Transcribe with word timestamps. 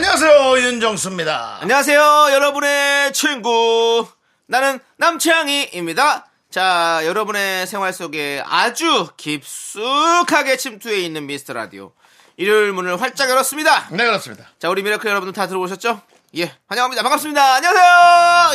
안녕하세요 0.00 0.58
윤정수입니다. 0.60 1.58
안녕하세요, 1.60 2.28
여러분의 2.32 3.12
친구. 3.12 4.08
나는 4.46 4.80
남창희입니다. 4.96 6.26
자, 6.50 7.00
여러분의 7.04 7.66
생활 7.66 7.92
속에 7.92 8.42
아주 8.46 9.08
깊숙하게 9.18 10.56
침투해 10.56 11.00
있는 11.00 11.26
미스터 11.26 11.52
라디오. 11.52 11.92
일요일 12.38 12.72
문을 12.72 12.98
활짝 12.98 13.28
열었습니다. 13.28 13.88
네 13.90 14.06
그렇습니다. 14.06 14.46
자, 14.58 14.70
우리 14.70 14.82
미라클 14.82 15.06
여러분들 15.06 15.34
다 15.34 15.46
들어오셨죠? 15.46 16.00
예, 16.38 16.50
환영합니다. 16.68 17.02
반갑습니다. 17.02 17.54
안녕하세요! 17.56 17.84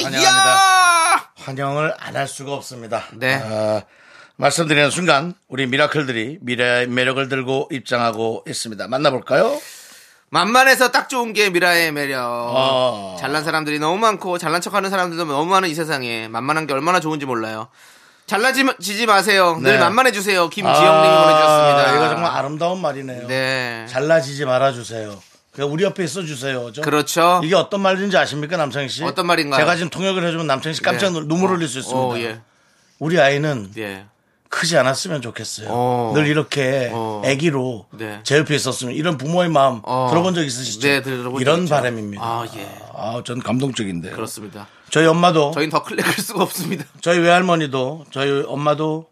환영합니다. 0.08 0.22
이야! 0.22 1.30
환영을 1.36 1.94
안 2.00 2.16
할 2.16 2.28
수가 2.28 2.54
없습니다. 2.54 3.04
네. 3.14 3.36
아, 3.36 3.84
말씀드리는 4.38 4.90
순간 4.90 5.36
우리 5.48 5.68
미라클들이 5.68 6.40
미래의 6.42 6.88
매력을 6.88 7.30
들고 7.30 7.70
입장하고 7.72 8.44
있습니다. 8.48 8.88
만나볼까요? 8.88 9.62
만만해서 10.46 10.92
딱 10.92 11.08
좋은 11.08 11.32
게 11.32 11.50
미라의 11.50 11.94
매력. 11.94 12.20
어. 12.26 13.16
잘난 13.18 13.46
사람들이 13.46 13.80
너무 13.80 13.98
많고 13.98 14.38
잘난 14.38 14.60
척하는 14.60 14.90
사람들도 14.90 15.24
너무 15.24 15.50
많은 15.50 15.70
이 15.70 15.74
세상에 15.74 16.28
만만한 16.28 16.68
게 16.68 16.74
얼마나 16.74 17.00
좋은지 17.00 17.26
몰라요. 17.26 17.70
잘나지지 18.28 19.06
마세요. 19.06 19.58
늘 19.62 19.74
네. 19.74 19.80
만만해 19.80 20.12
주세요. 20.12 20.50
김지영님이 20.50 21.16
보내주셨습니다. 21.16 21.96
이거 21.96 22.10
정말 22.10 22.32
아름다운 22.32 22.82
말이네요. 22.82 23.28
네. 23.28 23.86
잘나지지 23.88 24.44
말아주세요. 24.44 25.16
그냥 25.54 25.72
우리 25.72 25.86
옆에 25.86 26.04
있어주세요. 26.04 26.74
저. 26.74 26.82
그렇죠. 26.82 27.40
이게 27.42 27.56
어떤 27.56 27.80
말인지 27.80 28.18
아십니까, 28.18 28.58
남창희 28.58 28.90
씨? 28.90 29.04
어떤 29.06 29.28
말인가요? 29.28 29.62
제가 29.62 29.76
지금 29.78 29.90
통역을 29.90 30.26
해주면 30.28 30.48
남창희 30.48 30.74
씨 30.74 30.82
깜짝 30.82 31.08
네. 31.08 31.14
놀- 31.14 31.28
눈물 31.30 31.52
흘릴 31.52 31.70
수 31.70 31.80
있습니다. 31.80 32.02
어, 32.08 32.18
예. 32.20 32.42
우리 33.00 33.22
아이는 33.22 33.72
예. 33.78 34.06
크지 34.50 34.78
않았으면 34.78 35.22
좋겠어요. 35.22 35.68
어. 35.70 36.12
늘 36.16 36.28
이렇게 36.28 36.90
어. 36.94 37.22
아기로 37.26 37.88
네. 37.92 38.20
제 38.24 38.38
옆에 38.38 38.56
있었으면 38.56 38.94
이런 38.94 39.18
부모의 39.18 39.50
마음 39.50 39.82
어. 39.84 40.08
들어본 40.10 40.34
적 40.34 40.44
있으시죠? 40.44 40.88
네, 40.88 41.02
들어본 41.02 41.34
적 41.34 41.42
이런. 41.42 41.66
바람입니다. 41.68 42.24
아, 42.24 42.46
예. 42.56 42.70
아, 42.94 43.22
전 43.26 43.40
감동적인데요. 43.42 44.16
그렇습니다. 44.16 44.68
저희 44.90 45.06
엄마도 45.08 45.52
저희는 45.52 45.72
더 45.72 45.84
클릭할 45.84 46.14
수가 46.20 46.44
없습니다. 46.44 46.86
저희 47.02 47.20
외할머니도 47.20 48.06
저희 48.12 48.44
엄마도 48.48 49.08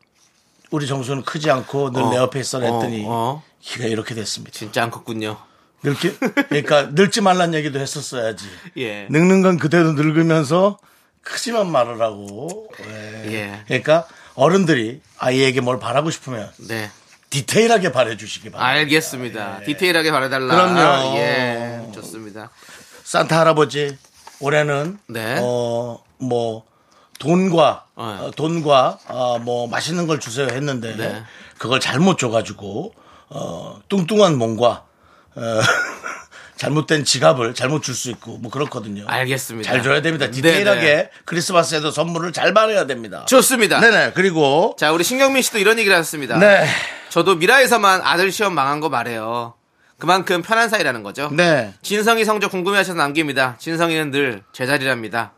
우리 0.72 0.88
정수는 0.88 1.24
크지 1.24 1.52
않고 1.52 1.92
늘 1.92 2.04
어. 2.04 2.10
내 2.10 2.18
옆에 2.18 2.40
있어 2.40 2.60
했더니 2.62 3.04
어, 3.06 3.10
어. 3.10 3.44
키가 3.62 3.86
이렇게 3.86 4.16
됐습니다. 4.16 4.52
진짜 4.58 4.84
안 4.84 4.92
컸군요. 4.92 5.38
늙기 5.84 6.18
그러니까 6.48 6.84
늙지 6.94 7.20
말란 7.22 7.54
얘기도 7.54 7.80
했었어야지. 7.80 8.46
예. 8.78 9.08
늙는 9.10 9.42
건 9.42 9.58
그대로 9.58 9.92
늙으면서 9.94 10.78
크지만 11.22 11.70
말으라고. 11.72 12.70
예. 12.88 13.34
예. 13.34 13.60
그러니까 13.68 14.08
어른들이 14.36 15.02
아이에게 15.18 15.62
뭘 15.62 15.80
바라고 15.80 16.10
싶으면 16.10 16.50
네. 16.68 16.90
디테일하게 17.30 17.92
바래주시기 17.92 18.52
바랍니다. 18.52 18.80
알겠습니다. 18.82 19.60
디테일하게 19.66 20.12
바래달라. 20.12 20.54
그럼요. 20.54 21.18
예. 21.18 21.92
좋습니다. 21.94 22.52
산타 23.04 23.40
할아버지 23.40 23.98
올해는 24.40 25.00
네. 25.08 25.40
어뭐 25.40 26.66
돈과 27.20 27.86
어. 27.96 28.20
어, 28.22 28.32
돈과 28.32 29.00
어, 29.08 29.40
뭐 29.40 29.68
맛있는 29.68 30.08
걸 30.08 30.20
주세요 30.20 30.48
했는데 30.48 30.96
네. 30.96 31.24
그걸 31.58 31.80
잘못 31.80 32.18
줘가지고 32.18 32.94
어 33.30 33.80
뚱뚱한 33.90 34.38
몸과 34.38 34.86
어, 35.36 35.42
잘못된 36.58 37.04
지갑을 37.06 37.54
잘못 37.56 37.82
줄 37.84 37.96
수 37.96 38.10
있고 38.12 38.38
뭐 38.38 38.52
그렇거든요. 38.52 39.06
알겠습니다. 39.08 39.70
잘 39.70 39.84
줘야 39.84 40.02
됩니다. 40.02 40.30
디테일하게 40.30 40.82
네네. 40.82 41.10
크리스마스에도 41.26 41.92
선물을 41.92 42.32
잘 42.34 42.54
받아야 42.54 42.86
됩니다. 42.86 43.26
좋습니다. 43.28 43.80
네네 43.80 44.12
그리고 44.14 44.76
자, 44.78 44.92
우리 44.92 45.04
신경민 45.04 45.42
씨도 45.42 45.60
이런 45.60 45.78
얘기를 45.80 45.96
하셨습니다. 45.98 46.38
네 46.38 46.66
저도 47.10 47.36
미라에서만 47.36 48.02
아들 48.04 48.32
시험 48.32 48.54
망한 48.54 48.80
거 48.80 48.90
말해요. 48.90 49.54
그만큼 50.00 50.42
편한 50.42 50.68
사이라는 50.70 51.04
거죠. 51.04 51.30
네. 51.32 51.74
진성이 51.82 52.26
성적 52.26 52.50
궁금해하셔서 52.52 52.98
남깁니다. 52.98 53.56
진성이는 53.60 54.12
늘 54.12 54.44
제자리랍니다. 54.52 55.32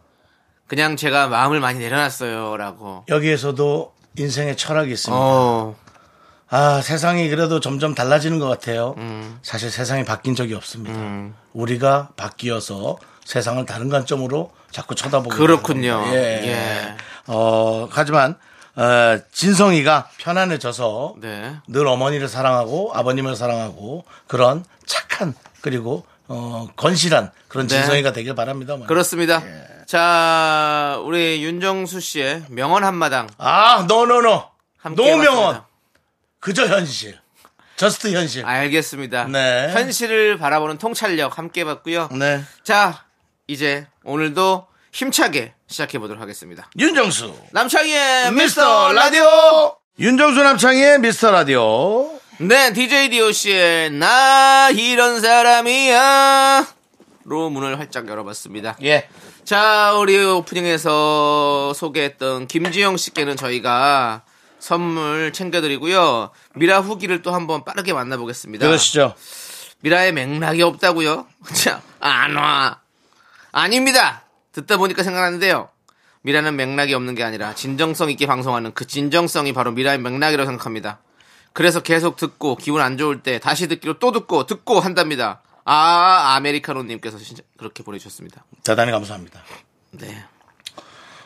그냥 0.67 0.95
제가 0.95 1.27
마음을 1.27 1.59
많이 1.59 1.77
내려놨어요. 1.79 2.57
라고. 2.57 3.05
여기에서도 3.09 3.93
인생의 4.17 4.57
철학이 4.57 4.91
있습니다. 4.93 5.15
어, 5.21 5.75
아, 6.55 6.81
세상이 6.81 7.27
그래도 7.27 7.59
점점 7.59 7.93
달라지는 7.93 8.39
것 8.39 8.47
같아요. 8.47 8.95
음. 8.97 9.39
사실 9.41 9.69
세상이 9.69 10.05
바뀐 10.05 10.35
적이 10.35 10.53
없습니다. 10.53 10.97
우리가 11.51 12.11
바뀌어서 12.15 12.97
세상을 13.25 13.65
다른 13.65 13.89
관점으로 13.89 14.51
자꾸 14.71 14.95
쳐다보고 14.95 15.35
그렇군요. 15.35 16.01
예. 16.13 16.15
예. 16.45 16.95
어, 17.27 17.89
하지만 17.91 18.37
어, 18.77 19.19
진성이가 19.33 20.07
편안해져서 20.17 21.15
네. 21.17 21.57
늘 21.67 21.87
어머니를 21.87 22.29
사랑하고 22.29 22.91
아버님을 22.93 23.35
사랑하고 23.35 24.05
그런 24.27 24.63
착한 24.85 25.33
그리고 25.59 26.05
어, 26.29 26.69
건실한 26.77 27.31
그런 27.49 27.67
네. 27.67 27.75
진성이가 27.75 28.13
되길 28.13 28.33
바랍니다. 28.33 28.77
그렇습니다. 28.87 29.43
예. 29.45 29.85
자, 29.87 31.01
우리 31.03 31.43
윤정수 31.43 31.99
씨의 31.99 32.43
명언 32.47 32.85
한마당. 32.85 33.27
아, 33.39 33.83
no 33.89 34.43
no 34.95 35.05
no. 35.05 35.19
No 35.19 35.28
명언. 35.28 35.74
그저 36.45 36.67
현실. 36.67 37.17
just 37.75 38.13
현실. 38.13 38.45
알겠습니다. 38.45 39.23
네. 39.23 39.67
현실을 39.73 40.37
바라보는 40.37 40.77
통찰력 40.77 41.39
함께 41.39 41.61
해봤고요. 41.61 42.09
네. 42.11 42.43
자, 42.61 43.05
이제 43.47 43.87
오늘도 44.03 44.67
힘차게 44.91 45.55
시작해 45.65 45.97
보도록 45.97 46.21
하겠습니다. 46.21 46.69
윤정수. 46.77 47.33
남창희의 47.51 48.31
미스터 48.33 48.93
라디오. 48.93 49.75
윤정수 49.97 50.43
남창희의 50.43 50.99
미스터 50.99 51.31
라디오. 51.31 52.19
네, 52.37 52.71
DJ 52.73 53.09
DOC의 53.09 53.89
나 53.89 54.69
이런 54.69 55.21
사람이야. 55.21 56.67
로 57.23 57.49
문을 57.49 57.79
활짝 57.79 58.07
열어봤습니다. 58.07 58.77
예. 58.83 59.09
자, 59.45 59.95
우리 59.97 60.23
오프닝에서 60.23 61.73
소개했던 61.73 62.45
김지영 62.45 62.97
씨께는 62.97 63.35
저희가 63.35 64.21
선물 64.65 65.31
챙겨드리고요. 65.31 66.31
미라 66.55 66.79
후기를 66.79 67.21
또 67.21 67.31
한번 67.35 67.63
빠르게 67.63 67.93
만나보겠습니다. 67.93 68.65
그러시죠. 68.65 69.13
미라에 69.81 70.11
맥락이 70.11 70.63
없다고요? 70.63 71.27
자, 71.53 71.83
안 71.99 72.35
와. 72.35 72.81
아닙니다. 73.51 74.23
듣다 74.53 74.77
보니까 74.77 75.03
생각나는데요. 75.03 75.69
미라는 76.23 76.55
맥락이 76.55 76.95
없는 76.95 77.13
게 77.13 77.23
아니라 77.23 77.53
진정성 77.53 78.09
있게 78.09 78.25
방송하는 78.25 78.73
그 78.73 78.87
진정성이 78.87 79.53
바로 79.53 79.71
미라의 79.71 79.99
맥락이라고 79.99 80.49
생각합니다. 80.49 80.97
그래서 81.53 81.81
계속 81.81 82.17
듣고 82.17 82.55
기분 82.55 82.81
안 82.81 82.97
좋을 82.97 83.21
때 83.21 83.37
다시 83.37 83.67
듣기로 83.67 83.99
또 83.99 84.11
듣고 84.11 84.47
듣고 84.47 84.79
한답니다. 84.79 85.43
아, 85.63 86.33
아메리카노님께서 86.37 87.19
진짜 87.19 87.43
그렇게 87.57 87.83
보내주셨습니다. 87.83 88.43
대단히 88.63 88.91
감사합니다. 88.91 89.43
네. 89.91 90.25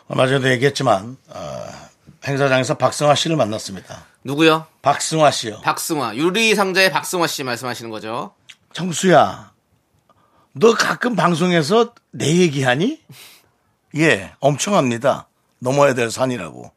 얼마 0.09 0.27
전에도 0.27 0.49
얘기했지만, 0.49 1.15
어, 1.29 1.88
행사장에서 2.25 2.75
박승화 2.77 3.15
씨를 3.15 3.35
만났습니다. 3.35 4.05
누구요? 4.23 4.65
박승화 4.81 5.31
씨요. 5.31 5.61
박승화. 5.61 6.15
유리 6.15 6.55
상자의 6.55 6.91
박승화 6.91 7.27
씨 7.27 7.43
말씀하시는 7.43 7.89
거죠? 7.89 8.33
정수야, 8.73 9.51
너 10.53 10.73
가끔 10.73 11.15
방송에서 11.15 11.93
내 12.11 12.27
얘기하니? 12.37 13.01
예, 13.95 14.33
엄청 14.39 14.75
합니다. 14.75 15.27
넘어야 15.59 15.93
될 15.93 16.11
산이라고. 16.11 16.71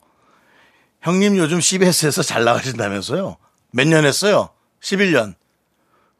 형님 1.02 1.36
요즘 1.36 1.60
CBS에서 1.60 2.22
잘 2.22 2.44
나가신다면서요? 2.44 3.36
몇 3.72 3.86
년 3.88 4.04
했어요? 4.04 4.50
11년. 4.80 5.34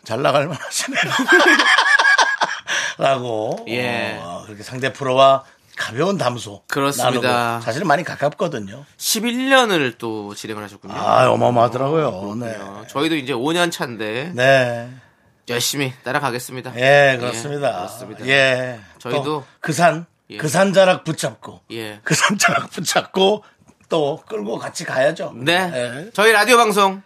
잘 0.04 0.22
나갈 0.22 0.48
만하시네요. 0.48 1.02
라고. 2.98 3.64
예. 3.68 4.18
어, 4.20 4.42
그렇게 4.44 4.62
상대 4.62 4.92
프로와 4.92 5.44
가벼운 5.76 6.18
담소. 6.18 6.62
그렇습니다. 6.68 7.60
사실 7.60 7.84
많이 7.84 8.04
가깝거든요. 8.04 8.84
11년을 8.98 9.96
또 9.98 10.34
진행을 10.34 10.62
하셨군요. 10.64 10.94
아, 10.94 11.28
어마어마하더라고요. 11.30 12.34
네. 12.36 12.56
어, 12.60 12.84
저희도 12.88 13.16
이제 13.16 13.32
5년 13.32 13.72
차인데 13.72 14.32
네. 14.34 14.90
열심히 15.48 15.92
따라가겠습니다. 16.04 16.72
예, 16.76 17.16
그렇습니다. 17.18 17.68
예, 17.68 17.72
그렇습니다. 17.72 18.26
예. 18.26 18.80
저희도- 19.00 19.24
또그 19.24 19.72
산, 19.72 20.06
예. 20.30 20.36
그 20.36 20.48
산 20.48 20.72
자락 20.72 21.04
붙잡고. 21.04 21.60
예. 21.72 22.00
그 22.04 22.14
산 22.14 22.38
자락 22.38 22.70
붙잡고 22.70 23.44
또 23.88 24.22
끌고 24.28 24.58
같이 24.58 24.84
가야죠. 24.84 25.32
네. 25.36 25.52
예. 25.74 26.10
저희 26.14 26.32
라디오 26.32 26.56
방송 26.56 27.02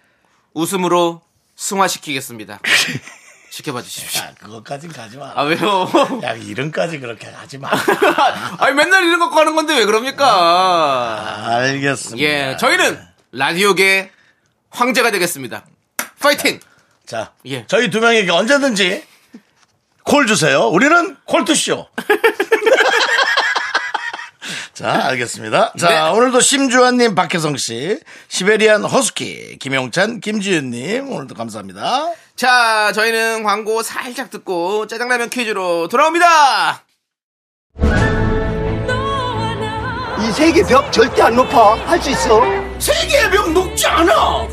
웃음으로 0.55 1.23
승화시키겠습니다. 1.57 2.61
지켜봐 3.57 3.81
주십시오. 3.81 4.21
야, 4.21 4.35
그것까진 4.39 4.93
가지 4.93 5.17
마. 5.17 5.33
아, 5.35 5.43
왜요? 5.45 5.89
야, 6.23 6.35
이름까지 6.35 7.01
그렇게 7.01 7.27
하지 7.29 7.57
마. 7.57 7.71
아니, 8.61 8.75
맨날 8.75 9.05
이런 9.05 9.19
거 9.19 9.41
하는 9.41 9.57
건데 9.57 9.75
왜 9.79 9.87
그럽니까? 9.87 11.57
알겠습니다. 11.57 12.23
예, 12.23 12.59
저희는 12.61 13.01
라디오계 13.33 14.11
황제가 14.69 15.11
되겠습니다. 15.11 15.65
파이팅! 16.21 16.61
자, 17.07 17.33
예. 17.47 17.65
저희 17.67 17.89
두 17.89 18.01
명에게 18.01 18.31
언제든지 18.31 19.03
콜 20.03 20.27
주세요. 20.27 20.67
우리는 20.67 21.17
콜투쇼. 21.25 21.89
자, 24.75 25.07
알겠습니다. 25.07 25.73
자, 25.79 25.89
네. 25.89 25.99
오늘도 26.11 26.41
심주환님, 26.41 27.15
박혜성 27.15 27.57
씨, 27.57 27.99
시베리안 28.29 28.85
허스키, 28.85 29.57
김용찬, 29.59 30.21
김지윤님, 30.21 31.11
오늘도 31.11 31.35
감사합니다. 31.35 32.13
자, 32.37 32.93
저희는 32.93 33.43
광고 33.45 33.83
살짝 33.83 34.31
듣고 34.31 34.87
짜장라면 34.87 35.31
퀴즈로 35.31 35.89
돌아옵니다! 35.89 36.83
이 40.21 40.33
세계 40.33 40.63
벽 40.63 40.93
절대 40.93 41.23
안 41.23 41.35
높아. 41.37 41.75
할 41.87 42.01
수 42.01 42.11
있어. 42.11 42.41
세계의 42.79 43.31
벽 43.31 43.51
높지 43.53 43.87
않아! 43.87 44.47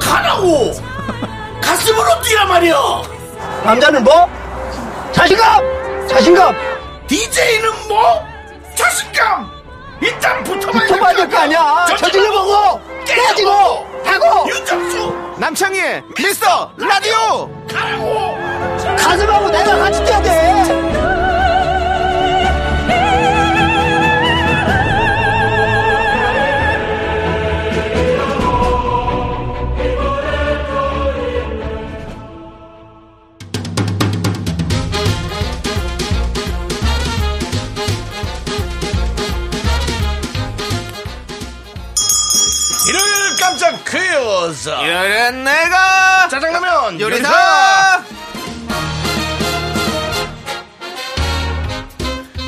가라고! 0.00 0.72
가슴으로 1.60 2.22
뛰란 2.22 2.48
말이야! 2.48 2.76
남자는 3.64 4.02
뭐? 4.04 4.12
자신감! 5.12 6.06
자신감! 6.08 6.54
DJ는 7.08 7.88
뭐? 7.88 8.24
자신감! 8.74 9.55
일단 10.00 10.42
붙어봐야 10.44 10.86
붙어봐야 10.86 11.14
될 11.16 11.28
거 11.28 11.38
아니야. 11.38 11.86
저질러 11.98 12.30
보고, 12.32 12.80
깨지고, 13.04 13.50
하고, 14.04 14.48
윤정수! 14.48 15.34
남창희의 15.38 16.02
미스터 16.16 16.70
라디오! 16.76 17.48
가라고! 17.70 18.36
가슴하고 18.98 19.50
내가 19.50 19.76
같이 19.78 20.04
뛰어야 20.04 20.22
돼. 20.22 21.05
퀴즈! 44.66 44.70
이래는 44.70 45.44
내가 45.44 46.28
짜장라면 46.28 47.00
요리사! 47.00 48.02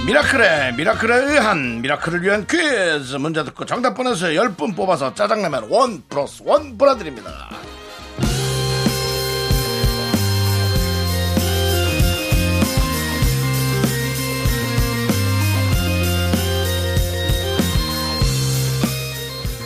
미라클의 0.07 0.75
미라클에 0.75 1.17
의한 1.17 1.83
미라클을 1.83 2.23
위한 2.23 2.47
퀴즈 2.47 3.17
문제 3.17 3.45
듣고 3.45 3.67
정답 3.67 3.95
보내서 3.95 4.29
10분 4.29 4.75
뽑아서 4.75 5.15
짜장라면 5.15 5.69
원 5.69 6.03
플러스 6.09 6.43
원 6.45 6.79
보내드립니다 6.79 7.51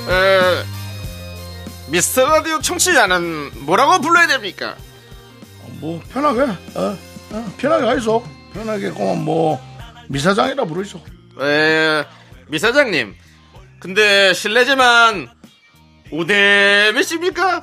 에, 0.08 0.71
미스터 1.92 2.24
라디오 2.24 2.58
청취자는 2.62 3.50
뭐라고 3.66 4.00
불러야 4.00 4.26
됩니까? 4.26 4.76
뭐 5.78 6.02
편하게 6.10 6.40
어, 6.74 6.96
어, 7.32 7.54
편하게 7.58 7.84
하이소 7.86 8.24
편하게 8.54 8.90
그만 8.92 9.22
뭐 9.22 9.60
미사장이라 10.08 10.64
부르이소 10.64 10.98
에, 11.42 12.04
미사장님. 12.48 13.14
근데 13.78 14.32
실례지만 14.32 15.28
5대 16.10 16.92
몇입니까? 16.92 17.62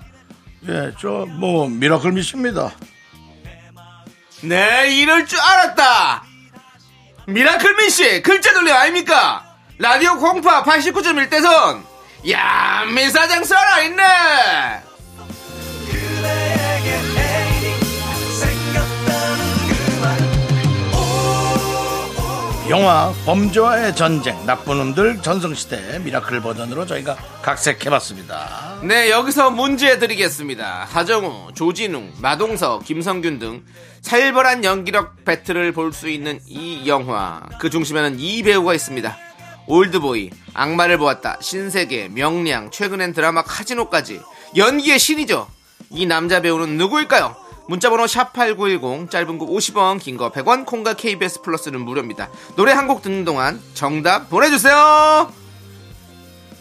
예저 0.68 1.26
뭐 1.40 1.68
미라클 1.68 2.12
미십니다 2.12 2.72
네, 4.42 4.96
이럴 4.96 5.26
줄 5.26 5.40
알았다. 5.40 6.24
미라클 7.28 7.76
미씨 7.78 8.22
글자 8.22 8.54
돌림 8.54 8.74
아닙니까? 8.76 9.58
라디오 9.80 10.18
공파 10.20 10.64
89.1대손. 10.64 11.89
야, 12.28 12.84
미사장 12.94 13.44
살아있네. 13.44 14.04
영화 22.70 23.12
범죄와의 23.26 23.96
전쟁 23.96 24.46
나쁜 24.46 24.78
놈들 24.78 25.24
전성시대 25.24 26.00
미라클 26.00 26.40
버전으로 26.42 26.86
저희가 26.86 27.16
각색해봤습니다 27.42 28.82
네, 28.84 29.10
여기서 29.10 29.52
문제 29.52 30.00
드리겠습니다. 30.00 30.88
하정우, 30.90 31.54
조진웅, 31.54 32.14
마동석, 32.22 32.86
김성균 32.86 33.38
등 33.40 33.64
살벌한 34.02 34.64
연기력 34.64 35.26
배틀을 35.26 35.74
볼 35.74 35.92
수 35.92 36.08
있는 36.08 36.40
이 36.48 36.88
영화. 36.88 37.42
그 37.60 37.70
중심에는 37.70 38.20
이 38.22 38.42
배우가 38.42 38.74
있습니다. 38.74 39.18
올드보이, 39.70 40.32
악마를 40.56 40.98
보았다, 40.98 41.38
신세계, 41.42 42.10
명량, 42.10 42.72
최근엔 42.72 43.14
드라마 43.14 43.44
카지노까지 43.44 44.20
연기의 44.58 44.98
신이죠. 44.98 45.48
이 45.92 46.06
남자 46.08 46.42
배우는 46.42 46.78
누구일까요? 46.78 47.36
문자번호 47.68 48.06
샵8910 48.06 49.12
짧은 49.12 49.38
거 49.38 49.46
50원 49.46 50.00
긴 50.00 50.18
거 50.18 50.32
100원 50.32 50.66
콩과 50.66 50.96
KBS 50.96 51.42
플러스는 51.44 51.82
무료입니다. 51.82 52.30
노래 52.56 52.72
한 52.74 52.88
곡 52.88 53.04
듣는 53.04 53.24
동안 53.26 53.62
정답 53.76 54.28
보내주세요. 54.32 55.32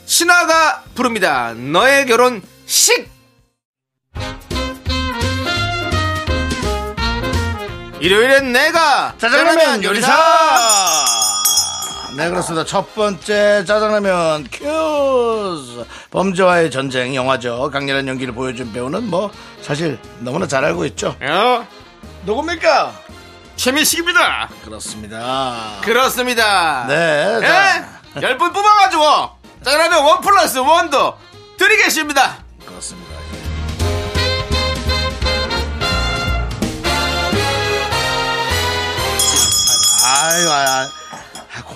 신화가 0.05 0.85
부릅니다. 0.95 1.55
너의 1.55 2.05
결혼 2.07 2.43
식. 2.67 3.09
일요일엔 8.01 8.53
내가 8.53 9.15
짜장라면 9.19 9.83
요리사 9.83 11.18
네 12.19 12.29
그렇습니다. 12.31 12.65
첫 12.65 12.97
번째 12.97 13.65
짜장라면 13.65 14.49
큐즈. 14.51 15.87
범죄와의 16.11 16.69
전쟁 16.69 17.15
영화죠. 17.15 17.71
강렬한 17.71 18.09
연기를 18.09 18.35
보여준 18.35 18.73
배우는 18.73 19.09
뭐 19.09 19.31
사실 19.63 20.01
너무나 20.19 20.45
잘 20.49 20.65
알고 20.65 20.85
있죠. 20.87 21.15
어, 21.23 21.65
누굽니까? 22.27 22.93
최민식입니다. 23.55 24.49
그렇습니다. 24.65 25.77
그렇습니다. 25.85 26.87
네 26.89 27.41
자, 27.41 27.89
예? 28.17 28.21
10분 28.21 28.53
뽑아가지고 28.53 29.03
짜장라면 29.65 30.03
원 30.05 30.21
플러스 30.21 30.59
원도 30.59 31.15
드리겠습니다. 31.57 32.39
그렇습니다. 32.67 33.15
아유 40.05 40.51
아, 40.51 40.83
아 40.83 40.98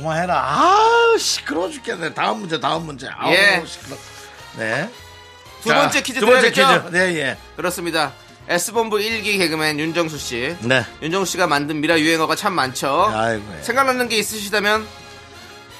그만해라 0.02 0.34
아 0.36 1.16
시끄러워 1.18 1.70
죽겠네 1.70 2.12
다음 2.14 2.40
문제 2.40 2.58
다음 2.58 2.84
문제 2.86 3.08
아우 3.16 3.32
예. 3.32 3.62
시끄러 3.66 3.96
네 4.58 4.88
두 5.62 5.68
자, 5.68 5.76
번째 5.76 6.02
퀴즈 6.02 6.18
두 6.18 6.26
번째 6.26 6.50
드려야겠죠? 6.50 6.84
퀴즈 6.90 6.96
네 6.96 7.18
예 7.20 7.36
그렇습니다. 7.56 8.12
S본부 8.48 8.96
1기 8.96 9.38
개그맨 9.38 9.78
윤정수 9.78 10.18
씨. 10.18 10.56
네. 10.62 10.84
윤정수 11.00 11.30
씨가 11.30 11.46
만든 11.46 11.80
미라 11.80 12.00
유행어가 12.00 12.34
참 12.34 12.54
많죠. 12.54 13.12
아이고 13.14 13.44
예. 13.56 13.62
생각나는 13.62 14.08
게 14.08 14.16
있으시다면 14.16 14.84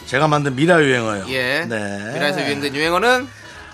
제가 0.07 0.29
만든 0.29 0.55
미라 0.55 0.81
유행어요. 0.81 1.25
예. 1.31 1.65
네. 1.69 2.13
미라에서 2.15 2.43
유행된 2.43 2.77
유행어는 2.77 3.29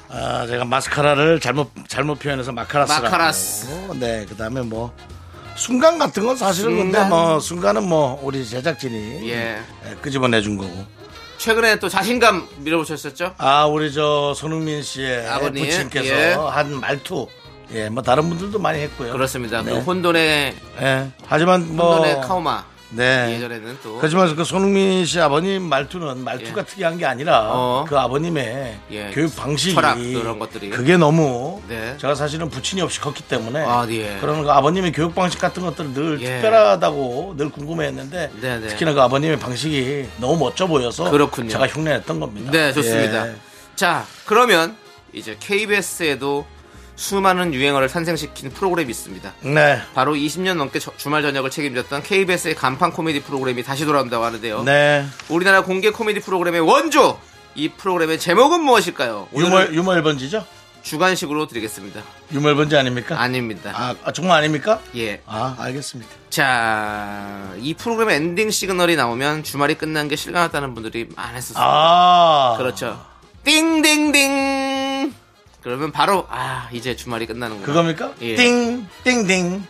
아, 0.08 0.46
제가 0.46 0.64
마스카라를 0.64 1.40
잘못 1.40 1.70
잘못 1.88 2.18
표현해서 2.20 2.52
마카라스라고. 2.52 3.04
마카라스. 3.04 3.66
네. 4.00 4.24
그다음에 4.26 4.62
뭐 4.62 4.96
순간 5.58 5.98
같은 5.98 6.24
건 6.24 6.36
사실은 6.36 6.76
근데. 6.76 7.02
뭐 7.04 7.40
순간은 7.40 7.86
뭐 7.86 8.18
우리 8.22 8.46
제작진이 8.46 9.28
예. 9.28 9.58
예, 9.86 9.94
끄집어내 10.00 10.40
준 10.40 10.56
거고. 10.56 10.72
최근에 11.36 11.78
또 11.78 11.88
자신감 11.88 12.48
밀어보셨었죠? 12.58 13.34
아, 13.38 13.66
우리 13.66 13.92
저 13.92 14.32
손흥민 14.34 14.82
씨의 14.82 15.28
아버님, 15.28 15.64
부친께서 15.64 16.06
예. 16.06 16.32
한 16.32 16.80
말투. 16.80 17.26
예, 17.72 17.88
뭐 17.88 18.02
다른 18.02 18.28
분들도 18.28 18.58
많이 18.58 18.80
했고요. 18.80 19.12
그렇습니다. 19.12 19.62
네. 19.62 19.72
그 19.72 19.78
혼돈의 19.78 20.56
예. 20.80 21.10
하지만 21.26 21.76
뭐 21.76 21.96
혼돈의 21.96 22.20
카오마. 22.22 22.64
네. 22.90 23.34
예전에는 23.34 23.78
또 23.82 23.98
하지만 24.00 24.34
그 24.34 24.44
손흥민 24.44 25.04
씨 25.04 25.20
아버님 25.20 25.62
말투는 25.62 26.24
말투가 26.24 26.60
예. 26.60 26.64
특이한 26.64 26.98
게 26.98 27.04
아니라 27.04 27.50
어. 27.52 27.84
그 27.86 27.98
아버님의 27.98 28.78
예. 28.90 29.10
교육 29.12 29.34
방식이 29.36 29.74
철학, 29.74 29.96
그런 29.96 30.38
것들이. 30.38 30.70
그게 30.70 30.96
너무 30.96 31.60
네. 31.68 31.96
제가 31.98 32.14
사실은 32.14 32.48
부친이 32.48 32.80
없이 32.80 33.00
컸기 33.00 33.22
때문에 33.24 33.60
아, 33.60 33.86
예. 33.90 34.16
그런 34.20 34.42
그 34.42 34.50
아버님의 34.50 34.92
교육 34.92 35.14
방식 35.14 35.40
같은 35.40 35.62
것들을 35.62 35.92
늘 35.92 36.20
예. 36.22 36.26
특별하다고 36.26 37.34
늘 37.36 37.50
궁금해했는데 37.50 38.30
네, 38.40 38.58
네. 38.58 38.68
특히나 38.68 38.94
그 38.94 39.02
아버님의 39.02 39.38
방식이 39.38 40.08
너무 40.18 40.38
멋져 40.38 40.66
보여서 40.66 41.10
그렇군요. 41.10 41.50
제가 41.50 41.66
흉내냈던 41.66 42.20
겁니다. 42.20 42.50
네, 42.50 42.72
좋습니다. 42.72 43.28
예. 43.28 43.34
자, 43.76 44.06
그러면 44.24 44.76
이제 45.12 45.36
KBS에도 45.38 46.46
수많은 46.98 47.54
유행어를 47.54 47.86
탄생시킨 47.88 48.50
프로그램이 48.50 48.90
있습니다. 48.90 49.32
네. 49.42 49.80
바로 49.94 50.14
20년 50.14 50.54
넘게 50.56 50.80
저- 50.80 50.90
주말 50.96 51.22
저녁을 51.22 51.48
책임졌던 51.48 52.02
KBS의 52.02 52.56
간판 52.56 52.90
코미디 52.90 53.22
프로그램이 53.22 53.62
다시 53.62 53.84
돌아온다고 53.86 54.24
하는데요. 54.24 54.64
네. 54.64 55.06
우리나라 55.28 55.62
공개 55.62 55.90
코미디 55.90 56.18
프로그램의 56.20 56.60
원조! 56.60 57.18
이 57.54 57.68
프로그램의 57.68 58.18
제목은 58.18 58.62
무엇일까요? 58.62 59.28
유머, 59.34 59.66
유머 59.66 59.92
1번지죠? 59.92 60.44
주관식으로 60.82 61.46
드리겠습니다. 61.46 62.00
유머 62.32 62.48
1번지 62.54 62.74
아닙니까? 62.76 63.20
아닙니다. 63.20 63.72
아, 63.74 63.94
아, 64.04 64.12
정말 64.12 64.38
아닙니까? 64.38 64.80
예. 64.96 65.20
아, 65.26 65.54
알겠습니다. 65.58 66.10
자, 66.30 67.52
이 67.58 67.74
프로그램의 67.74 68.16
엔딩 68.16 68.50
시그널이 68.50 68.96
나오면 68.96 69.44
주말이 69.44 69.74
끝난 69.76 70.08
게 70.08 70.16
실감났다는 70.16 70.74
분들이 70.74 71.08
많았었어요. 71.14 71.64
아. 71.64 72.54
그렇죠. 72.58 73.00
띵띵띵! 73.44 74.87
그러면 75.62 75.90
바로, 75.92 76.26
아, 76.30 76.68
이제 76.72 76.94
주말이 76.96 77.26
끝나는구나. 77.26 77.66
그겁니까? 77.66 78.12
예. 78.22 78.36
띵, 78.36 78.86
띵띵. 79.04 79.64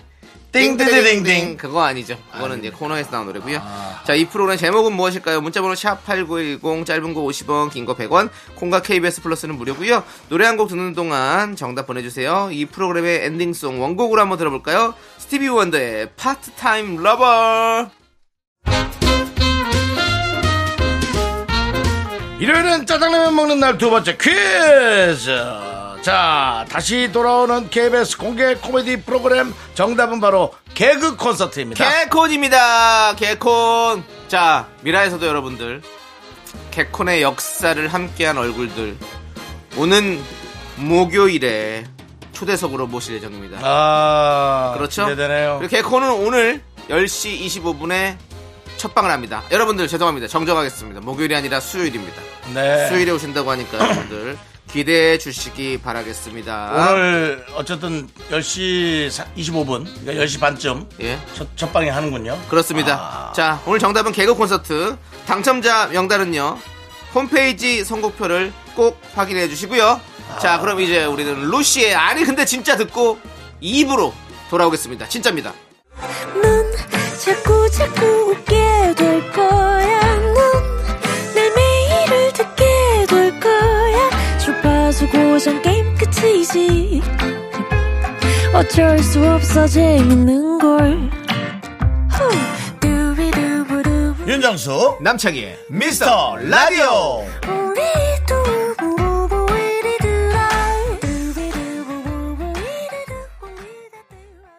띵띵띵띵 0.50 1.04
띵띵띵띵. 1.04 1.57
그거 1.59 1.83
아니죠. 1.83 2.16
그거는 2.33 2.61
이제 2.61 2.71
코너에서 2.71 3.11
나온 3.11 3.26
노래고요. 3.26 3.61
자, 4.04 4.14
이 4.14 4.25
프로그램 4.25 4.57
제목은 4.57 4.95
무엇일까요? 4.95 5.42
문자번호 5.42 5.75
샵 5.75 6.02
8910 6.07 6.87
짧은 6.87 7.12
거 7.12 7.21
50원, 7.21 7.71
긴 7.71 7.85
거 7.85 7.95
100원, 7.95 8.30
콩과 8.54 8.80
KBS 8.83 9.21
플러스는 9.23 9.57
무료고요. 9.57 10.02
노래 10.30 10.47
한 10.47 10.57
곡 10.57 10.68
듣는 10.68 10.95
동안 10.95 11.54
정답 11.54 11.87
보내주세요. 11.87 12.49
이 12.50 12.64
프로그램의 12.64 13.26
엔딩송 13.26 13.83
원곡으로 13.83 14.21
한번 14.23 14.38
들어볼까요? 14.38 14.95
스티비 15.18 15.49
원더의 15.49 16.11
Part-Time 16.16 16.97
Lover. 17.02 17.90
일요일은 22.40 22.87
짜장라면 22.87 23.35
먹는 23.37 23.61
날 23.61 23.76
두 23.78 23.90
번째 23.90 24.16
퀴즈. 24.16 25.77
자, 26.08 26.64
다시 26.70 27.12
돌아오는 27.12 27.68
KBS 27.68 28.16
공개 28.16 28.54
코미디 28.54 29.02
프로그램 29.02 29.52
정답은 29.74 30.22
바로 30.22 30.54
개그 30.72 31.16
콘서트입니다. 31.16 31.84
개콘입니다. 31.84 33.14
개콘. 33.14 34.02
자, 34.26 34.68
미라에서도 34.80 35.26
여러분들 35.26 35.82
개콘의 36.70 37.20
역사를 37.20 37.86
함께한 37.86 38.38
얼굴들 38.38 38.96
오는 39.76 40.18
목요일에 40.76 41.84
초대석으로 42.32 42.86
모실 42.86 43.16
예정입니다. 43.16 43.58
아, 43.60 44.72
그렇죠? 44.78 45.04
기대되네요. 45.08 45.58
그리고 45.58 45.70
개콘은 45.70 46.10
오늘 46.10 46.62
10시 46.88 47.38
25분에 47.38 48.16
첫 48.78 48.94
방을 48.94 49.10
합니다. 49.10 49.42
여러분들 49.50 49.86
죄송합니다. 49.86 50.26
정정하겠습니다. 50.26 51.02
목요일이 51.02 51.36
아니라 51.36 51.60
수요일입니다. 51.60 52.22
네. 52.54 52.88
수요일에 52.88 53.12
오신다고 53.12 53.50
하니까 53.50 53.78
여러분들 53.78 54.38
기대해 54.70 55.18
주시기 55.18 55.78
바라겠습니다. 55.82 56.92
오늘 56.92 57.44
어쨌든 57.54 58.08
10시 58.30 59.08
25분, 59.37 59.87
그러니까 60.00 60.25
10시 60.25 60.40
반쯤 60.40 60.87
예. 61.00 61.18
첫, 61.34 61.48
첫 61.56 61.72
방에 61.72 61.88
하는군요. 61.88 62.38
그렇습니다. 62.48 62.94
아. 62.94 63.32
자, 63.32 63.60
오늘 63.66 63.78
정답은 63.78 64.12
개그 64.12 64.34
콘서트. 64.34 64.96
당첨자 65.26 65.87
명단은요. 65.88 66.58
홈페이지 67.14 67.84
선곡표를 67.84 68.52
꼭 68.76 69.00
확인해 69.14 69.48
주시고요. 69.48 70.00
아. 70.34 70.38
자, 70.38 70.58
그럼 70.60 70.80
이제 70.80 71.04
우리는 71.06 71.48
루시의 71.50 71.94
아니 71.94 72.25
근데 72.25 72.44
진짜 72.44 72.76
듣고 72.76 73.18
2부로 73.62 74.12
돌아오겠습니다. 74.50 75.08
진짜입니다. 75.08 75.52
넌 76.42 76.72
자꾸 77.18 77.70
자꾸 77.70 78.04
웃게 78.30 78.94
될 78.96 79.32
거야. 79.32 80.17
주파수 84.99 85.07
고정 85.11 85.62
게임 85.62 85.95
끝이지. 85.95 87.00
어쩔 88.52 88.99
수 88.99 89.25
없어 89.25 89.67
재밌는 89.69 90.59
걸. 90.59 91.11
윤정수, 94.26 94.99
남창희의 95.00 95.59
미스터 95.71 96.37
라디오. 96.37 97.25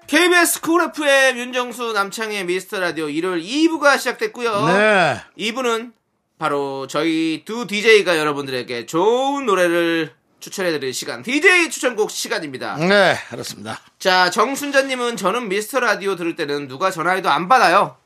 KBS 0.07 0.61
쿨 0.61 0.89
FM 0.95 1.37
윤정수 1.37 1.93
남창희의 1.93 2.45
미스터 2.45 2.79
라디오 2.79 3.09
일요일 3.09 3.43
2부가 3.43 3.97
시작됐고요. 3.99 4.65
네. 4.67 5.21
2부는 5.37 5.91
바로 6.39 6.87
저희 6.87 7.43
두 7.45 7.67
DJ가 7.67 8.17
여러분들에게 8.17 8.85
좋은 8.85 9.45
노래를 9.45 10.18
추천해드릴 10.39 10.93
시간 10.93 11.21
DJ 11.23 11.69
추천곡 11.69 12.11
시간입니다. 12.11 12.75
네, 12.77 13.15
그렇습니다. 13.29 13.79
자, 13.99 14.29
정순자님은 14.29 15.17
저는 15.17 15.49
미스터 15.49 15.79
라디오 15.79 16.15
들을 16.15 16.35
때는 16.35 16.67
누가 16.67 16.91
전화해도 16.91 17.29
안 17.29 17.47
받아요. 17.47 17.97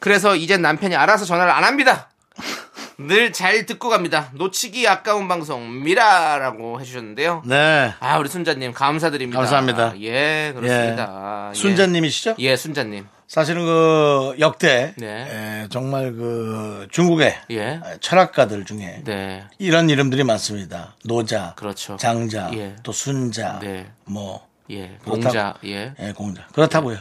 그래서 0.00 0.34
이젠 0.36 0.62
남편이 0.62 0.96
알아서 0.96 1.24
전화를 1.24 1.52
안 1.52 1.64
합니다. 1.64 2.10
늘 2.98 3.32
잘 3.32 3.66
듣고 3.66 3.88
갑니다. 3.88 4.30
놓치기 4.34 4.86
아까운 4.86 5.26
방송 5.26 5.82
미라라고 5.82 6.80
해주셨는데요. 6.80 7.42
네. 7.44 7.92
아, 7.98 8.18
우리 8.18 8.28
순자님 8.28 8.72
감사드립니다. 8.72 9.38
감사합니다. 9.40 9.94
예, 10.00 10.52
그렇습니다. 10.54 11.50
예. 11.52 11.58
순자님이시죠? 11.58 12.36
예, 12.38 12.56
순자님. 12.56 13.06
사실은 13.34 13.64
그 13.64 14.36
역대 14.38 14.94
네. 14.96 15.64
에, 15.64 15.68
정말 15.68 16.12
그 16.12 16.86
중국의 16.92 17.36
예. 17.50 17.80
철학가들 18.00 18.64
중에 18.64 19.02
네. 19.02 19.42
이런 19.58 19.90
이름들이 19.90 20.22
많습니다. 20.22 20.94
노자, 21.04 21.52
그렇죠. 21.56 21.96
장자, 21.96 22.52
예. 22.54 22.76
또 22.84 22.92
순자, 22.92 23.58
네. 23.60 23.90
뭐 24.04 24.46
예. 24.70 24.98
공자. 25.04 25.54
예. 25.64 25.94
예, 25.98 26.12
공자. 26.12 26.46
그렇다고요. 26.52 26.98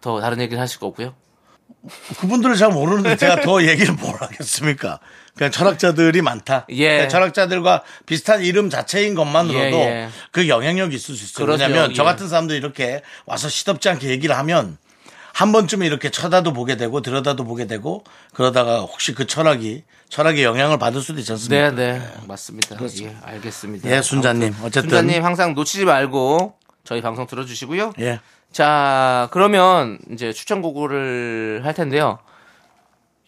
더 0.00 0.20
다른 0.20 0.40
얘기는 0.40 0.60
하실 0.60 0.80
거 0.80 0.88
없고요. 0.88 1.14
그분들을 2.18 2.56
잘 2.56 2.70
모르는데 2.70 3.14
제가 3.14 3.42
더 3.42 3.62
얘기를 3.62 3.94
뭘 3.94 4.20
하겠습니까? 4.20 4.98
그냥 5.36 5.52
철학자들이 5.52 6.20
많다. 6.20 6.66
예. 6.70 7.06
철학자들과 7.06 7.84
비슷한 8.06 8.42
이름 8.42 8.70
자체인 8.70 9.14
것만으로도 9.14 9.76
예, 9.76 9.84
예. 9.84 10.08
그 10.32 10.48
영향력이 10.48 10.96
있을 10.96 11.14
수 11.14 11.24
있어요. 11.24 11.46
그렇죠. 11.46 11.62
왜냐하면 11.62 11.94
저 11.94 12.02
예. 12.02 12.06
같은 12.06 12.26
사람들이 12.26 12.58
이렇게 12.58 13.02
와서 13.24 13.48
시덥지 13.48 13.88
않게 13.88 14.08
얘기를 14.08 14.36
하면 14.36 14.78
한 15.38 15.52
번쯤 15.52 15.84
이렇게 15.84 16.10
쳐다도 16.10 16.52
보게 16.52 16.76
되고 16.76 17.00
들여다도 17.00 17.44
보게 17.44 17.68
되고 17.68 18.02
그러다가 18.34 18.80
혹시 18.80 19.14
그 19.14 19.24
철학이 19.24 19.84
철학의 20.08 20.42
영향을 20.42 20.80
받을 20.80 21.00
수도 21.00 21.20
있지 21.20 21.30
않습니까? 21.30 21.70
네, 21.70 22.00
네. 22.00 22.12
맞습니다. 22.26 22.76
예, 23.02 23.16
알겠습니다. 23.22 23.88
예, 23.88 24.02
순자님. 24.02 24.52
어쨌든. 24.64 24.90
순자님 24.90 25.24
항상 25.24 25.54
놓치지 25.54 25.84
말고 25.84 26.54
저희 26.82 27.02
방송 27.02 27.28
들어 27.28 27.44
주시고요. 27.44 27.92
예. 28.00 28.18
자, 28.50 29.28
그러면 29.30 30.00
이제 30.10 30.32
추천곡을 30.32 31.60
할 31.62 31.72
텐데요. 31.72 32.18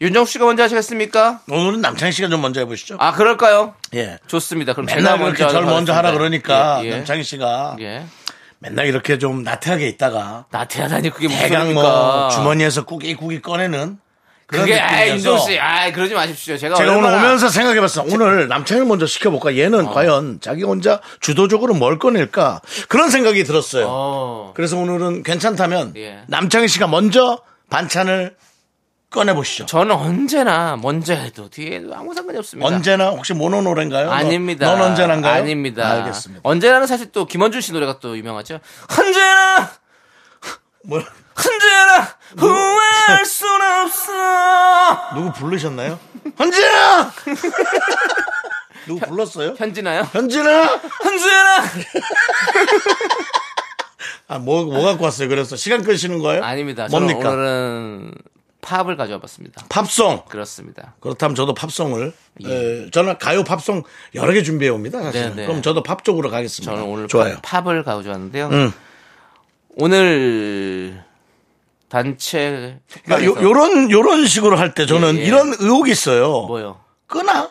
윤정수 0.00 0.32
씨가 0.32 0.46
먼저 0.46 0.64
하시겠습니까? 0.64 1.42
오늘은 1.48 1.80
남창희 1.80 2.10
씨가 2.10 2.28
좀 2.28 2.40
먼저 2.42 2.58
해보시죠. 2.58 2.96
아, 2.98 3.12
그럴까요? 3.12 3.76
예. 3.94 4.18
좋습니다. 4.26 4.72
그럼 4.72 4.86
맨날 4.86 5.04
제가 5.04 5.16
그렇게 5.16 5.44
먼저 5.44 5.48
절 5.52 5.64
먼저 5.64 5.92
하라 5.92 6.10
그러니까 6.10 6.80
예, 6.82 6.88
예. 6.88 6.96
남창희 6.96 7.22
씨가 7.22 7.76
예. 7.78 8.04
맨날 8.60 8.86
이렇게 8.86 9.18
좀 9.18 9.42
나태하게 9.42 9.88
있다가 9.88 10.44
나태하다니 10.50 11.10
그게 11.10 11.28
무슨 11.28 11.40
대강? 11.48 11.74
뭐 11.74 12.28
주머니에서 12.28 12.84
꾸깃꾸깃 12.84 13.42
꺼내는 13.42 13.98
그게 14.46 14.78
아, 14.78 14.90
느낌이어서 14.90 15.14
윤정수 15.14 15.50
씨, 15.52 15.58
아, 15.60 15.92
그러지 15.92 16.12
마십시오. 16.12 16.56
제가, 16.56 16.74
제가 16.74 16.96
오늘 16.96 17.08
오면서 17.08 17.48
생각해봤어. 17.48 18.02
오늘 18.10 18.48
남창을 18.48 18.84
먼저 18.84 19.06
시켜볼까? 19.06 19.56
얘는 19.56 19.86
어. 19.86 19.90
과연 19.92 20.40
자기 20.40 20.64
혼자 20.64 21.00
주도적으로 21.20 21.72
뭘 21.74 22.00
꺼낼까? 22.00 22.60
그런 22.88 23.10
생각이 23.10 23.44
들었어요. 23.44 23.86
어. 23.88 24.52
그래서 24.56 24.76
오늘은 24.76 25.22
괜찮다면 25.22 25.92
예. 25.96 26.18
남창희 26.26 26.66
씨가 26.66 26.88
먼저 26.88 27.40
반찬을 27.70 28.34
꺼내보시죠. 29.10 29.66
저는 29.66 29.94
언제나 29.94 30.76
먼저 30.76 31.14
해도 31.14 31.48
뒤에도 31.50 31.94
아무 31.94 32.14
상관이 32.14 32.38
없습니다. 32.38 32.66
언제나 32.68 33.08
혹시 33.10 33.34
모노 33.34 33.62
노래인가요? 33.62 34.06
너- 34.06 34.12
아닙니다. 34.12 34.66
넌 34.66 34.80
언제나인가요? 34.80 35.34
아닙니다. 35.42 35.90
알겠습니다. 35.90 36.40
언제나는 36.44 36.86
사실 36.86 37.10
또 37.10 37.26
김원준 37.26 37.60
씨 37.60 37.72
노래가 37.72 37.98
또 37.98 38.16
유명하죠. 38.16 38.60
언제나 38.98 39.70
뭐, 40.84 40.98
언제나 41.36 42.08
후회할 42.38 43.24
순 43.26 43.48
없어. 43.60 44.12
누구 45.14 45.32
부르셨나요? 45.32 45.98
현진아! 46.36 47.12
누구 48.86 49.00
불렀어요? 49.06 49.54
현진아요? 49.58 50.08
현진아! 50.12 50.80
언제나 51.04 51.64
아, 54.28 54.38
뭐, 54.38 54.64
뭐 54.64 54.82
갖고 54.84 55.04
왔어요? 55.04 55.28
그래서 55.28 55.56
시간 55.56 55.82
끄시는 55.82 56.20
거예요? 56.20 56.44
아닙니다. 56.44 56.86
뭡니까? 56.90 57.28
오늘은 57.30 58.12
팝을 58.60 58.96
가져와 58.96 59.20
봤습니다. 59.20 59.64
팝송. 59.68 60.24
그렇습니다. 60.28 60.94
그렇다면 61.00 61.34
저도 61.34 61.54
팝송을 61.54 62.12
에, 62.44 62.90
저는 62.90 63.18
가요 63.18 63.42
팝송 63.44 63.82
여러 64.14 64.32
개 64.32 64.42
준비해 64.42 64.70
옵니다. 64.70 65.02
사실. 65.02 65.22
네, 65.30 65.34
네. 65.34 65.46
그럼 65.46 65.62
저도 65.62 65.82
팝 65.82 66.04
쪽으로 66.04 66.30
가겠습니다. 66.30 66.72
저는 66.72 66.86
오늘 66.86 67.08
좋아요. 67.08 67.38
팝, 67.42 67.66
을 67.68 67.82
가져왔는데요. 67.82 68.48
음. 68.48 68.72
오늘 69.76 71.02
단체 71.88 72.78
그러니까 73.04 73.24
요, 73.26 73.32
특강에서 73.34 73.42
요런 73.42 73.90
요런 73.90 74.26
식으로 74.26 74.56
할 74.56 74.74
때 74.74 74.86
저는 74.86 75.16
예, 75.16 75.20
예. 75.20 75.24
이런 75.24 75.54
의혹이 75.58 75.90
있어요. 75.90 76.42
뭐요? 76.42 76.80
끄나? 77.06 77.50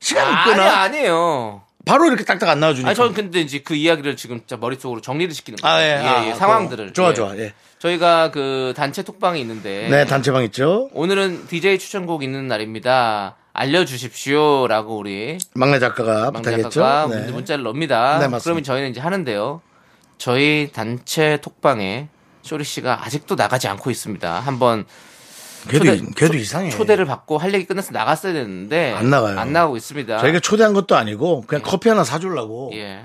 시간이 0.00 0.26
아니 0.34 0.50
끄나? 0.52 0.80
아니에요. 0.82 1.62
바로 1.84 2.06
이렇게 2.06 2.24
딱딱 2.24 2.48
안 2.48 2.60
나와주니까. 2.60 2.88
아니, 2.88 2.96
저는 2.96 3.14
근데 3.14 3.40
이제 3.40 3.60
그 3.60 3.74
이야기를 3.74 4.16
지금 4.16 4.38
진짜 4.38 4.56
머릿속으로 4.56 5.00
정리를 5.00 5.34
시키는 5.34 5.58
거예요. 5.58 5.76
아, 5.76 5.82
예. 5.82 6.06
아, 6.06 6.32
아, 6.32 6.34
상황들을. 6.34 6.92
좋아, 6.92 7.10
예. 7.10 7.14
좋아. 7.14 7.36
예. 7.36 7.52
저희가 7.78 8.30
그 8.30 8.72
단체 8.76 9.02
톡방이 9.02 9.40
있는데. 9.40 9.88
네, 9.90 10.06
단체방 10.06 10.44
있죠. 10.44 10.88
오늘은 10.92 11.46
DJ 11.48 11.78
추천곡 11.78 12.22
있는 12.22 12.48
날입니다. 12.48 13.36
알려주십시오 13.52 14.66
라고 14.66 14.96
우리 14.96 15.38
막내 15.54 15.78
작가가 15.78 16.30
막 16.32 16.42
부탁했죠. 16.42 16.70
작가가 16.70 17.06
네. 17.14 17.30
문자를 17.30 17.62
넣습니다. 17.64 18.18
네, 18.18 18.26
맞습니다. 18.28 18.42
그러면 18.42 18.64
저희는 18.64 18.90
이제 18.90 19.00
하는데요. 19.00 19.60
저희 20.18 20.70
단체 20.72 21.38
톡방에 21.40 22.08
쇼리 22.42 22.64
씨가 22.64 23.04
아직도 23.04 23.36
나가지 23.36 23.68
않고 23.68 23.90
있습니다. 23.90 24.40
한번 24.40 24.84
걔도, 25.68 25.84
초대- 25.84 26.02
걔도 26.16 26.34
이상해. 26.36 26.70
초대를 26.70 27.04
받고 27.06 27.38
할 27.38 27.52
얘기 27.54 27.64
끝나서 27.66 27.92
나갔어야 27.92 28.32
되는데 28.32 28.92
안 28.92 29.10
나가요. 29.10 29.38
안 29.38 29.52
나가고 29.52 29.76
있습니다. 29.76 30.18
저희가 30.18 30.40
초대한 30.40 30.72
것도 30.74 30.96
아니고 30.96 31.42
그냥 31.46 31.62
커피 31.64 31.88
하나 31.88 32.04
사주려고 32.04 32.70
예. 32.74 33.04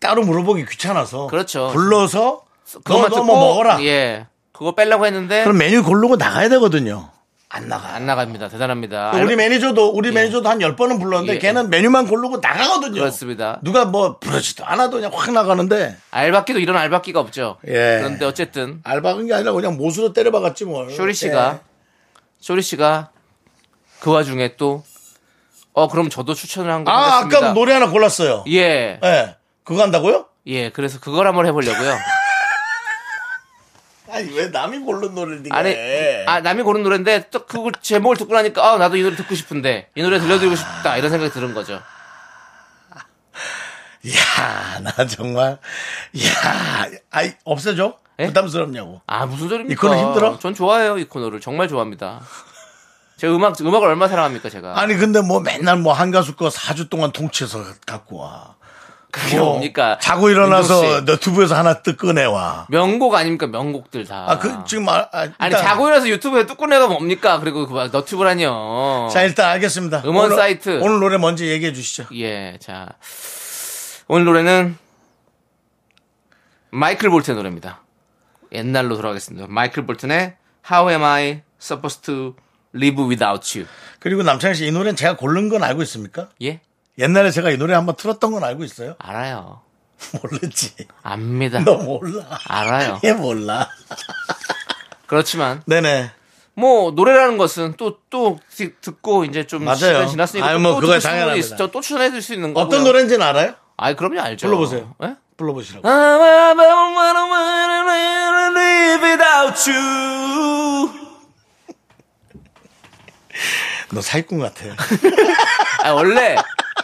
따로 0.00 0.22
물어보기 0.22 0.64
귀찮아서 0.66 1.26
그렇죠. 1.28 1.70
불러서 1.72 2.42
그것만 2.84 3.10
너너 3.10 3.22
뭐 3.24 3.48
먹어라. 3.48 3.82
예. 3.84 4.26
그거 4.52 4.72
빼려고 4.74 5.06
했는데 5.06 5.42
그럼 5.44 5.58
메뉴 5.58 5.82
고르고 5.82 6.16
나가야 6.16 6.48
되거든요. 6.50 7.10
안 7.50 7.68
나가. 7.68 7.94
안 7.94 8.04
나갑니다. 8.06 8.48
대단합니다. 8.48 9.12
우리 9.16 9.34
매니저도 9.36 9.90
우리 9.90 10.12
매니저도 10.12 10.48
한 10.48 10.60
열번은 10.60 10.98
불렀는데 10.98 11.34
예. 11.34 11.38
걔는 11.38 11.70
메뉴만 11.70 12.06
고르고 12.06 12.38
나가거든요. 12.38 13.00
그렇습니다. 13.00 13.58
누가 13.62 13.84
뭐 13.86 14.18
부르지도 14.18 14.64
않아도 14.66 14.96
그냥 14.98 15.10
확 15.14 15.32
나가는데 15.32 15.96
알바끼도 16.10 16.58
이런 16.58 16.76
알바끼가 16.76 17.20
없죠. 17.20 17.56
예. 17.66 17.72
그런데 18.00 18.26
어쨌든 18.26 18.80
알바한 18.84 19.26
게 19.26 19.34
아니라 19.34 19.52
그냥 19.52 19.76
모수로 19.78 20.12
때려박았지 20.12 20.66
뭘. 20.66 20.90
쇼리 20.90 21.14
씨가 21.14 21.52
예. 21.54 21.58
쇼리 22.40 22.60
씨가 22.62 23.10
그 24.00 24.10
와중에 24.10 24.56
또 24.56 24.82
어 25.74 25.86
그럼 25.86 26.10
저도 26.10 26.34
추천을 26.34 26.72
한거 26.72 26.90
아, 26.90 27.18
하겠습니다. 27.18 27.38
아까 27.38 27.52
노래 27.52 27.72
하나 27.72 27.88
골랐어요. 27.88 28.42
예. 28.48 28.98
예. 29.02 29.36
그거 29.62 29.80
한다고요? 29.82 30.26
예. 30.48 30.70
그래서 30.70 30.98
그걸 30.98 31.28
한번 31.28 31.46
해 31.46 31.52
보려고요. 31.52 31.94
아니 34.10 34.30
왜 34.34 34.48
남이 34.48 34.78
고른 34.80 35.14
노래를 35.14 35.42
네가 35.42 35.56
아니, 35.56 35.70
해. 35.70 36.24
아 36.26 36.40
남이 36.40 36.62
고른 36.62 36.82
노래인데 36.82 37.28
또 37.30 37.44
그걸 37.46 37.72
제목을 37.80 38.16
듣고 38.16 38.34
나니까 38.34 38.72
아 38.72 38.78
나도 38.78 38.96
이 38.96 39.02
노래 39.02 39.14
듣고 39.16 39.34
싶은데 39.34 39.90
이 39.94 40.02
노래 40.02 40.18
들려드리고 40.18 40.56
싶다 40.56 40.96
이런 40.96 41.10
생각이 41.10 41.32
드는 41.32 41.54
거죠. 41.54 41.74
야, 44.08 44.80
나 44.80 45.06
정말 45.06 45.52
야, 45.52 46.86
아이 47.10 47.32
없애줘. 47.44 47.96
예? 48.20 48.26
부담스럽냐고. 48.26 49.00
아 49.06 49.26
무슨 49.26 49.48
소리입니까? 49.48 49.72
이 49.72 49.76
코너 49.76 49.96
힘들어? 50.00 50.38
전 50.38 50.54
좋아해요 50.54 50.98
이 50.98 51.04
코너를 51.04 51.40
정말 51.40 51.68
좋아합니다. 51.68 52.20
제가 53.16 53.34
음악 53.34 53.60
음악을 53.60 53.88
얼마 53.88 54.06
나 54.06 54.08
사랑합니까 54.10 54.48
제가? 54.48 54.78
아니 54.80 54.94
근데 54.96 55.20
뭐 55.20 55.40
맨날 55.40 55.76
뭐 55.78 55.92
한 55.92 56.10
가수 56.12 56.36
거 56.36 56.48
4주 56.48 56.88
동안 56.88 57.10
통째서 57.12 57.64
갖고 57.86 58.18
와. 58.18 58.54
그게 59.10 59.38
뭐 59.38 59.52
뭡니까? 59.52 59.98
자고 60.00 60.28
일어나서 60.28 60.98
씨. 60.98 61.04
너튜브에서 61.04 61.56
하나 61.56 61.80
뜨 61.82 61.96
꺼내와. 61.96 62.66
명곡 62.68 63.14
아닙니까 63.14 63.46
명곡들 63.46 64.04
다. 64.06 64.26
아, 64.28 64.38
그 64.38 64.52
지금 64.66 64.88
아, 64.88 65.08
아, 65.12 65.20
아니 65.38 65.50
일단- 65.50 65.62
자고 65.62 65.86
일어나서 65.88 66.08
유튜브에 66.10 66.44
뚝 66.46 66.58
꺼내가 66.58 66.88
뭡니까? 66.88 67.40
그리고 67.40 67.66
그 67.66 67.88
너튜브라니요. 67.90 69.08
자 69.12 69.22
일단 69.22 69.48
알겠습니다. 69.50 70.02
음원 70.04 70.26
오늘, 70.26 70.36
사이트. 70.36 70.80
오늘 70.82 71.00
노래 71.00 71.16
먼저 71.16 71.44
얘기해 71.46 71.72
주시죠. 71.72 72.06
예, 72.16 72.58
자 72.60 72.86
오늘 74.08 74.24
노래는 74.26 74.76
마이클 76.70 77.08
볼튼의 77.10 77.36
노래입니다. 77.36 77.80
옛날로 78.52 78.96
돌아가겠습니다. 78.96 79.46
마이클 79.48 79.86
볼튼의 79.86 80.36
How 80.70 80.90
Am 80.90 81.02
I 81.02 81.42
Supposed 81.60 82.02
to 82.02 82.34
Live 82.74 83.02
Without 83.04 83.58
You? 83.58 83.66
그리고 84.00 84.22
남창희 84.22 84.54
씨 84.54 84.66
이 84.66 84.70
노래는 84.70 84.96
제가 84.96 85.16
고른 85.16 85.48
건 85.48 85.62
알고 85.64 85.82
있습니까? 85.82 86.28
예, 86.42 86.60
옛날에 86.98 87.30
제가 87.30 87.50
이 87.50 87.58
노래 87.58 87.74
한번 87.74 87.96
틀었던 87.96 88.32
건 88.32 88.44
알고 88.44 88.64
있어요? 88.64 88.94
알아요. 88.98 89.60
모르지. 90.22 90.74
압니다. 91.02 91.60
너 91.64 91.76
몰라. 91.76 92.24
알아요. 92.46 93.00
얘 93.04 93.12
몰라. 93.12 93.68
그렇지만 95.06 95.62
네네. 95.66 96.10
뭐 96.54 96.90
노래라는 96.90 97.38
것은 97.38 97.74
또 97.76 97.98
또 98.10 98.40
듣고 98.80 99.24
이제 99.24 99.46
좀 99.46 99.64
맞아요. 99.64 99.76
시간 99.76 100.08
지났으니까 100.08 100.48
아유, 100.48 100.56
또, 100.56 100.60
뭐 100.60 100.80
분이 100.80 101.00
당연합니다. 101.00 101.36
있죠. 101.54 101.70
또 101.70 101.80
추천해 101.80 102.10
줄수 102.10 102.34
있는 102.34 102.52
거고요. 102.52 102.66
어떤 102.66 102.82
노래인지는 102.84 103.24
알아요? 103.24 103.54
아, 103.76 103.94
그럼요 103.94 104.20
알죠. 104.20 104.46
불러보세요. 104.48 104.94
예? 105.04 105.14
불러보시라고. 105.36 105.86
너 113.92 114.00
사기꾼 114.00 114.40
같아. 114.40 114.64
아, 115.84 115.92
원래 115.92 116.34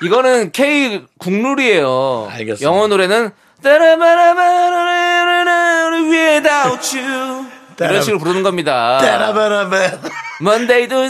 이거는 0.05 0.53
K 0.53 1.03
국룰이에요. 1.19 2.29
알겠습니다. 2.31 2.65
영어 2.65 2.87
노래는 2.89 3.31
without 6.11 6.97
you 6.99 7.47
이런 7.81 8.03
식으로 8.03 8.19
부르는 8.19 8.43
겁니다. 8.43 8.99
따라바라바. 8.99 9.99
Monday 10.41 10.89
to 10.89 11.05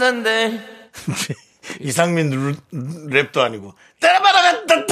Sunday. 0.00 0.60
이상민 1.80 2.30
루- 2.30 2.54
랩도 2.72 3.38
아니고. 3.38 3.74
따라바라바. 4.00 4.86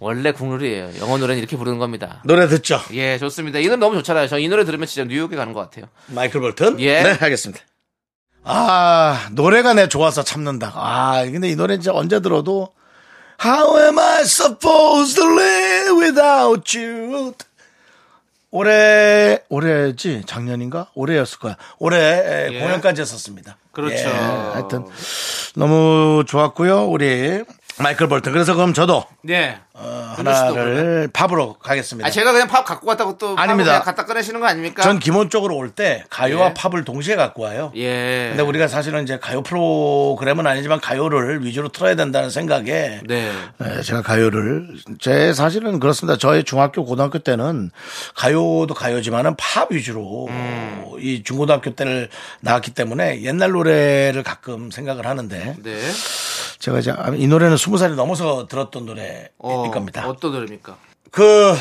원래 0.00 0.32
국룰이에요. 0.32 0.90
영어 1.00 1.16
노래는 1.18 1.38
이렇게 1.38 1.56
부르는 1.56 1.78
겁니다. 1.78 2.20
노래 2.24 2.46
듣죠. 2.48 2.80
예, 2.92 3.16
좋습니다. 3.18 3.58
이 3.58 3.64
노래 3.66 3.76
너무 3.76 3.94
좋잖아요. 3.96 4.26
저 4.28 4.38
이 4.38 4.48
노래 4.48 4.64
들으면 4.64 4.86
진짜 4.86 5.06
뉴욕에 5.08 5.36
가는 5.36 5.52
것 5.52 5.60
같아요. 5.60 5.86
마이클 6.08 6.40
볼튼? 6.40 6.78
예. 6.80 7.02
네, 7.02 7.12
하겠습니다. 7.12 7.62
아, 8.44 9.28
노래가 9.32 9.74
내 9.74 9.88
좋아서 9.88 10.22
참는다. 10.22 10.72
아, 10.74 11.24
근데 11.24 11.48
이 11.48 11.56
노래 11.56 11.76
진짜 11.76 11.92
언제 11.94 12.20
들어도 12.20 12.72
How 13.44 13.78
am 13.80 13.98
I 13.98 14.20
supposed 14.22 15.16
to 15.16 15.26
live 15.38 16.00
without 16.02 16.78
you? 16.78 17.32
올해, 18.50 19.40
올해지? 19.48 20.22
작년인가? 20.26 20.88
올해였을 20.94 21.38
거야. 21.40 21.56
올해 21.78 22.48
예. 22.52 22.60
공연까지 22.60 23.00
했었습니다. 23.00 23.56
그렇죠. 23.72 23.96
예, 23.96 24.12
하여튼 24.12 24.86
너무 25.56 26.22
좋았고요. 26.24 26.84
우리 26.86 27.42
마이클 27.78 28.06
볼튼. 28.08 28.32
그래서 28.32 28.54
그럼 28.54 28.72
저도 28.72 29.04
네. 29.22 29.58
어, 29.76 30.14
하나를 30.16 31.08
팝으로 31.12 31.54
가겠습니다. 31.54 32.06
아, 32.06 32.10
제가 32.10 32.30
그냥 32.30 32.46
팝 32.46 32.64
갖고 32.64 32.86
갔다고 32.86 33.18
또 33.18 33.34
아닙니다. 33.36 33.80
갖다 33.82 34.04
꺼내시는 34.06 34.38
거 34.40 34.46
아닙니까? 34.46 34.82
전 34.82 35.00
기본적으로 35.00 35.56
올 35.56 35.70
때 35.74 36.04
가요와 36.08 36.50
예. 36.50 36.54
팝을 36.54 36.84
동시에 36.84 37.16
갖고 37.16 37.42
와요. 37.42 37.72
예. 37.74 38.26
근데 38.28 38.44
우리가 38.44 38.68
사실은 38.68 39.02
이제 39.02 39.18
가요 39.18 39.42
프로그램은 39.42 40.46
아니지만 40.46 40.80
가요를 40.80 41.44
위주로 41.44 41.68
틀어야 41.68 41.96
된다는 41.96 42.30
생각에 42.30 43.00
네. 43.04 43.32
예, 43.64 43.82
제가 43.82 44.02
가요를 44.02 44.68
제 45.00 45.32
사실은 45.32 45.80
그렇습니다. 45.80 46.16
저희 46.16 46.44
중학교 46.44 46.84
고등학교 46.84 47.18
때는 47.18 47.72
가요도 48.14 48.72
가요지만은 48.74 49.34
팝 49.36 49.72
위주로 49.72 50.26
음. 50.28 50.84
이 51.00 51.24
중고등학교 51.24 51.74
때를 51.74 52.08
나왔기 52.40 52.70
때문에 52.72 53.22
옛날 53.22 53.50
노래를 53.50 54.22
가끔 54.22 54.70
생각을 54.70 55.06
하는데 55.08 55.56
네. 55.60 55.80
제가 56.58 56.78
이제 56.78 56.94
이 57.16 57.26
노래는 57.26 57.56
스무 57.56 57.78
살이 57.78 57.94
넘어서 57.94 58.46
들었던 58.46 58.86
노래일 58.86 59.28
어, 59.38 59.70
겁니다. 59.70 60.06
어떤 60.08 60.32
노래입니까? 60.32 60.76
그 61.10 61.54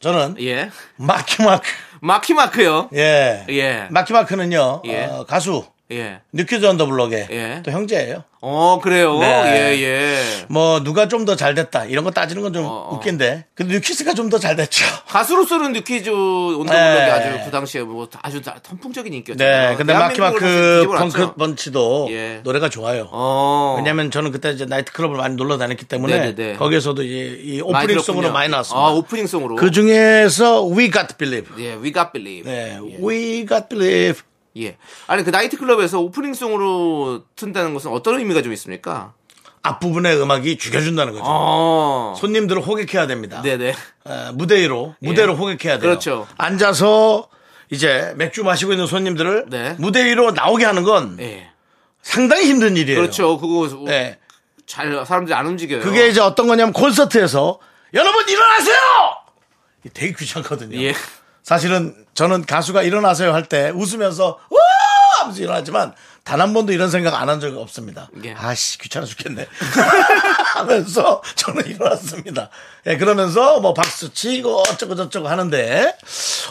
저는 0.00 0.36
예. 0.40 0.70
마키마크 0.96 1.68
마키마크요. 2.00 2.90
예. 2.94 3.46
예. 3.48 3.86
마키마크는요 3.90 4.82
예. 4.86 5.04
어, 5.04 5.24
가수 5.24 5.64
예. 5.92 6.20
뉴키즈 6.32 6.64
온더블럭의 6.66 7.28
예. 7.30 7.62
또 7.64 7.70
형제예요. 7.70 8.24
어, 8.44 8.80
그래요. 8.82 9.18
네. 9.20 9.76
예, 9.76 9.82
예. 9.82 10.46
뭐 10.48 10.82
누가 10.82 11.06
좀 11.06 11.24
더 11.24 11.36
잘 11.36 11.54
됐다 11.54 11.84
이런 11.84 12.02
거 12.04 12.10
따지는 12.10 12.42
건좀 12.42 12.64
어, 12.64 12.68
어. 12.90 12.94
웃긴데 12.96 13.46
근데 13.54 13.74
뉴키즈가 13.74 14.14
좀 14.14 14.28
더 14.30 14.38
잘 14.38 14.56
됐죠. 14.56 14.84
가수로서는 15.06 15.72
뉴키즈 15.74 16.10
온더블럭이 16.10 16.66
네. 16.74 17.10
아주 17.10 17.44
그 17.44 17.50
당시에 17.52 17.82
뭐 17.82 18.08
아주 18.22 18.42
다- 18.42 18.56
선풍적인 18.66 19.12
인기였죠. 19.14 19.38
네, 19.44 19.74
근데 19.76 19.92
마키마크 19.94 20.86
펑크 20.88 21.34
번치도 21.34 22.08
예. 22.10 22.40
노래가 22.42 22.68
좋아요. 22.68 23.08
어. 23.12 23.74
왜냐면 23.78 24.10
저는 24.10 24.32
그때 24.32 24.50
이제 24.50 24.64
나이트클럽을 24.64 25.16
많이 25.16 25.36
놀러 25.36 25.56
다녔기 25.58 25.84
때문에 25.84 26.18
네네네. 26.18 26.54
거기에서도 26.56 27.00
이, 27.04 27.08
이 27.08 27.62
많이 27.70 27.84
오프닝송으로 27.84 28.22
들었군요. 28.22 28.32
많이 28.32 28.48
나왔습니다. 28.50 28.84
아, 28.86 28.90
오프닝송으로. 28.90 29.54
그 29.56 29.70
중에서 29.70 30.64
We 30.66 30.90
Got 30.90 31.16
Believe. 31.16 31.48
예, 31.64 31.74
We 31.74 31.92
Got 31.92 32.08
Believe. 32.12 32.50
네, 32.50 32.78
We 33.00 33.46
Got 33.46 33.68
Believe. 33.68 34.20
예. 34.58 34.76
아니 35.06 35.24
그 35.24 35.30
나이트클럽에서 35.30 36.00
오프닝송으로 36.00 37.24
튼다는 37.36 37.74
것은 37.74 37.90
어떤 37.90 38.18
의미가 38.18 38.42
좀 38.42 38.52
있습니까? 38.52 39.14
앞부분의 39.62 40.20
음악이 40.20 40.58
죽여준다는 40.58 41.12
거죠. 41.12 41.24
어. 41.26 42.14
손님들을 42.18 42.62
호객해야 42.62 43.06
됩니다. 43.06 43.42
네네. 43.42 43.74
어, 44.04 44.30
무대 44.34 44.60
위로 44.60 44.94
무대로 45.00 45.36
호객해야 45.36 45.78
돼요. 45.78 45.88
그렇죠. 45.88 46.26
앉아서 46.36 47.28
이제 47.70 48.12
맥주 48.16 48.42
마시고 48.44 48.72
있는 48.72 48.86
손님들을 48.86 49.46
네. 49.48 49.76
무대 49.78 50.04
위로 50.04 50.32
나오게 50.32 50.64
하는 50.64 50.82
건 50.82 51.16
예. 51.20 51.48
상당히 52.02 52.46
힘든 52.46 52.76
일이에요. 52.76 53.00
그렇죠. 53.00 53.38
그거 53.38 53.84
네. 53.86 54.18
잘 54.66 55.04
사람들이 55.06 55.34
안 55.34 55.46
움직여요. 55.46 55.80
그게 55.80 56.08
이제 56.08 56.20
어떤 56.20 56.48
거냐면 56.48 56.72
콘서트에서 56.72 57.58
여러분 57.94 58.28
일어나세요. 58.28 58.76
이게 59.80 59.90
되게 59.94 60.12
귀찮거든요. 60.12 60.76
예. 60.82 60.94
사실은 61.42 61.94
저는 62.14 62.44
가수가 62.44 62.82
일어나세요 62.82 63.32
할 63.32 63.44
때 63.46 63.70
웃으면서 63.70 64.38
와 64.50 64.58
하면서 65.20 65.40
일어나지만 65.42 65.94
단 66.24 66.40
한 66.40 66.52
번도 66.54 66.72
이런 66.72 66.88
생각 66.90 67.20
안 67.20 67.28
한 67.28 67.40
적이 67.40 67.56
없습니다. 67.58 68.08
예. 68.24 68.32
아씨 68.34 68.78
귀찮아 68.78 69.04
죽겠네 69.06 69.46
하면서 70.54 71.22
저는 71.34 71.66
일어났습니다. 71.66 72.48
예, 72.86 72.96
그러면서 72.96 73.60
뭐 73.60 73.74
박수 73.74 74.12
치고 74.12 74.60
어쩌고 74.70 74.94
저쩌고 74.94 75.28
하는데 75.28 75.96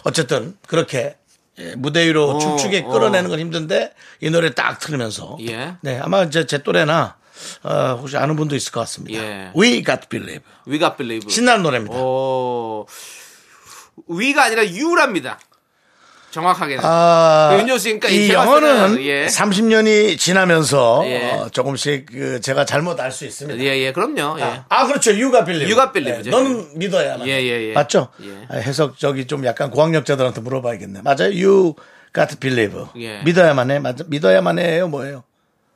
어쨌든 0.03 0.57
그렇게 0.67 1.15
예, 1.59 1.75
무대 1.75 2.05
위로 2.07 2.31
어, 2.31 2.39
춤추게 2.39 2.83
어. 2.85 2.89
끌어내는 2.91 3.29
건 3.29 3.39
힘든데 3.39 3.93
이 4.21 4.29
노래 4.29 4.53
딱 4.53 4.79
틀으면서 4.79 5.37
예. 5.47 5.75
네 5.81 5.99
아마 5.99 6.23
이제 6.23 6.45
제 6.45 6.63
또래나 6.63 7.15
어, 7.63 7.97
혹시 7.99 8.17
아는 8.17 8.35
분도 8.35 8.55
있을 8.55 8.71
것 8.71 8.81
같습니다. 8.81 9.21
예. 9.21 9.51
We 9.57 9.83
Got 9.83 10.07
Believe 10.09 10.43
We 10.67 10.79
got 10.79 10.97
believe. 10.97 11.29
신나는 11.31 11.63
노래입니다. 11.63 11.95
오. 11.97 12.85
위가 14.07 14.43
아니라 14.45 14.65
유랍니다. 14.67 15.39
정확하게는. 16.31 16.81
아, 16.85 17.49
그 17.51 17.59
윤정수 17.59 17.89
씨니까 17.89 18.07
이 18.07 18.27
제가 18.27 18.45
영어는 18.45 19.01
예. 19.03 19.25
30년이 19.25 20.17
지나면서 20.17 21.03
예. 21.05 21.29
어, 21.31 21.49
조금씩 21.49 22.05
그 22.05 22.39
제가 22.39 22.63
잘못 22.63 22.97
알 23.01 23.11
수 23.11 23.25
있습니다. 23.25 23.61
예, 23.61 23.77
예, 23.79 23.91
그럼요. 23.91 24.39
예. 24.39 24.43
아, 24.43 24.65
아, 24.69 24.87
그렇죠. 24.87 25.13
유가 25.13 25.43
빌리브. 25.43 25.65
You 25.65 25.75
got 25.75 25.91
believe. 25.91 26.31
너는 26.31 26.79
믿어야. 26.79 27.17
예, 27.25 27.31
예, 27.41 27.69
예. 27.69 27.73
맞죠? 27.73 28.07
예. 28.23 28.47
아, 28.47 28.55
해석 28.59 28.97
저기 28.97 29.27
좀 29.27 29.45
약간 29.45 29.69
고학력자들한테 29.71 30.39
물어봐야겠네. 30.39 31.01
맞아요. 31.03 31.31
You 31.33 31.73
got 32.15 32.37
believe. 32.39 32.79
예. 32.97 33.21
믿어야만 33.23 33.69
해. 33.71 33.79
맞아. 33.79 34.05
믿어야만 34.07 34.57
해요. 34.59 34.87
뭐예요? 34.87 35.23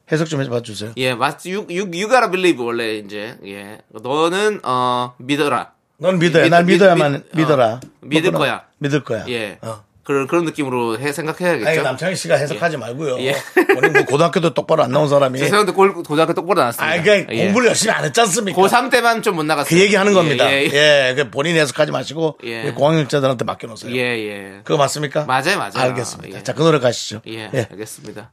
해석 0.10 0.30
좀 0.30 0.42
해봐 0.42 0.62
주세요. 0.62 0.94
예, 0.98 1.16
맞, 1.16 1.46
you, 1.46 1.66
you, 1.68 1.90
you 1.92 2.08
gotta 2.08 2.30
believe, 2.32 2.64
원래, 2.64 2.94
이제, 2.98 3.36
예. 3.44 3.80
너는, 3.90 4.62
어, 4.64 5.16
믿어라. 5.18 5.72
넌 5.98 6.20
믿어야. 6.20 6.44
믿- 6.44 6.50
난 6.50 6.66
믿- 6.66 6.74
믿어야만 6.74 7.24
믿- 7.34 7.36
믿어라. 7.38 7.66
어, 7.66 7.80
믿을 8.02 8.32
뭐 8.32 8.40
거야. 8.42 8.64
믿을 8.80 9.04
거야. 9.04 9.26
예. 9.30 9.58
어. 9.62 9.84
그런, 10.04 10.28
그런 10.28 10.46
느낌으로 10.46 11.00
해, 11.00 11.12
생각해야겠죠. 11.12 11.68
아니 11.68 11.82
남창희 11.82 12.16
씨가 12.16 12.36
해석하지 12.36 12.78
말고요. 12.78 13.20
예. 13.22 13.36
우리 13.76 13.90
뭐 13.90 14.04
고등학교도 14.06 14.54
똑바로 14.54 14.84
안 14.84 14.92
나온 14.92 15.10
사람이. 15.10 15.40
죄송한데 15.40 15.72
골, 15.72 15.96
고등학교 15.96 16.34
똑바로 16.36 16.60
나왔습니다. 16.60 16.94
아, 16.94 17.02
그러니까 17.02 17.34
예. 17.34 17.46
공부를 17.46 17.70
열심히 17.70 17.92
안 17.92 18.06
했지 18.06 18.22
않습니까? 18.22 18.62
고3 18.62 18.92
때만 18.92 19.24
좀 19.24 19.36
못 19.36 19.44
나갔어요. 19.46 19.68
그 19.76 19.82
얘기 19.84 19.96
하는 19.96 20.14
겁니다. 20.14 20.46
예, 20.52 20.62
예, 20.72 21.10
예. 21.10 21.16
그 21.16 21.32
본인 21.32 21.56
해석하지 21.58 21.92
마시고 21.92 22.38
예. 22.44 22.62
우리 22.66 22.74
공학력자들한테 22.74 23.46
맡겨놓으세요. 23.46 23.96
예, 23.96 24.00
예. 24.00 24.60
그거 24.64 24.78
맞습니까? 24.78 25.26
맞아요, 25.26 25.58
맞아요. 25.58 25.72
알겠습니다. 25.76 26.38
예. 26.38 26.44
자, 26.44 26.54
그 26.54 26.62
노래 26.62 26.78
가시죠. 26.78 27.22
예, 27.28 27.50
예. 27.52 27.68
알겠습니다. 27.72 28.30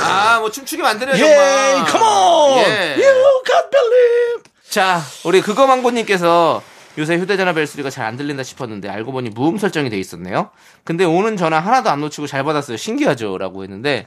아, 0.00 0.38
뭐 0.38 0.52
춤추게 0.52 0.80
만드네요, 0.82 1.16
예, 1.16 1.18
정말. 1.18 1.86
come 1.90 2.04
on! 2.06 2.58
예. 2.64 2.90
You 2.94 3.42
got 3.44 3.70
believe! 3.72 4.42
자, 4.70 5.02
우리 5.24 5.40
그거 5.40 5.66
망고님께서 5.66 6.62
요새 6.98 7.16
휴대전화 7.16 7.52
벨소리가 7.54 7.90
잘 7.90 8.08
안 8.08 8.16
들린다 8.16 8.42
싶었는데 8.42 8.88
알고 8.88 9.12
보니 9.12 9.30
무음 9.30 9.56
설정이 9.58 9.88
돼 9.90 9.98
있었네요. 9.98 10.50
근데 10.84 11.04
오는 11.04 11.36
전화 11.36 11.60
하나도 11.60 11.90
안 11.90 12.00
놓치고 12.00 12.26
잘 12.26 12.42
받았어요. 12.44 12.76
신기하죠? 12.76 13.38
라고 13.38 13.62
했는데. 13.62 14.06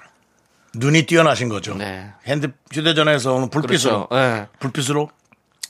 눈이 0.76 1.06
뛰어나신 1.06 1.50
거죠. 1.50 1.76
네. 1.76 2.12
핸드, 2.26 2.52
휴대전화에서 2.74 3.34
오는 3.34 3.50
불빛으로. 3.50 4.08
그렇죠. 4.10 4.26
예. 4.26 4.48
불빛으로. 4.60 5.10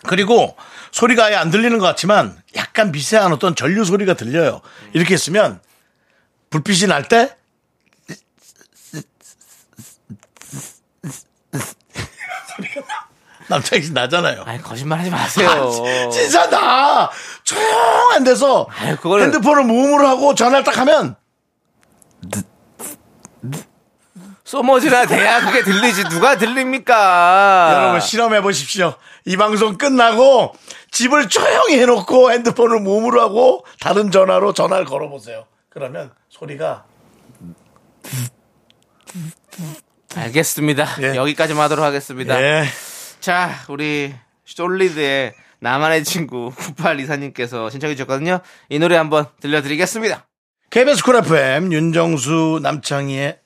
그리고 0.08 0.56
소리가 0.92 1.26
아예 1.26 1.36
안 1.36 1.52
들리는 1.52 1.78
것 1.78 1.86
같지만 1.86 2.42
약간 2.56 2.92
미세한 2.92 3.32
어떤 3.34 3.54
전류 3.56 3.84
소리가 3.86 4.14
들려요. 4.16 4.62
이렇게 4.94 5.14
있으면 5.14 5.60
불빛이 6.50 6.88
날 6.88 7.04
때 7.08 7.36
소리가 12.56 13.10
남창이 13.52 13.84
씨 13.84 13.92
나잖아요. 13.94 14.44
아이, 14.46 14.60
거짓말 14.62 15.00
하지 15.00 15.10
마세요. 15.12 16.10
진짜 16.12 16.50
나 16.50 17.10
조용한 17.44 18.24
데서 18.24 18.68
아유, 18.80 18.96
그거를- 18.98 19.24
핸드폰을 19.24 19.64
무음으로 19.66 20.08
하고 20.08 20.34
전화를 20.34 20.64
딱 20.64 20.78
하면 20.80 21.16
소머지나 24.44 25.06
돼야 25.06 25.40
그게 25.46 25.64
들리지. 25.64 26.06
누가 26.06 26.38
들립니까? 26.38 27.72
여러분 27.76 28.00
실험해 28.02 28.42
보십시오. 28.42 28.96
이 29.26 29.38
방송 29.38 29.78
끝나고 29.78 30.54
집을 30.92 31.30
조용히 31.30 31.80
해놓고 31.80 32.32
핸드폰을 32.32 32.80
무음으로 32.82 33.22
하고 33.22 33.66
다른 33.80 34.12
전화로 34.12 34.54
전화를 34.54 34.86
걸어보세요. 34.86 35.46
그러면 35.70 36.12
소리가 36.30 36.84
알겠습니다. 40.16 40.86
예. 41.02 41.16
여기까지만 41.16 41.64
하도록 41.66 41.86
하겠습니다. 41.86 42.42
예. 42.42 42.66
자, 43.22 43.64
우리 43.70 44.14
솔리드의 44.46 45.34
나만의 45.60 46.04
친구 46.04 46.52
9824님께서 46.56 47.70
신청해 47.70 47.96
주셨거든요. 47.96 48.40
이 48.70 48.80
노래 48.80 48.98
한번 48.98 49.28
들려드리겠습니다. 49.40 50.26
KBS 50.72 51.04
쿨 51.04 51.18
FM 51.18 51.72
윤정수 51.72 52.60
남창희의 52.64 53.38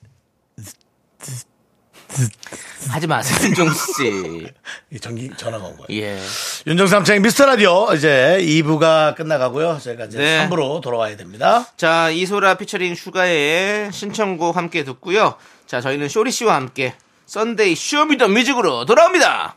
하지 2.88 3.06
마세요, 3.06 3.48
윤종수 3.48 3.92
씨. 3.94 4.46
이 4.92 4.98
전기 4.98 5.28
전화가 5.36 5.66
온 5.66 5.76
거예요. 5.76 6.02
예. 6.02 6.18
윤정수 6.66 6.94
남창희 6.94 7.20
미스터 7.20 7.44
라디오 7.44 7.92
이제 7.94 8.38
2부가 8.40 9.14
끝나가고요. 9.14 9.78
저희가 9.82 10.06
이제 10.06 10.16
네. 10.16 10.48
3부로 10.48 10.80
돌아와야 10.80 11.18
됩니다. 11.18 11.66
자, 11.76 12.08
이소라 12.08 12.54
피처링 12.54 12.94
슈가의 12.94 13.92
신청곡 13.92 14.56
함께 14.56 14.84
듣고요. 14.84 15.34
자, 15.66 15.82
저희는 15.82 16.08
쇼리 16.08 16.30
씨와 16.30 16.54
함께 16.54 16.94
Sunday 17.26 17.74
Show 17.74 17.98
Me 17.98 18.10
The 18.10 18.28
Music으로 18.28 18.86
돌아옵니다. 18.86 19.56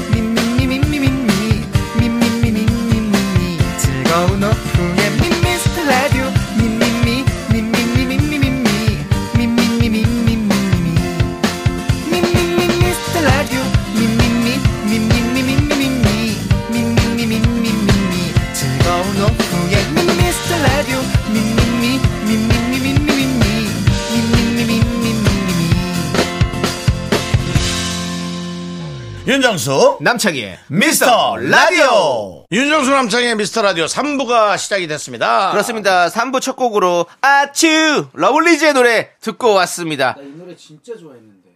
윤정수 29.31 29.99
남창희의 30.01 30.59
미스터 30.67 31.37
라디오 31.37 32.45
윤정수 32.51 32.91
남창희의 32.91 33.37
미스터 33.37 33.61
라디오 33.61 33.85
3부가 33.85 34.57
시작이 34.57 34.87
됐습니다. 34.87 35.51
그렇습니다. 35.51 36.09
3부 36.09 36.41
첫 36.41 36.57
곡으로 36.57 37.05
아츄 37.21 38.07
러블리즈의 38.11 38.73
노래 38.73 39.11
듣고 39.21 39.53
왔습니다. 39.53 40.17
이 40.19 40.37
노래 40.37 40.53
진짜 40.57 40.97
좋아했는데. 40.97 41.49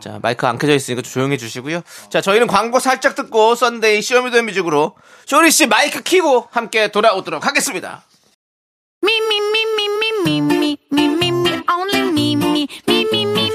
자 0.00 0.18
마이크 0.20 0.44
안 0.48 0.58
켜져 0.58 0.74
있으니까 0.74 1.02
좀 1.02 1.12
조용해 1.12 1.36
주시고요. 1.36 1.82
자 2.10 2.20
저희는 2.20 2.48
광고 2.48 2.80
살짝 2.80 3.14
듣고 3.14 3.54
Sunday 3.54 4.02
Show 4.02 4.20
Me 4.20 4.29
The 4.29 4.42
Music으로 4.42 4.96
쇼리 5.24 5.52
씨 5.52 5.68
마이크 5.68 6.02
키고 6.02 6.48
함께 6.50 6.90
돌아오도록 6.90 7.46
하겠습니다. 7.46 8.02
Me, 9.04 9.12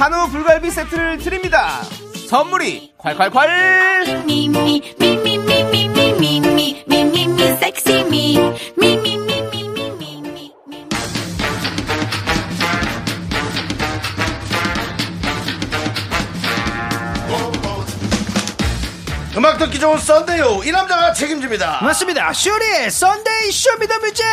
한우 0.00 0.30
불갈비 0.30 0.70
세트를 0.70 1.18
드립니다. 1.18 1.82
선물이 2.30 2.94
콸콸콸! 2.96 3.36
음악 19.36 19.58
듣기 19.58 19.78
좋은 19.78 19.98
Sunday요. 19.98 20.62
이 20.64 20.72
남자가 20.72 21.12
책임집니다. 21.12 21.80
맞습니다. 21.82 22.32
쇼리 22.32 22.90
Sunday 22.90 23.52
Show 23.52 23.71
Me 23.71 23.81
The 23.81 23.95
Music! 23.95 24.24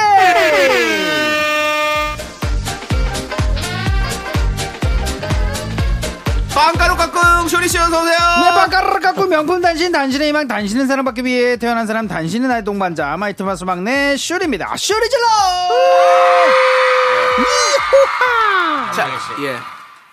빵가루 6.57 6.95
깍꿍 6.97 7.47
쇼리씨 7.47 7.77
어서오세요 7.77 8.17
네, 8.17 8.49
바까르르 8.49 8.99
깎고 8.99 9.27
명품 9.27 9.61
단신, 9.61 9.91
단신의 9.91 10.29
희망, 10.29 10.47
단신은 10.47 10.87
사랑받기 10.87 11.23
위해 11.23 11.55
태어난 11.57 11.85
사람, 11.85 12.07
단신은 12.07 12.49
나의 12.49 12.63
동반자, 12.63 13.15
마이티 13.15 13.43
마우스 13.43 13.63
막내 13.63 14.17
쇼리입니다. 14.17 14.75
쇼리 14.75 15.07
질러! 15.07 15.25
자, 18.95 19.07
예. 19.43 19.55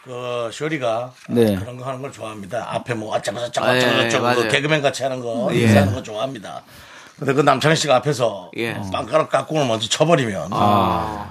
그 0.05 0.51
쇼리가 0.53 1.13
네. 1.31 1.57
그런 1.57 1.79
거 1.79 1.87
하는 1.87 2.03
걸 2.03 2.13
좋아합니다. 2.13 2.67
앞에 2.75 2.93
뭐 2.93 3.17
어쩌고 3.17 3.39
저쩌고 3.39 3.67
아, 3.67 3.75
예, 3.75 3.79
어쩌고저쩌고 3.79 4.23
맞아요. 4.23 4.43
그 4.43 4.49
개그맨 4.49 4.83
같이 4.83 5.03
하는 5.03 5.21
거 5.21 5.49
예. 5.53 5.61
인사하는 5.61 5.95
거 5.95 6.03
좋아합니다. 6.03 6.61
근데 7.19 7.33
그 7.33 7.41
남창희 7.41 7.77
씨가 7.77 7.97
앞에서 7.97 8.51
예. 8.59 8.79
빵가루 8.93 9.29
깍꿍을 9.29 9.67
먼저 9.67 9.89
쳐버리면 9.89 10.51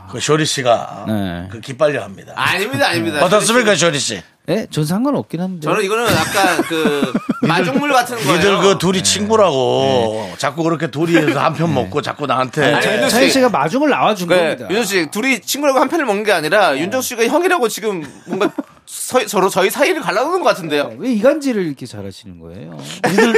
그 0.09 0.19
쇼리 0.19 0.43
씨가 0.47 1.05
네. 1.07 1.47
그 1.51 1.59
기빨려 1.59 2.01
합니다. 2.01 2.33
아닙니다 2.35 2.87
아닙니다 2.87 3.23
어떻습니까 3.23 3.75
쇼리 3.75 3.99
씨? 3.99 4.23
예, 4.49 4.67
전 4.69 4.83
상관없긴 4.85 5.39
한데. 5.39 5.61
저는 5.61 5.83
이거는 5.85 6.03
약간 6.05 6.61
그 6.63 7.13
마중물 7.43 7.93
같은 7.93 8.17
거예요 8.17 8.35
니들 8.35 8.57
그 8.59 8.77
둘이 8.77 9.01
친구라고 9.01 10.29
자꾸 10.37 10.63
그렇게 10.63 10.87
둘이서 10.87 11.39
한편 11.39 11.73
먹고 11.73 12.01
자꾸 12.01 12.25
나한테 12.25 12.73
아니, 12.73 13.09
차희 13.09 13.27
씨. 13.27 13.33
씨가 13.35 13.49
마중을 13.49 13.89
나와준 13.89 14.27
네, 14.27 14.35
겁니다. 14.37 14.67
윤정 14.69 14.83
씨 14.83 15.07
둘이 15.11 15.39
친구라고 15.39 15.79
한 15.79 15.87
편을 15.87 16.05
먹는 16.05 16.23
게 16.25 16.33
아니라 16.33 16.77
윤정 16.77 17.01
씨가 17.01 17.25
형이라고 17.25 17.69
지금 17.69 18.03
뭔가 18.25 18.51
서, 18.85 19.25
서로 19.25 19.47
저희 19.47 19.69
사이를 19.69 20.01
갈라놓는 20.01 20.41
것 20.41 20.49
같은데요. 20.49 20.93
왜 20.97 21.13
이간질을 21.13 21.65
이렇게 21.65 21.85
잘하시는 21.85 22.37
거예요? 22.39 22.77
니들 23.07 23.33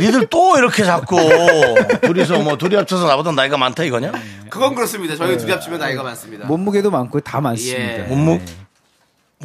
니들 0.00 0.26
또 0.28 0.56
이렇게 0.56 0.84
자꾸 0.84 1.16
둘이서 2.02 2.38
뭐 2.38 2.56
둘이 2.56 2.76
합쳐서 2.76 3.08
나보다 3.08 3.32
나이가 3.32 3.56
많다 3.56 3.82
이거냐? 3.82 4.12
그건 4.50 4.76
그렇습니다. 4.76 5.16
저희 5.16 5.36
둘이 5.36 5.50
합치면 5.50 5.80
나이가 5.80 6.04
많습니다. 6.04 6.46
몸무게도 6.46 6.92
많고 6.92 7.18
다 7.20 7.40
많습니다. 7.40 8.04
예. 8.04 8.06
몸무 8.06 8.40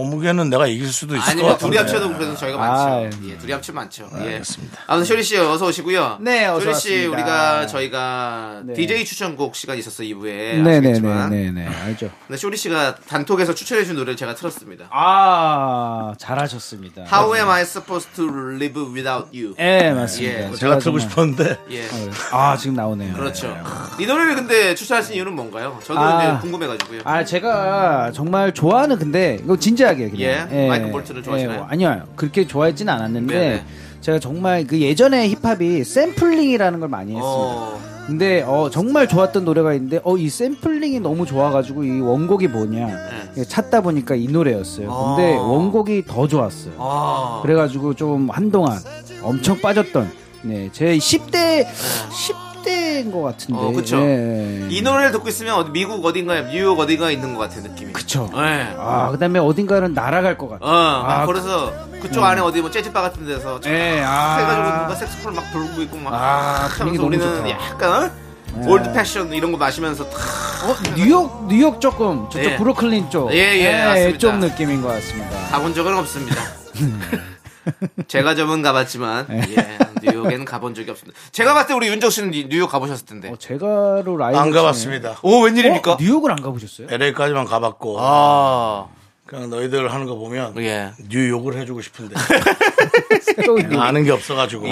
몸무게는 0.03 0.49
내가 0.49 0.65
이길 0.65 0.87
수도 0.87 1.15
있을 1.15 1.25
것 1.25 1.31
아니면 1.31 1.51
같은데. 1.51 1.75
둘이 1.75 1.77
합쳐도 1.77 2.13
그래도 2.17 2.35
저희가 2.37 2.57
많죠. 2.57 2.81
아, 2.81 3.03
예, 3.27 3.37
둘이 3.37 3.51
합치면 3.51 3.75
많죠. 3.75 4.09
예. 4.19 4.33
알겠습니다. 4.33 4.77
아무튼 4.87 5.05
쇼리 5.05 5.23
씨 5.23 5.37
어서 5.37 5.67
오시고요. 5.67 6.19
네, 6.21 6.45
어서 6.47 6.61
쇼리 6.61 6.73
씨 6.75 6.89
왔습니다. 7.07 7.11
우리가 7.13 7.67
저희가 7.67 8.61
네. 8.63 8.73
DJ 8.75 9.03
추천곡 9.05 9.55
시간 9.57 9.75
이 9.75 9.79
있었어 9.79 10.03
2부에 10.03 10.61
네네네 10.61 10.99
네네. 10.99 11.65
아시겠지만. 11.67 11.73
알죠. 11.85 12.09
근데 12.27 12.37
쇼리 12.37 12.55
씨가 12.57 12.95
단톡에서 13.07 13.53
추천해준 13.53 13.95
노래를 13.95 14.15
제가 14.15 14.35
틀었습니다. 14.35 14.85
아, 14.91 16.13
잘하셨습니다. 16.17 17.03
How 17.11 17.35
am 17.35 17.49
I 17.49 17.61
supposed 17.63 18.11
to 18.15 18.25
live 18.25 18.81
without 18.93 19.27
you? 19.37 19.53
예, 19.59 19.91
맞습니다. 19.91 20.49
예, 20.51 20.55
제가 20.55 20.77
틀고 20.79 20.99
싶었는데 20.99 21.59
예. 21.71 21.87
아, 22.31 22.55
지금 22.57 22.75
나오네요. 22.75 23.13
그렇죠. 23.15 23.55
이 23.99 24.05
노래를 24.05 24.35
근데 24.35 24.75
추천하신 24.75 25.15
이유는 25.15 25.35
뭔가요? 25.35 25.77
저도 25.83 25.99
아. 25.99 26.39
궁금해가지고요. 26.39 27.01
아, 27.03 27.25
제가 27.25 28.11
정말 28.13 28.53
좋아하는 28.53 28.97
근데 28.97 29.39
이거 29.43 29.57
진 29.57 29.75
지하게 29.89 30.09
그냥. 30.09 30.49
예? 30.51 30.67
마이클 30.67 30.91
볼튼을 30.91 31.23
좋아하시나요? 31.23 31.65
아니요. 31.69 32.03
그렇게 32.15 32.45
좋아했진 32.45 32.89
않았는데 32.89 33.33
네네. 33.33 33.65
제가 34.01 34.19
정말 34.19 34.65
그 34.65 34.79
예전에 34.79 35.27
힙합이 35.29 35.83
샘플링이라는 35.83 36.79
걸 36.79 36.89
많이 36.89 37.15
했습니다. 37.15 37.27
어, 37.27 37.79
근데 38.07 38.41
어, 38.41 38.69
정말 38.71 39.07
좋았던 39.07 39.45
노래가 39.45 39.73
있는데 39.73 39.99
어, 40.03 40.17
이 40.17 40.29
샘플링이 40.29 40.99
너무 40.99 41.25
좋아가지고 41.25 41.83
이 41.83 41.99
원곡이 41.99 42.47
뭐냐 42.47 42.87
네. 43.35 43.43
찾다 43.43 43.81
보니까 43.81 44.15
이 44.15 44.27
노래였어요. 44.27 44.89
근데 45.15 45.35
어. 45.37 45.43
원곡이 45.43 46.05
더 46.07 46.27
좋았어요. 46.27 46.73
아. 46.77 47.39
그래가지고 47.43 47.93
좀 47.95 48.29
한동안 48.29 48.79
엄청 49.21 49.59
빠졌던 49.59 50.09
네, 50.43 50.69
제 50.71 50.97
10대 50.97 51.67
10 51.67 52.48
대인 52.63 53.11
것 53.11 53.21
같은데. 53.21 53.59
어, 53.59 53.71
그쵸. 53.71 53.97
예. 53.97 54.67
이 54.69 54.81
노래를 54.81 55.11
듣고 55.11 55.29
있으면 55.29 55.71
미국 55.71 56.03
어딘가에 56.05 56.43
뉴욕 56.51 56.79
어딘가에 56.79 57.13
있는 57.13 57.33
것 57.33 57.39
같은 57.39 57.63
느낌이. 57.63 57.93
그쵸. 57.93 58.29
네. 58.33 58.75
아, 58.77 59.09
그 59.11 59.17
다음에 59.17 59.39
어딘가는 59.39 59.93
날아갈 59.93 60.37
것 60.37 60.49
같아. 60.49 60.65
어, 60.65 61.03
막 61.03 61.21
아, 61.21 61.25
그래서 61.25 61.73
그쪽 62.01 62.23
안에 62.23 62.41
어디 62.41 62.61
뭐 62.61 62.71
재즈바 62.71 63.01
같은 63.01 63.25
데서 63.25 63.59
쫙 63.59 63.69
예, 63.69 64.01
아. 64.05 64.37
해가지고 64.37 64.83
누가 64.83 64.95
색소폰 64.95 65.35
막 65.35 65.51
불고 65.51 65.81
있고 65.83 65.97
막 65.97 66.13
아, 66.13 66.69
너무 66.79 67.01
우리는 67.05 67.25
좋다. 67.25 67.49
약간 67.49 68.11
어? 68.53 68.63
old 68.67 68.91
fashioned 68.93 69.31
이런 69.33 69.51
거 69.51 69.57
마시면서 69.57 70.09
탁 70.09 70.19
어, 70.63 70.75
뉴욕 70.95 71.47
뉴욕 71.47 71.79
조금 71.79 72.25
저쪽 72.29 72.51
예. 72.51 72.57
브루클린 72.57 73.09
쪽. 73.09 73.31
예, 73.33 73.59
예, 73.59 73.85
맞습니다. 73.85 74.17
쪽 74.17 74.37
느낌인 74.37 74.81
것 74.81 74.87
같습니다. 74.89 75.37
가본 75.51 75.73
적은 75.73 75.97
없습니다. 75.97 76.35
제가 78.07 78.35
좀은 78.35 78.61
가봤지만 78.61 79.27
예, 79.29 79.77
뉴욕에는 80.03 80.45
가본 80.45 80.73
적이 80.75 80.91
없습니다. 80.91 81.19
제가 81.31 81.53
봤을 81.53 81.67
때 81.69 81.73
우리 81.73 81.87
윤정 81.87 82.09
씨는 82.09 82.31
니- 82.31 82.47
뉴욕 82.49 82.69
가보셨을 82.69 83.05
텐데. 83.05 83.29
어, 83.29 83.35
제가로 83.37 84.17
라이브 84.17 84.37
안 84.37 84.51
가봤습니다. 84.51 85.17
오 85.23 85.41
웬일입니까? 85.41 85.93
어, 85.93 85.97
뉴욕을 85.99 86.31
안 86.31 86.41
가보셨어요? 86.41 86.87
LA까지만 86.91 87.45
가봤고 87.45 87.97
아, 87.99 88.87
그냥 89.25 89.49
너희들 89.49 89.91
하는 89.93 90.05
거 90.05 90.15
보면 90.15 90.55
예. 90.57 90.91
뉴욕을 91.09 91.55
해주고 91.57 91.81
싶은데 91.81 92.15
새로운 93.21 93.67
뉴욕. 93.69 93.81
아는 93.81 94.03
게 94.03 94.11
없어가지고 94.11 94.67
예, 94.69 94.71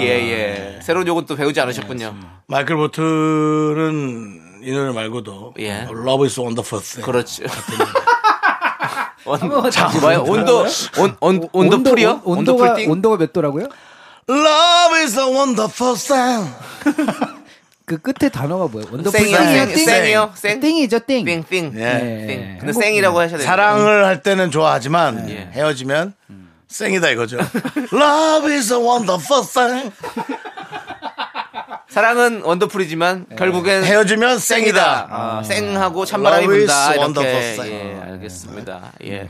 예. 0.76 0.80
새로운 0.82 1.06
욕은 1.06 1.26
또 1.26 1.36
배우지 1.36 1.60
않으셨군요. 1.60 2.14
마이클 2.46 2.76
보틀은 2.76 4.40
이 4.62 4.72
노래 4.72 4.92
말고도 4.92 5.54
예. 5.60 5.82
Love 5.90 6.24
is 6.26 6.40
Wonderful 6.40 7.02
그렇죠. 7.04 7.44
온, 9.24 9.38
자, 9.70 9.90
뭐야? 10.00 10.18
온도, 10.20 10.64
온, 10.98 11.16
온, 11.20 11.48
온도 11.52 11.82
풀이요? 11.82 12.22
온- 12.24 12.38
온도 12.38 12.52
온도가 12.54 12.72
풀띵? 12.74 12.90
온도가 12.90 13.16
몇 13.18 13.32
도라고요? 13.32 13.66
Love 14.28 14.94
is 15.02 15.18
a 15.18 15.24
wonderful 15.26 15.96
thing 15.96 16.52
그 17.86 17.96
끝에 17.96 18.28
단어가 18.28 18.66
뭐예요? 18.68 18.86
쌩이요, 19.10 19.10
땡이요, 19.10 19.64
쌩, 19.64 19.68
땡. 19.74 19.84
쌩이요, 19.86 20.32
쌩. 20.34 20.60
땡이죠, 20.60 20.98
땡. 21.00 21.24
띵, 21.24 21.42
띵. 21.48 21.72
예. 21.76 22.26
띵. 22.28 22.58
근데 22.58 22.72
쌩이라고 22.74 23.18
하셔야 23.18 23.38
돼요. 23.38 23.46
사랑을 23.46 24.04
할 24.04 24.22
때는 24.22 24.50
좋아하지만 24.50 25.30
예. 25.30 25.48
헤어지면 25.54 26.12
쌩이다 26.68 27.08
이거죠 27.08 27.38
Love 27.94 28.52
is 28.52 28.70
a 28.74 28.78
wonderful 28.78 29.42
thing 29.46 29.90
사랑은 31.88 32.42
원더풀이지만 32.42 33.26
결국엔 33.38 33.82
헤어지면 33.84 34.38
쌩이다 34.38 35.08
아, 35.10 35.42
쌩하고 35.42 36.04
찬바람이 36.04 36.44
Love 36.44 36.60
is 36.60 36.66
분다. 36.66 36.92
이렇게. 36.92 37.00
wonderful 37.00 37.56
thing. 37.56 37.72
예, 37.72 38.10
알겠습니다. 38.12 38.92
예. 39.04 39.28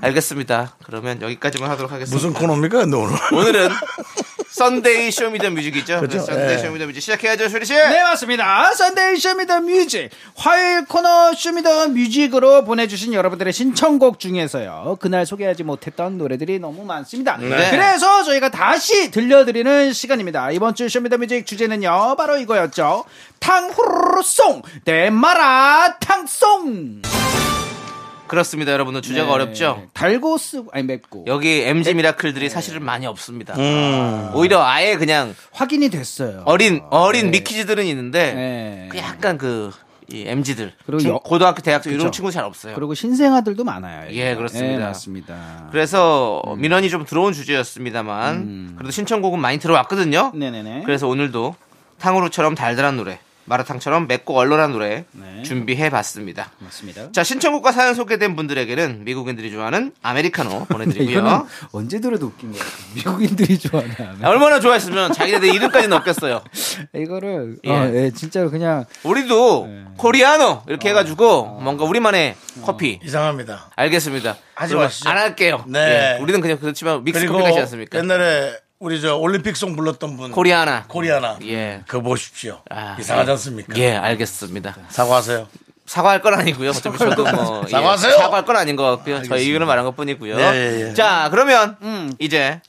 알겠습니다. 0.00 0.76
그러면 0.84 1.20
여기까지만 1.20 1.68
하도록 1.72 1.92
하겠습니다. 1.92 2.16
무슨 2.16 2.32
코너입니까 2.32 2.78
오늘 2.78 3.18
오늘은 3.34 3.68
Sunday 4.58 5.10
Show 5.12 5.29
Me 5.29 5.37
The 5.37 5.50
Music이죠. 5.50 6.00
그죠? 6.00 6.18
Sunday 6.18 6.54
예. 6.54 6.58
Show 6.58 6.70
Me 6.70 6.77
The 6.77 6.86
Music 6.86 7.00
시작해야죠, 7.00 7.48
쇼리 7.48 7.64
씨. 7.64 7.74
네 7.74 8.02
맞습니다. 8.02 8.74
Sunday 8.74 9.16
Show 9.16 9.36
Me 9.36 9.45
The 9.45 9.60
Music 9.60 10.10
화요일 10.34 10.84
코너 10.84 11.32
Show 11.32 11.57
Me 11.57 11.69
The 11.69 11.88
Music으로 11.88 12.64
보내주신 12.64 13.14
여러분들의 13.14 13.52
신청곡 13.52 14.18
중에서요 14.18 14.98
그날 15.00 15.26
소개하지 15.26 15.62
못했던 15.62 16.18
노래들이 16.18 16.58
너무 16.58 16.84
많습니다. 16.84 17.36
네. 17.36 17.70
그래서 17.70 18.24
저희가 18.24 18.50
다시 18.50 19.10
들려드리는 19.12 19.92
시간입니다. 19.92 20.50
이번 20.50 20.74
주 20.74 20.88
Show 20.88 21.01
Me 21.01 21.08
The 21.08 21.18
Music 21.18 21.46
주제는요 21.46 22.16
바로 22.16 22.36
이거였죠. 22.36 23.04
탕후루송 23.38 24.62
대마라 24.84 25.98
탕송. 26.00 27.02
그렇습니다, 28.28 28.72
여러분들 28.72 29.02
주제가 29.02 29.26
네. 29.26 29.32
어렵죠. 29.32 29.82
달고 29.94 30.38
쓰고 30.38 30.70
아니 30.72 30.84
맵고 30.84 31.24
여기 31.26 31.62
MG 31.62 31.94
미라클들이 31.94 32.48
사실은 32.50 32.84
많이 32.84 33.06
없습니다. 33.06 33.54
오히려 34.34 34.62
아예 34.62 34.96
그냥 34.96 35.34
확인이 35.52 35.88
됐어요. 35.88 36.42
어린 36.44 36.80
어린 36.90 37.30
미키즈들은 37.30 37.84
있는데 37.86 38.34
네. 38.34 38.88
그 38.90 38.98
약간 38.98 39.36
그 39.38 39.72
이 40.10 40.24
MG들 40.26 40.72
그리고 40.86 41.00
중- 41.02 41.10
여- 41.10 41.18
고등학교 41.18 41.60
대학교 41.60 41.90
이런 41.90 42.06
그쵸. 42.06 42.10
친구 42.12 42.30
잘 42.30 42.42
없어요. 42.44 42.74
그리고 42.74 42.94
신생아들도 42.94 43.62
많아요. 43.62 44.08
예, 44.12 44.34
그렇습니다. 44.36 44.72
예, 44.72 44.78
맞습니다. 44.78 45.68
그래서 45.70 46.40
민원이 46.56 46.88
좀 46.88 47.04
들어온 47.04 47.34
주제였습니다만 47.34 48.72
그래도 48.76 48.90
신청곡은 48.90 49.38
많이 49.38 49.58
들어왔거든요. 49.58 50.30
음. 50.32 50.38
네네네. 50.38 50.84
그래서 50.86 51.06
오늘도 51.08 51.56
탕후루처럼 51.98 52.54
달달한 52.54 52.96
노래, 52.96 53.18
마라탕처럼 53.48 54.06
맵고 54.06 54.36
얼얼한 54.36 54.72
노래 54.72 55.04
네. 55.12 55.42
준비해봤습니다. 55.42 56.50
맞습니다. 56.58 57.12
자 57.12 57.24
신청곡과 57.24 57.72
사연 57.72 57.94
소개된 57.94 58.36
분들에게는 58.36 59.04
미국인들이 59.04 59.50
좋아하는 59.50 59.92
아메리카노 60.02 60.66
보내드리고요. 60.70 61.46
언제 61.72 62.00
들어도 62.00 62.26
웃긴 62.26 62.52
것 62.52 62.58
같아요. 62.58 62.94
미국인들이 62.94 63.58
좋아하는 63.58 64.24
얼마나 64.24 64.60
좋아했으면 64.60 65.12
자기네들 65.12 65.54
이름까지 65.54 65.88
넣겠어요. 65.88 66.42
이거를 66.94 67.56
예. 67.64 67.70
어, 67.70 67.90
예, 67.94 68.10
진짜로 68.10 68.50
그냥 68.50 68.84
우리도 69.02 69.66
네. 69.68 69.84
코리아노 69.96 70.62
이렇게 70.68 70.88
어. 70.88 70.90
해가지고 70.90 71.44
뭔가 71.62 71.84
우리만의 71.84 72.36
커피. 72.64 73.00
이상합니다 73.02 73.70
알겠습니다. 73.76 74.36
하지 74.54 74.74
마시죠. 74.74 75.08
안 75.08 75.18
할게요. 75.18 75.64
네. 75.66 76.16
예, 76.16 76.22
우리는 76.22 76.40
그냥 76.40 76.58
그렇지만 76.60 77.04
믹스 77.04 77.26
커피 77.26 77.44
가지 77.44 77.58
않습니까? 77.60 77.98
옛날에 77.98 78.52
우리 78.80 79.00
저 79.00 79.16
올림픽송 79.16 79.74
불렀던 79.74 80.16
분 80.16 80.30
코리아나. 80.30 80.84
코리아나 80.86 81.36
예. 81.42 81.82
그거 81.86 82.00
보십시오. 82.02 82.60
아, 82.70 82.96
이상하지 82.98 83.28
예. 83.28 83.32
않습니까? 83.32 83.76
예, 83.78 83.96
알겠습니다. 83.96 84.76
사과하세요. 84.88 85.48
사과할 85.84 86.20
건 86.22 86.34
아니고요. 86.34 86.70
어차피 86.70 86.96
저도 86.98 87.24
뭐 87.24 87.62
예, 87.66 87.70
사과하세요. 87.70 88.12
사과할 88.12 88.44
건 88.44 88.56
아닌 88.56 88.76
것 88.76 88.84
같고요. 88.84 89.22
저희 89.24 89.46
의견을 89.46 89.66
말한 89.66 89.84
것 89.84 89.96
뿐이고요. 89.96 90.36
네, 90.36 90.42
예, 90.54 90.88
예. 90.90 90.94
자, 90.94 91.28
그러면 91.30 91.76
이제 92.20 92.60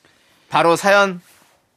바로 0.50 0.76
사연 0.76 1.22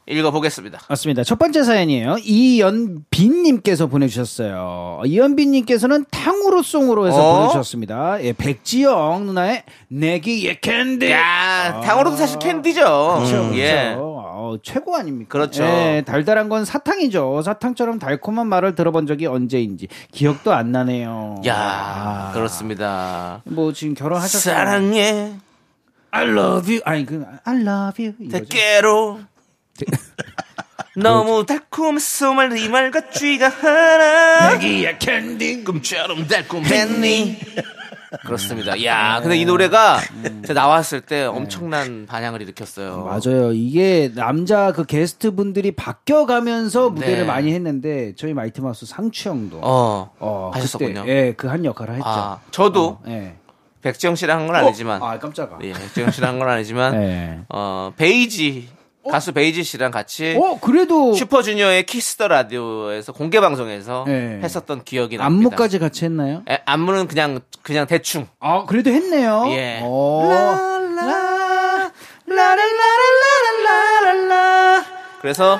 읽어보겠습니다. 0.06 0.80
맞습니다. 0.88 1.22
첫 1.22 1.38
번째 1.38 1.62
사연이에요. 1.62 2.16
이연빈님께서 2.24 3.86
보내주셨어요. 3.86 5.02
이연빈님께서는 5.04 6.06
탕후루송으로 6.10 7.06
해서 7.06 7.18
어? 7.22 7.36
보내주셨습니다. 7.38 8.22
예, 8.24 8.32
백지영 8.32 9.26
누나의 9.26 9.62
내 9.88 10.46
귀에 10.48 10.54
캔디. 10.58 11.10
야, 11.10 11.80
탕후루도 11.84 12.16
사실 12.16 12.38
캔디죠. 12.40 12.80
그렇죠, 12.80 13.50
예. 13.54 13.72
그렇죠. 13.94 14.22
어, 14.34 14.56
최고 14.62 14.96
아닙니까? 14.96 15.28
그렇죠. 15.30 15.62
예, 15.62 16.02
달달한 16.04 16.48
건 16.48 16.64
사탕이죠. 16.64 17.42
사탕처럼 17.42 18.00
달콤한 18.00 18.48
말을 18.48 18.74
들어본 18.74 19.06
적이 19.06 19.26
언제인지 19.26 19.86
기억도 20.10 20.52
안 20.52 20.72
나네요. 20.72 21.42
야, 21.46 21.54
아, 21.56 22.32
그렇습니다. 22.34 23.42
뭐 23.44 23.72
지금 23.72 23.94
결혼하셨어요? 23.94 24.54
사랑해, 24.54 25.34
I 26.10 26.28
love 26.28 26.72
you. 26.74 26.80
아니 26.84 27.06
그 27.06 27.24
I 27.44 27.56
love 27.60 28.04
you. 28.04 28.14
이거죠. 28.18 28.44
대깨로. 28.44 29.20
너무 30.96 31.46
달콤해서 31.46 32.34
말이 32.34 32.68
말과 32.68 33.08
쥐가 33.10 33.48
하나. 33.48 34.50
내 34.54 34.73
귀에 34.73 34.98
캔디. 34.98 35.64
꿈처럼 35.64 36.26
달콤했니? 36.26 37.38
그렇습니다. 38.26 38.84
야, 38.84 39.20
근데 39.22 39.38
이 39.38 39.46
노래가 39.46 39.98
제가 40.46 40.52
나왔을 40.60 41.00
때 41.00 41.24
엄청난 41.24 42.04
반향을 42.06 42.42
일으켰어요. 42.42 43.04
맞아요. 43.06 43.52
이게 43.54 44.12
남자 44.14 44.70
그 44.72 44.84
게스트 44.84 45.34
분들이 45.34 45.72
바뀌어가면서 45.72 46.90
무대를 46.90 47.18
네. 47.20 47.24
많이 47.24 47.54
했는데 47.54 48.12
저희 48.16 48.34
마이티 48.34 48.60
마우스 48.60 48.84
상추 48.84 49.30
형도 49.30 49.60
어, 49.62 50.12
어, 50.18 50.50
하셨었군요. 50.52 51.00
그때, 51.04 51.10
예, 51.28 51.32
그 51.32 51.48
한 51.48 51.64
역할을 51.64 51.94
했죠. 51.94 52.04
아, 52.06 52.40
저도 52.50 52.86
어, 52.88 53.02
예. 53.08 53.36
백지영 53.80 54.14
씨랑 54.14 54.40
한 54.40 54.46
건 54.46 54.56
아니지만, 54.56 55.02
아 55.02 55.18
깜짝아. 55.18 55.58
예, 55.62 55.72
백지영 55.72 56.10
씨랑 56.10 56.32
한 56.34 56.38
건 56.38 56.50
아니지만, 56.50 56.94
예. 57.02 57.38
어, 57.48 57.92
베이지, 57.96 58.68
가수 59.10 59.32
베이지 59.32 59.64
씨랑 59.64 59.90
같이 59.90 60.38
어 60.40 60.58
그래도 60.60 61.12
슈퍼주니어의 61.14 61.86
키스터 61.86 62.28
라디오에서 62.28 63.12
공개 63.12 63.40
방송에서 63.40 64.04
네. 64.06 64.40
했었던 64.42 64.84
기억이 64.84 65.16
납니다. 65.16 65.26
안무까지 65.26 65.78
같이 65.78 66.04
했나요? 66.04 66.42
에, 66.48 66.60
안무는 66.64 67.08
그냥 67.08 67.40
그냥 67.62 67.86
대충. 67.86 68.26
아 68.38 68.64
그래도 68.66 68.90
했네요. 68.90 69.44
예. 69.48 69.80
어. 69.82 70.28
그래서 75.20 75.58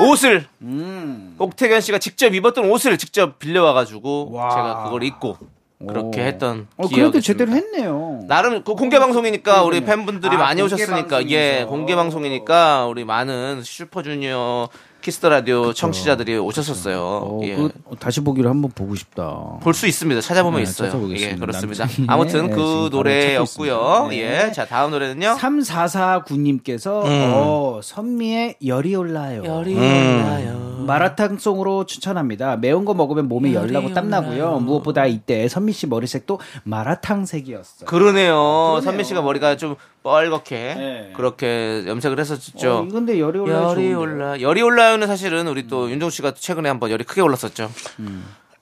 옷을 0.00 0.46
음. 0.60 1.36
옥택연 1.38 1.80
씨가 1.80 1.98
직접 1.98 2.34
입었던 2.34 2.70
옷을 2.70 2.98
직접 2.98 3.38
빌려와 3.38 3.72
가지고 3.72 4.30
와. 4.32 4.50
제가 4.50 4.84
그걸 4.84 5.04
입고 5.04 5.38
그렇게 5.86 6.20
오. 6.20 6.24
했던 6.24 6.66
어 6.76 6.86
기억이 6.88 6.94
그래도 7.12 7.18
있습니다. 7.18 7.44
제대로 7.44 7.52
했네요. 7.52 8.20
나름 8.28 8.62
그 8.64 8.74
공개 8.74 8.98
방송이니까 8.98 9.62
우리 9.64 9.84
팬분들이 9.84 10.34
아, 10.36 10.38
많이 10.38 10.60
공개 10.62 10.74
오셨으니까 10.74 11.08
방송에서. 11.18 11.30
예 11.30 11.64
공개 11.68 11.94
방송이니까 11.96 12.86
우리 12.86 13.04
많은 13.04 13.62
슈퍼주니어 13.62 14.68
키스터 15.02 15.28
라디오 15.28 15.74
청취자들이 15.74 16.38
오셨었어요. 16.38 16.98
어, 16.98 17.40
예. 17.44 17.56
그 17.56 17.70
다시 17.98 18.22
보기로 18.22 18.48
한번 18.48 18.70
보고 18.74 18.94
싶다. 18.94 19.58
볼 19.62 19.74
수 19.74 19.86
있습니다. 19.86 20.22
찾아보면 20.22 20.58
네, 20.58 20.62
있어요. 20.62 20.88
찾아보겠습니다. 20.88 21.34
예, 21.34 21.38
그렇습니다. 21.38 21.84
남친이 21.84 22.06
아무튼 22.08 22.46
네, 22.48 22.54
그 22.54 22.88
노래였고요. 22.90 24.08
있습니다. 24.08 24.14
예. 24.16 24.52
자, 24.52 24.64
다음 24.64 24.92
노래는요. 24.92 25.36
3449님께서 25.38 27.02
어, 27.04 27.80
선미의 27.82 28.56
열이 28.64 28.94
올라요. 28.94 29.42
열이 29.44 29.74
음. 29.74 29.78
올라요. 29.78 30.73
마라탕송으로 30.84 31.86
추천합니다. 31.86 32.56
매운 32.56 32.84
거 32.84 32.94
먹으면 32.94 33.28
몸에 33.28 33.52
열이 33.54 33.74
열나고 33.74 33.94
땀나고요. 33.94 34.60
무엇보다 34.60 35.06
이때 35.06 35.48
선미 35.48 35.72
씨 35.72 35.86
머리색도 35.86 36.40
마라탕색이었어요. 36.64 37.86
그러네요. 37.86 38.80
선미 38.82 39.04
씨가 39.04 39.22
머리가 39.22 39.56
좀 39.56 39.76
뻘겋게 40.02 40.50
네. 40.50 41.12
그렇게 41.16 41.84
염색을 41.86 42.20
했었죠. 42.20 42.78
어, 42.78 42.84
이건데 42.84 43.18
열이 43.18 43.38
올라요. 43.38 43.70
열이. 43.70 43.94
올라. 43.94 44.40
열이 44.40 44.62
올라요는 44.62 45.06
사실은 45.06 45.48
우리 45.48 45.66
또 45.66 45.90
윤종 45.90 46.10
씨가 46.10 46.34
최근에 46.34 46.68
한번 46.68 46.90
열이 46.90 47.04
크게 47.04 47.20
올랐었죠. 47.20 47.70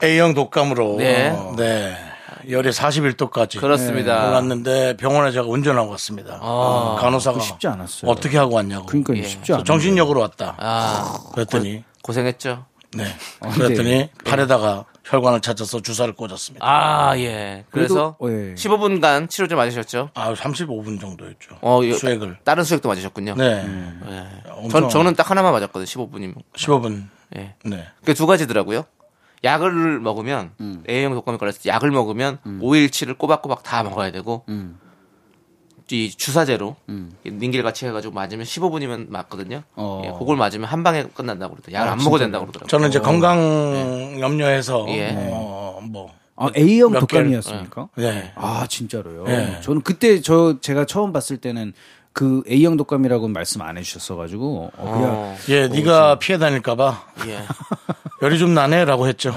A형 0.03 0.35
독감으로 0.35 0.97
네. 0.99 1.37
네. 1.57 1.97
열이 2.51 2.71
41도까지 2.71 3.61
그렇습니다. 3.61 4.29
올랐는데 4.29 4.97
병원에 4.97 5.31
제가 5.31 5.47
운전하고 5.47 5.91
왔습니다. 5.93 6.39
어, 6.41 6.97
간호사가 7.01 7.39
쉽지 7.39 7.69
않았어요. 7.69 8.11
어떻게 8.11 8.37
하고 8.37 8.57
왔냐고. 8.57 8.87
그러니까 8.87 9.17
예. 9.17 9.23
쉽지 9.23 9.53
않아요. 9.53 9.65
정신력으로 9.65 10.21
왔다. 10.21 10.57
아, 10.59 11.19
그랬더니 11.35 11.85
고생했죠. 12.03 12.67
네. 12.95 13.05
아, 13.41 13.49
그랬더니 13.51 13.91
네. 13.91 14.11
팔에다가 14.25 14.85
혈관을 15.05 15.41
찾아서 15.41 15.81
주사를 15.81 16.13
꽂았습니다. 16.15 16.65
아, 16.65 17.19
예. 17.19 17.65
그래서 17.71 18.17
그래도, 18.21 18.51
예. 18.51 18.55
15분간 18.55 19.29
치료 19.31 19.49
좀 19.49 19.57
맞으셨죠? 19.59 20.11
아, 20.15 20.35
35분 20.35 21.01
정도였죠. 21.01 21.57
어, 21.63 21.83
이- 21.83 21.93
수액을. 21.95 22.39
다른 22.45 22.63
수액도 22.65 22.89
맞으셨군요. 22.89 23.35
네. 23.37 23.65
예. 24.09 24.51
엄청 24.51 24.83
전, 24.83 24.89
저는 24.91 25.15
딱 25.17 25.31
하나만 25.31 25.53
맞았거든요. 25.53 25.87
15분이면. 25.87 26.35
15분. 26.55 27.05
예. 27.37 27.55
네. 27.65 27.87
그 28.05 28.15
두 28.15 28.27
가지더라고요. 28.27 28.85
약을 29.43 29.99
먹으면 29.99 30.53
A형 30.89 31.15
독감에 31.15 31.37
걸렸을 31.39 31.63
때 31.63 31.71
약을 31.71 31.91
먹으면 31.91 32.39
5일치를 32.47 33.19
꼬박꼬박 33.19 33.65
다 33.65 33.83
먹어야 33.83 34.13
되고 34.13 34.45
이 35.91 36.11
주사제로 36.11 36.77
닌길 37.27 37.63
같이 37.63 37.87
해가지고 37.87 38.15
맞으면 38.15 38.45
15분이면 38.45 39.11
맞거든요. 39.11 39.63
어. 39.75 40.03
예, 40.05 40.11
그걸 40.19 40.37
맞으면 40.37 40.69
한 40.69 40.83
방에 40.83 41.05
끝난다고 41.15 41.55
그러더라고요. 41.55 41.81
약을 41.81 41.93
안 41.93 41.99
먹어도 41.99 42.19
된다고 42.19 42.47
그러더라고요. 42.47 42.69
저는 42.69 42.89
이제 42.89 42.99
건강 43.01 44.19
염려해서 44.21 44.87
예. 44.89 45.15
어, 45.17 45.81
뭐 45.83 46.13
아, 46.37 46.49
A형 46.57 46.93
몇 46.93 47.01
독감이었습니까? 47.01 47.89
네. 47.97 48.33
아 48.35 48.67
진짜로요? 48.69 49.25
네. 49.25 49.61
저는 49.63 49.83
그때 49.83 50.21
저 50.21 50.57
제가 50.61 50.87
처음 50.87 51.13
봤을 51.13 51.37
때는 51.37 51.73
그 52.13 52.43
A형 52.51 52.77
독감이라고는 52.77 53.33
말씀 53.33 53.63
안 53.63 53.77
해주셨어가지고 53.79 54.73
어, 54.77 54.93
그냥 54.93 55.11
어, 55.15 55.37
예, 55.49 55.69
네가 55.69 56.19
피해 56.19 56.39
다닐까봐 56.39 57.03
예. 57.27 57.43
열이 58.23 58.39
좀 58.39 58.55
나네라고 58.55 59.07
했죠. 59.09 59.35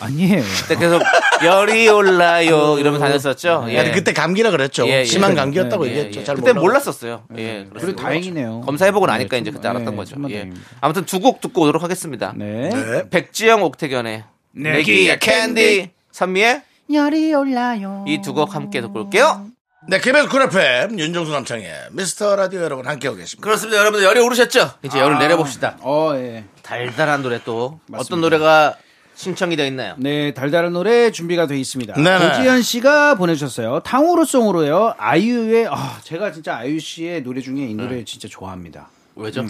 아니에요. 0.00 0.42
그때 0.62 0.76
계속 0.76 1.02
열이 1.44 1.88
올라요 1.88 2.78
이러면 2.78 3.00
다녔었죠. 3.00 3.66
예. 3.68 3.78
아니, 3.78 3.92
그때 3.92 4.12
감기라 4.12 4.50
그랬죠. 4.50 4.86
예, 4.88 5.00
예. 5.00 5.04
심한 5.04 5.34
감기였다고 5.34 5.84
네, 5.84 5.90
예, 5.90 5.96
얘기했죠. 5.96 6.20
예. 6.20 6.24
잘 6.24 6.36
그때 6.36 6.52
몰라. 6.52 6.62
몰랐었어요. 6.62 7.24
예. 7.36 7.44
그래도 7.54 7.68
그렇습니다. 7.70 8.02
다행이네요. 8.02 8.60
검사해보고 8.62 9.06
나니까 9.06 9.36
네, 9.36 9.40
이제 9.40 9.50
좀- 9.50 9.56
그때 9.56 9.68
알았던 9.68 9.90
네, 9.92 9.96
거죠. 9.96 10.16
예. 10.30 10.50
아무튼 10.80 11.04
두 11.04 11.20
곡 11.20 11.40
듣고 11.40 11.62
오도록 11.62 11.82
하겠습니다. 11.82 12.32
네. 12.36 12.68
네. 12.70 13.08
백지영 13.10 13.62
옥택연의 13.62 14.24
내 14.52 14.80
귀에 14.80 15.18
캔디 15.20 15.90
선미의 16.12 16.62
열이 16.92 17.32
올라요. 17.34 18.04
이 18.08 18.20
두 18.20 18.34
곡 18.34 18.54
함께 18.54 18.80
듣고 18.80 19.04
올게요. 19.04 19.46
네, 19.88 19.98
KBS 19.98 20.28
쿨 20.28 20.42
FM 20.42 20.96
윤정수 20.98 21.32
남창희 21.32 21.66
미스터 21.90 22.36
라디오 22.36 22.60
여러분 22.62 22.86
함께하고 22.86 23.18
계십니다. 23.18 23.42
그렇습니다. 23.44 23.78
여러분들 23.80 24.06
열이 24.06 24.20
오르셨죠? 24.20 24.70
이제 24.84 24.98
열을 25.00 25.18
내려봅시다. 25.18 25.78
어, 25.80 26.12
예. 26.14 26.44
달달한 26.62 27.22
노래 27.22 27.40
또 27.44 27.80
어떤 27.88 27.96
맞습니다. 27.98 28.20
노래가 28.20 28.76
신청이 29.22 29.54
되어 29.54 29.66
있나요? 29.66 29.94
네, 29.98 30.34
달달한 30.34 30.72
노래 30.72 31.12
준비가 31.12 31.46
되어 31.46 31.56
있습니다. 31.56 31.94
네네. 31.94 32.28
고지현 32.36 32.62
씨가 32.62 33.14
보내주셨어요. 33.14 33.78
탕후루송으로요. 33.84 34.94
아이유의, 34.98 35.68
아, 35.70 35.98
제가 36.02 36.32
진짜 36.32 36.56
아이유 36.56 36.80
씨의 36.80 37.22
노래 37.22 37.40
중에 37.40 37.58
이 37.68 37.74
노래 37.74 38.04
진짜 38.04 38.26
좋아합니다. 38.28 38.88
왜죠? 39.14 39.46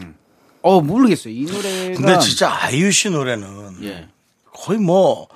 어, 0.61 0.81
모르겠어요. 0.83 1.33
이 1.33 1.47
노래가. 1.47 1.97
근데 1.97 2.19
진짜 2.19 2.53
아이유 2.53 2.93
씨 2.93 3.09
노래는 3.09 3.83
예. 3.85 4.09
거의 4.53 4.79
뭐 4.79 5.27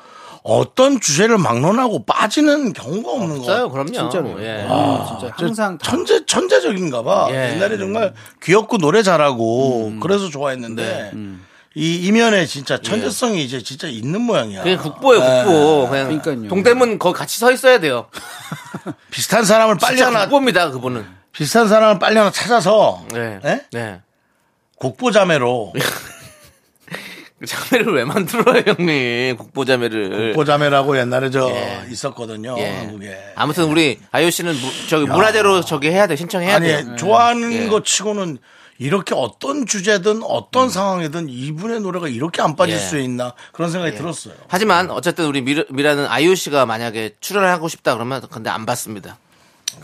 어떤 0.42 1.00
주제를 1.00 1.38
막론하고 1.38 2.04
빠지는 2.04 2.74
경우가 2.74 3.10
없는 3.10 3.28
거 3.28 3.34
없어요. 3.40 3.68
같아요. 3.68 3.70
그럼요. 3.70 3.92
진짜로. 4.10 4.42
예. 4.44 4.66
아, 4.68 5.16
진짜 5.18 5.32
항상 5.34 5.78
다- 5.78 5.90
천재 5.90 6.24
천재적인가 6.26 7.02
봐. 7.02 7.28
예. 7.30 7.54
옛날에 7.54 7.78
정말 7.78 8.12
귀엽고 8.42 8.76
노래 8.78 9.02
잘하고 9.02 9.94
그래서 10.00 10.28
좋아했는데 10.28 11.12
이 11.78 12.06
이면에 12.06 12.46
진짜 12.46 12.78
천재성이 12.78 13.44
이제 13.44 13.62
진짜 13.62 13.86
있는 13.86 14.22
모양이야. 14.22 14.62
그냥 14.62 14.78
국보예요, 14.78 15.20
국보. 15.20 15.88
그냥 15.90 16.06
그러니까요. 16.22 16.48
동대문 16.48 16.98
거기 16.98 17.18
같이 17.18 17.38
서 17.38 17.52
있어야 17.52 17.78
돼요. 17.78 18.08
비슷한 19.12 19.44
사람을 19.44 19.76
빨리 19.76 19.96
진짜 19.96 20.06
하나 20.06 20.22
국보입니다, 20.22 20.70
그분은. 20.70 21.04
비슷한 21.32 21.68
사람을 21.68 21.98
빨리 21.98 22.16
하나 22.16 22.30
찾아서 22.30 23.04
네. 23.12 23.38
예? 23.44 23.60
네. 23.72 24.00
국보자매로 24.78 25.74
그 27.38 27.44
자매를 27.44 27.92
왜 27.92 28.04
만들어요, 28.04 28.62
형님? 28.66 29.36
국보자매를. 29.36 30.32
국보자매라고 30.32 30.96
옛날에 30.96 31.28
저 31.28 31.50
예. 31.50 31.84
있었거든요 31.90 32.56
예. 32.58 32.70
한국에. 32.70 33.32
아무튼 33.34 33.64
우리 33.64 34.00
아이유 34.12 34.30
씨는 34.30 34.54
무, 34.54 34.88
저기 34.88 35.04
문화재로 35.04 35.60
저기 35.62 35.90
해야 35.90 36.06
돼, 36.06 36.16
신청해야 36.16 36.56
아니 36.56 36.68
돼요. 36.68 36.96
좋아하는 36.96 37.52
예. 37.52 37.68
것 37.68 37.84
치고는 37.84 38.38
이렇게 38.78 39.14
어떤 39.14 39.66
주제든 39.66 40.22
어떤 40.22 40.70
상황이든 40.70 41.28
이분의 41.28 41.80
노래가 41.80 42.08
이렇게 42.08 42.42
안 42.42 42.56
빠질 42.56 42.76
예. 42.76 42.78
수 42.78 42.98
있나 42.98 43.34
그런 43.52 43.70
생각이 43.70 43.96
들었어요. 43.96 44.34
하지만 44.48 44.90
어쨌든 44.90 45.26
우리 45.26 45.40
미라, 45.40 45.64
미라는 45.70 46.06
아이유 46.06 46.34
씨가 46.34 46.66
만약에 46.66 47.16
출연을 47.20 47.48
하고 47.48 47.68
싶다 47.68 47.94
그러면 47.94 48.22
근데 48.30 48.50
안 48.50 48.66
받습니다. 48.66 49.18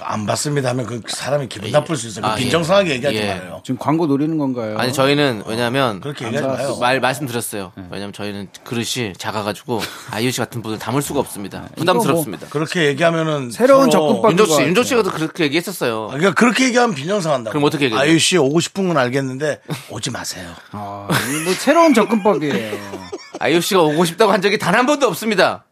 안 0.00 0.26
받습니다 0.26 0.70
하면 0.70 0.86
그 0.86 1.00
사람이 1.06 1.48
기분 1.48 1.70
나쁠 1.70 1.96
수 1.96 2.08
있어요. 2.08 2.22
그 2.22 2.28
아, 2.28 2.34
예. 2.36 2.42
빈정상하게 2.42 2.90
얘기하지 2.94 3.18
예. 3.18 3.34
말아요. 3.34 3.60
지금 3.64 3.78
광고 3.78 4.06
노리는 4.06 4.36
건가요? 4.38 4.76
아니 4.78 4.92
저희는 4.92 5.44
왜냐하면 5.46 6.00
그렇게 6.00 6.26
얘기하지 6.26 6.46
마요. 6.48 6.76
말 6.80 7.00
말씀드렸어요. 7.00 7.72
왜냐면 7.90 8.12
저희는 8.12 8.48
그릇이 8.64 9.12
작아가지고 9.16 9.80
아이유 10.10 10.30
씨 10.32 10.38
같은 10.38 10.62
분을 10.62 10.78
담을 10.78 11.02
수가 11.02 11.20
없습니다. 11.20 11.68
부담스럽습니다. 11.76 12.48
그렇게 12.48 12.86
얘기하면은 12.86 13.50
새로운 13.50 13.90
접근법 13.90 14.30
윤조 14.32 14.44
씨, 14.46 14.50
것 14.50 14.62
윤조. 14.62 14.82
씨가 14.82 15.02
그렇게 15.04 15.44
얘기했었어요. 15.44 16.04
아, 16.04 16.14
그러니까 16.16 16.34
그렇게 16.34 16.64
얘기하면 16.66 16.94
빈정상한다. 16.96 17.50
그럼 17.50 17.64
어떻게 17.64 17.84
얘기해요? 17.86 18.02
아유 18.02 18.18
씨 18.18 18.36
오고 18.36 18.60
싶은 18.60 18.88
건 18.88 18.96
알겠는데 18.96 19.60
오지 19.90 20.10
마세요. 20.10 20.50
아, 20.72 21.06
뭐 21.44 21.52
새로운 21.54 21.94
접근법이에요. 21.94 22.78
아이유 23.38 23.60
씨가 23.60 23.82
오고 23.82 24.04
싶다고 24.04 24.32
한 24.32 24.40
적이 24.42 24.58
단 24.58 24.72
한 24.74 24.86
번도 24.86 25.06
없습니다. 25.06 25.64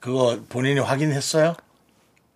그거 0.00 0.38
본인이 0.48 0.80
확인했어요? 0.80 1.54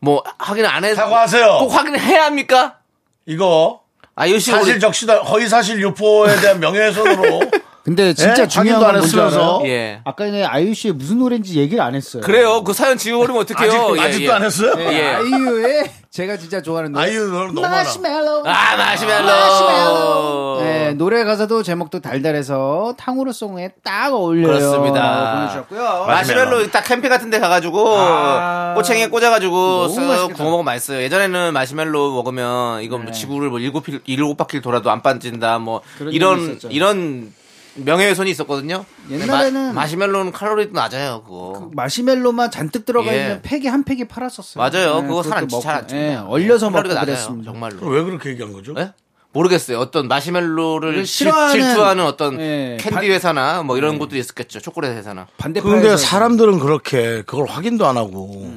뭐 0.00 0.22
확인 0.38 0.66
안 0.66 0.84
해도 0.84 0.94
사과하세요. 0.96 1.58
꼭 1.60 1.68
확인해야 1.74 2.24
합니까? 2.26 2.78
이거 3.26 3.80
아이유 4.14 4.38
씨가 4.38 4.58
사실 4.58 4.80
적시다 4.80 5.16
허위 5.18 5.48
사실 5.48 5.80
유포에 5.80 6.36
대한 6.40 6.60
명예훼손으로 6.60 7.40
근데 7.86 8.12
진짜 8.14 8.42
예? 8.42 8.48
중요한 8.48 8.82
확인도 8.82 8.86
안건 8.86 8.94
뭔지 8.98 9.16
했으면서. 9.16 9.58
알아요? 9.60 9.68
예. 9.72 10.00
아까 10.02 10.26
전에 10.26 10.44
아이유 10.44 10.74
씨의 10.74 10.94
무슨 10.94 11.18
노래인지 11.20 11.56
얘기를 11.56 11.80
안 11.80 11.94
했어요. 11.94 12.20
그래요. 12.20 12.64
그 12.64 12.72
사연 12.72 12.98
지워버리면 12.98 13.42
어떡해요? 13.42 13.70
아직, 13.70 13.96
예, 13.96 14.00
아직도 14.00 14.24
예. 14.24 14.34
안 14.34 14.42
했어요? 14.42 14.74
네, 14.74 14.92
예. 14.92 15.06
아이유의 15.14 15.90
제가 16.10 16.36
진짜 16.36 16.60
좋아하는 16.60 16.90
노래. 16.90 17.04
아이유 17.04 17.28
노래 17.28 17.46
너무 17.46 17.60
많아. 17.60 17.76
마시멜로. 17.76 18.42
아 18.44 18.76
마시멜로. 18.76 19.26
마시멜로. 19.26 20.60
네, 20.62 20.94
노래 20.94 21.22
가사도 21.22 21.62
제목도 21.62 22.00
달달해서 22.00 22.94
탕후루송에 22.98 23.70
딱 23.84 24.12
어울려요. 24.12 24.48
그렇습니다. 24.48 25.34
보내주셨고요. 25.36 26.06
마시멜로 26.08 26.68
딱 26.72 26.82
캠핑 26.82 27.08
같은 27.08 27.30
데 27.30 27.38
가가지고 27.38 27.98
아. 27.98 28.74
꼬챙이에 28.74 29.10
꽂아가지고 29.10 29.86
쓱. 29.94 30.34
구워 30.34 30.50
먹으면 30.50 30.64
맛있어요. 30.64 31.02
예전에는 31.02 31.52
마시멜로 31.52 32.14
먹으면 32.14 32.82
이거 32.82 32.98
뭐 32.98 33.12
지구를 33.12 33.48
뭐 33.48 33.60
일곱 33.60 33.84
필 33.84 34.00
일곱 34.06 34.36
바퀴를 34.36 34.60
돌아도 34.60 34.90
안 34.90 35.02
빠진다 35.02 35.60
뭐 35.60 35.82
이런. 36.10 36.58
이런 36.70 37.32
명예훼손이 37.76 38.30
있었거든요. 38.30 38.84
옛날에는 39.10 39.74
마, 39.74 39.86
시멜로는 39.86 40.32
칼로리도 40.32 40.72
낮아요. 40.72 41.22
그거. 41.24 41.70
마시멜로만 41.74 42.50
잔뜩 42.50 42.84
들어가 42.84 43.12
예. 43.14 43.20
있는 43.20 43.42
팩이 43.42 43.66
한 43.66 43.84
팩이 43.84 44.04
팔았었어요. 44.08 44.62
맞아요. 44.62 44.94
그거 45.02 45.08
그것도 45.08 45.22
살안 45.28 45.48
먹고, 45.50 45.60
잘안 45.62 45.82
예, 45.84 45.86
찝니다. 45.86 46.24
얼려서 46.26 46.66
먹고 46.70 46.74
칼로리가 46.82 46.94
낮아요. 47.00 47.14
그랬습니다. 47.14 47.52
정말로. 47.52 47.86
왜 47.86 48.02
그렇게 48.02 48.30
얘기한 48.30 48.52
거죠? 48.52 48.74
예? 48.78 48.92
모르겠어요. 49.32 49.78
어떤 49.78 50.08
마시멜로를 50.08 51.02
싫어하는- 51.02 51.52
질투하는 51.52 52.04
어떤 52.06 52.40
예, 52.40 52.78
캔디 52.80 52.94
반- 52.94 53.04
회사나 53.04 53.62
뭐 53.62 53.76
이런 53.76 53.98
것도 53.98 54.16
있었겠죠. 54.16 54.60
초콜릿 54.60 54.92
회사나. 54.92 55.26
근데 55.62 55.96
사람들은 55.98 56.58
그렇게 56.58 57.22
그걸 57.26 57.46
확인도 57.46 57.86
안 57.86 57.98
하고 57.98 58.50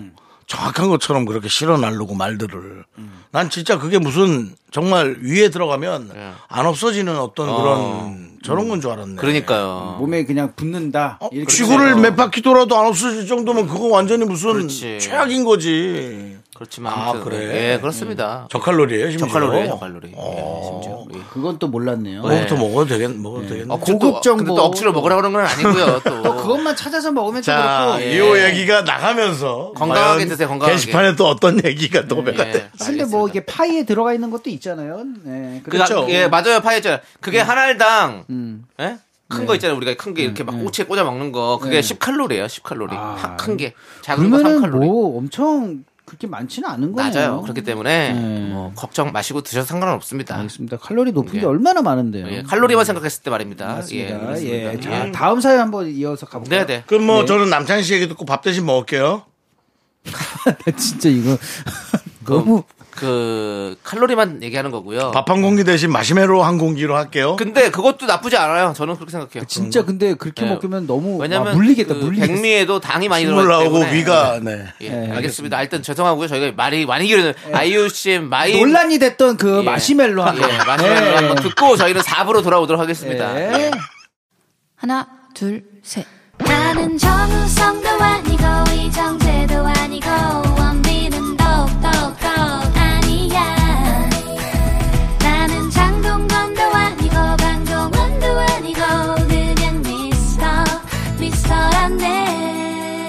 정확한 0.47 0.88
것처럼 0.89 1.26
그렇게 1.26 1.49
실어 1.49 1.78
나르고 1.78 2.15
말들을 2.15 2.86
난 3.32 3.49
진짜 3.49 3.78
그게 3.78 3.99
무슨 3.99 4.55
정말 4.72 5.17
위에 5.22 5.49
들어가면 5.49 6.11
예. 6.15 6.32
안 6.47 6.65
없어지는 6.65 7.20
어떤 7.20 7.47
그런 7.47 8.29
저런 8.44 8.68
건 8.70 8.80
줄 8.82 8.92
알았네. 8.92 9.16
그러니까요. 9.16 9.98
몸에 10.00 10.24
그냥 10.26 10.54
붙는다. 10.56 11.18
어, 11.20 11.30
이렇게 11.32 11.52
지구를 11.54 11.96
몇 11.98 12.16
바퀴 12.16 12.42
돌아도 12.42 12.78
안 12.78 12.86
없어질 12.88 13.28
정도면 13.28 13.68
그거 13.68 13.88
완전히 13.88 14.26
무슨 14.26 14.54
그렇지. 14.54 15.00
최악인 15.00 15.44
거지. 15.44 16.38
그렇지만 16.56 16.91
아, 16.91 17.10
아무튼 17.12 17.24
그래? 17.30 17.74
예, 17.74 17.80
그렇습니다. 17.80 18.47
저칼로리예요, 18.50 19.12
심지어. 19.12 19.28
저칼로리예요, 19.28 19.68
저칼로리. 19.70 20.10
예, 20.10 20.14
어. 20.18 20.62
심지어. 20.82 21.06
예. 21.14 21.24
그건 21.32 21.60
또 21.60 21.68
몰랐네요. 21.68 22.24
그거부터 22.24 22.56
먹어도 22.58 22.86
되겠, 22.88 23.12
먹어도 23.12 23.47
되겠네. 23.47 23.74
어, 23.74 23.78
고급 23.80 24.22
정보. 24.24 24.43
근데 24.43 24.56
또 24.56 24.66
억지로 24.66 24.91
먹으라 24.91 25.16
그런 25.16 25.32
건 25.32 25.45
아니고요. 25.45 26.02
또. 26.04 26.22
또 26.24 26.36
그것만 26.36 26.76
찾아서 26.76 27.12
먹으면 27.12 27.41
또 27.41 27.45
자, 27.45 27.93
그렇고. 27.97 28.02
예. 28.04 28.16
이 28.16 28.43
얘기가 28.45 28.82
나가면서 28.82 29.74
건강하게 29.76 30.16
과연 30.16 30.28
드세요, 30.28 30.47
건강하게. 30.47 30.76
게시판에 30.76 31.16
또 31.16 31.28
어떤 31.28 31.64
얘기가 31.64 32.08
도배가 32.08 32.47
예, 32.47 32.52
돼. 32.52 32.70
근데 32.84 33.06
뭐 33.06 33.30
이게 33.30 33.45
파이에 33.45 33.84
들어가 33.86 34.14
있는 34.14 34.32
것도 34.32 34.50
있잖아요. 34.50 35.04
네. 35.24 35.62
그, 35.64 35.70
그렇죠. 35.70 36.08
예, 36.10 36.28
맞아요. 36.28 36.62
파였죠. 36.62 36.97
그게 37.22 37.39
한 37.39 37.58
알당, 37.60 38.26
음. 38.32 38.66
예? 38.80 38.97
큰거 39.30 39.54
있잖아요. 39.56 39.78
우리가 39.78 39.93
큰 39.93 40.16
게 40.16 40.24
이렇게 40.24 40.43
막 40.43 40.54
꼬치에 40.60 40.86
꽂아 40.86 41.04
먹는 41.04 41.32
거. 41.32 41.60
그게 41.62 41.80
10칼로리예요, 41.82 42.47
10칼로리. 42.47 42.93
아. 42.93 43.16
한- 43.20 43.38
큰 43.38 43.56
게. 43.56 43.74
작은 44.02 44.32
거 44.32 44.38
그러면은 44.38 44.62
3칼로리. 44.72 44.86
뭐 44.88 45.18
엄청 45.20 45.84
그렇게 46.10 46.26
많지는 46.26 46.68
않은 46.68 46.91
거네요. 46.93 47.07
낮아요. 47.07 47.41
그렇기 47.43 47.64
때문에 47.64 48.14
네. 48.14 48.49
뭐 48.51 48.74
걱정 48.76 49.12
마시고 49.12 49.41
드셔도 49.41 49.68
상관은 49.68 49.93
없습니다. 49.93 50.36
알겠습니다. 50.38 50.78
칼로리 50.78 51.12
높은 51.12 51.34
게 51.34 51.41
예. 51.41 51.45
얼마나 51.45 51.84
많은데요. 51.84 52.28
예, 52.32 52.41
칼로리만 52.41 52.84
생각했을 52.84 53.22
때 53.22 53.30
말입니다. 53.30 53.68
맞습니다. 53.68 54.41
예. 54.41 54.74
예. 54.74 54.80
자, 54.80 55.07
예. 55.07 55.12
다음 55.12 55.39
사연 55.39 55.60
한번 55.60 55.88
이어서 55.88 56.26
가볼까요? 56.26 56.66
네, 56.66 56.66
네. 56.66 56.84
그럼 56.88 57.05
뭐 57.05 57.26
저는 57.26 57.51
남창희 57.51 57.84
씨 57.84 57.93
얘기 57.93 58.07
듣고 58.07 58.26
밥 58.26 58.41
대신 58.41 58.66
먹을게요. 58.66 59.24
진짜 60.78 61.10
이거 61.10 61.38
너무 62.26 62.64
그 63.00 63.76
칼로리만 63.84 64.43
얘기하는 64.43 64.72
거고요. 64.72 65.12
밥 65.12 65.30
한 65.30 65.41
공기 65.41 65.64
대신 65.64 65.91
마시멜로 65.91 66.43
한 66.43 66.58
공기로 66.58 66.95
할게요. 66.95 67.36
근데 67.38 67.70
그것도 67.70 68.06
나쁘지 68.08 68.36
않아요. 68.38 68.74
저는 68.76 68.95
그렇게 68.95 69.12
생각해요. 69.12 69.45
진짜 69.47 69.84
근데 69.86 70.14
그렇게 70.16 70.45
예. 70.45 70.50
먹으면 70.50 70.88
너무 70.88 71.18
왜냐면 71.20 71.47
와, 71.50 71.54
물리겠다. 71.54 71.93
그 71.93 72.00
물리겠어. 72.00 72.28
백미에도 72.34 72.80
당이 72.80 73.08
많이 73.10 73.26
물 73.26 73.43
들어가기 73.43 73.64
때문에 73.70 73.93
위가 73.93 74.39
네. 74.41 74.66
예, 74.82 74.89
네, 74.89 75.12
알겠습니다. 75.12 75.58
하여튼 75.58 75.82
죄송하고요. 75.84 76.28
저희가 76.28 76.54
말이 76.56 76.86
많이 76.86 77.08
길어요. 77.08 77.34
아이유 77.54 77.89
씨 77.89 78.20
마이 78.20 78.60
논란이 78.60 79.00
됐던 79.00 79.38
그 79.38 79.60
예. 79.60 79.64
마시멜로 79.64 80.24
한 80.24 80.38
예, 80.38 80.41
마시멜로 80.66 81.06
예. 81.12 81.16
한번 81.16 81.36
듣고 81.38 81.78
저희는 81.78 82.02
4부로 82.02 82.43
돌아오도록 82.43 82.82
하겠습니다. 82.82 83.39
예. 83.39 83.72
하나, 84.76 85.08
둘, 85.34 85.64
셋. 85.84 86.06
나는 86.38 86.97
정우성도 86.97 87.89
아니고 87.89 88.43
이정재도 88.74 89.56
아니고 89.68 90.08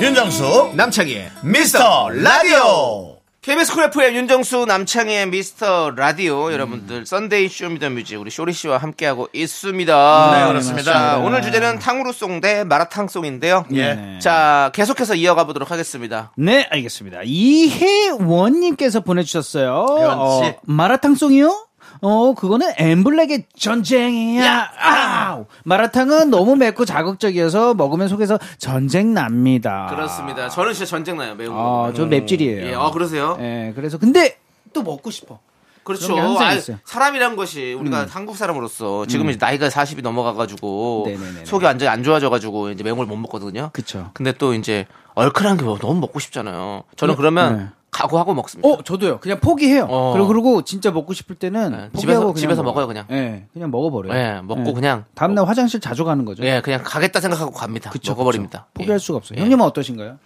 윤정수 0.01 0.73
남창희의 0.77 1.31
미스터 1.43 2.09
라디오. 2.09 3.17
KBS 3.43 3.75
쿨 3.75 3.85
FM 3.85 4.15
윤정수 4.15 4.65
남창희의 4.67 5.27
미스터 5.29 5.91
라디오 5.95 6.51
여러분들 6.53 7.05
Sunday 7.05 7.49
Show 7.49 7.69
Me 7.69 7.79
the 7.79 7.94
Music 7.94 8.19
우리 8.19 8.31
쇼리 8.31 8.53
씨와 8.55 8.79
함께하고 8.79 9.29
있습니다. 9.35 10.31
네, 10.33 10.47
그렇습니다. 10.49 10.93
자, 10.93 11.19
오늘 11.19 11.43
주제는 11.43 11.79
탕후루 11.79 12.20
song 12.20 12.41
대 12.41 12.65
마라탕 12.65 13.08
song인데요. 13.08 13.67
예. 13.75 14.19
자, 14.21 14.71
계속해서 14.75 15.15
이어가 15.17 15.45
보도록 15.45 15.71
하겠습니다. 15.71 16.33
네, 16.37 16.67
알겠습니다. 16.71 17.21
이혜원님께서 17.25 19.01
보내주셨어요. 19.01 19.75
어, 19.75 20.55
마라탕송이요? 20.63 21.67
어, 22.03 22.35
그거는 22.35 22.73
엠블랙의 22.77 23.45
전쟁이야. 23.57 24.71
아우. 24.79 25.47
마라탕은 25.65 26.31
너무 26.31 26.57
맵고 26.57 26.85
자극적이어서 26.85 27.75
먹으면 27.75 28.09
속에서 28.09 28.39
전쟁 28.59 29.13
납니다. 29.15 29.87
그렇습니다. 29.91 30.49
저는 30.49 30.73
진짜 30.73 30.89
전쟁 30.89 31.17
나요. 31.17 31.35
매운 31.35 31.55
거. 31.55 31.89
아, 31.89 31.93
저 31.95 32.07
맵찔이에요. 32.07 32.67
예, 32.67 32.75
아, 32.75 32.91
그러세요? 32.91 33.37
예, 33.41 33.73
그래서 33.75 33.99
근데 33.99 34.39
또 34.73 34.83
먹고 34.83 35.11
싶어. 35.11 35.39
그렇죠. 35.83 36.17
아. 36.19 36.53
음. 36.55 36.79
사람이란 36.85 37.37
것이 37.37 37.73
우리가 37.73 38.07
한국 38.09 38.37
사람으로서 38.37 39.07
지금 39.07 39.29
이제 39.31 39.39
나이가 39.41 39.69
40이 39.69 40.03
넘어가가지고 40.03 41.05
네네네네. 41.07 41.45
속이 41.47 41.65
완전히 41.65 41.89
안 41.89 42.03
좋아져가지고 42.03 42.71
이제 42.71 42.85
매운 42.85 42.97
걸 42.97 43.07
못 43.07 43.17
먹거든요. 43.17 43.71
그쵸. 43.73 44.11
근데 44.15 44.31
또 44.33 44.55
이제 44.55 44.87
얼큰한 45.15 45.57
게 45.57 45.65
너무 45.65 45.95
먹고 45.95 46.21
싶잖아요. 46.21 46.85
저는 46.97 47.17
그러면 47.17 47.57
네. 47.59 47.67
각오하고 47.91 48.35
먹습니다. 48.35 48.69
어, 48.69 48.83
저도요. 48.83 49.19
그냥 49.21 49.41
포기해요. 49.41 49.87
어. 49.89 50.13
그리고 50.13 50.29
그리고 50.29 50.63
진짜 50.63 50.91
먹고 50.91 51.13
싶을 51.13 51.35
때는 51.37 51.71
네, 51.73 51.89
포기하고 51.93 51.99
집에서- 51.99 52.21
그냥 52.21 52.35
집에서 52.37 52.63
먹어요. 52.63 52.87
그냥. 52.87 53.07
예, 53.11 53.47
그냥 53.53 53.71
먹어버려요. 53.71 54.17
예, 54.17 54.41
먹고 54.43 54.75
그냥- 54.75 55.05
다음날 55.15 55.47
화장실 55.49 55.81
자주 55.81 56.05
가는 56.05 56.25
거죠. 56.25 56.45
예, 56.45 56.61
그냥 56.61 56.83
가겠다 56.85 57.21
생각하고 57.21 57.51
갑니다. 57.53 57.91
그쵸, 57.91 58.13
먹어버립니다. 58.13 58.61
그쵸. 58.61 58.71
포기할 58.75 58.95
예. 58.95 58.99
수가 58.99 59.17
없어요. 59.19 59.39
예. 59.39 59.43
형님은 59.43 59.65
어떠신가요? 59.67 60.19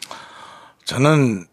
저는 0.85 1.47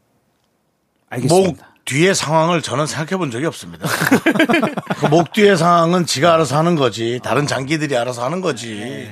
알겠습니다. 1.09 1.65
목 1.67 1.85
뒤의 1.85 2.13
상황을 2.13 2.61
저는 2.61 2.85
생각해 2.87 3.17
본 3.17 3.31
적이 3.31 3.45
없습니다. 3.47 3.87
그 4.99 5.07
목 5.09 5.31
뒤의 5.33 5.57
상황은 5.57 6.05
지가 6.05 6.33
알아서 6.33 6.57
하는 6.57 6.75
거지. 6.75 7.19
다른 7.23 7.47
장기들이 7.47 7.97
알아서 7.97 8.23
하는 8.23 8.41
거지. 8.41 9.11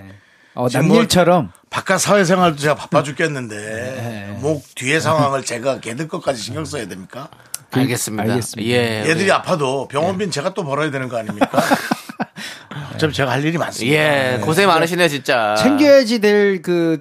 어, 0.59 0.63
뭐 0.63 0.69
남일처럼 0.73 1.51
바깥 1.69 2.01
사회생활도 2.01 2.57
제가 2.57 2.75
바빠 2.75 3.01
죽겠는데 3.01 4.39
목 4.41 4.63
뒤의 4.75 4.99
상황을 4.99 5.43
제가 5.45 5.79
걔들 5.79 6.09
것까지 6.09 6.41
신경 6.41 6.65
써야 6.65 6.85
됩니까? 6.85 7.29
알겠습니다. 7.71 8.23
알겠습니다. 8.23 8.69
예. 8.69 9.05
얘들이 9.07 9.31
아파도 9.31 9.87
병원비는 9.87 10.31
제가 10.31 10.53
또 10.53 10.65
벌어야 10.65 10.91
되는 10.91 11.07
거 11.07 11.17
아닙니까? 11.17 11.49
어차피 12.93 13.13
제가 13.13 13.31
할 13.31 13.45
일이 13.45 13.57
많습니다. 13.57 13.95
예, 13.95 14.39
고생 14.41 14.67
많으시네요, 14.67 15.07
진짜. 15.07 15.55
챙겨야지 15.55 16.19
될 16.19 16.61
그 16.61 16.99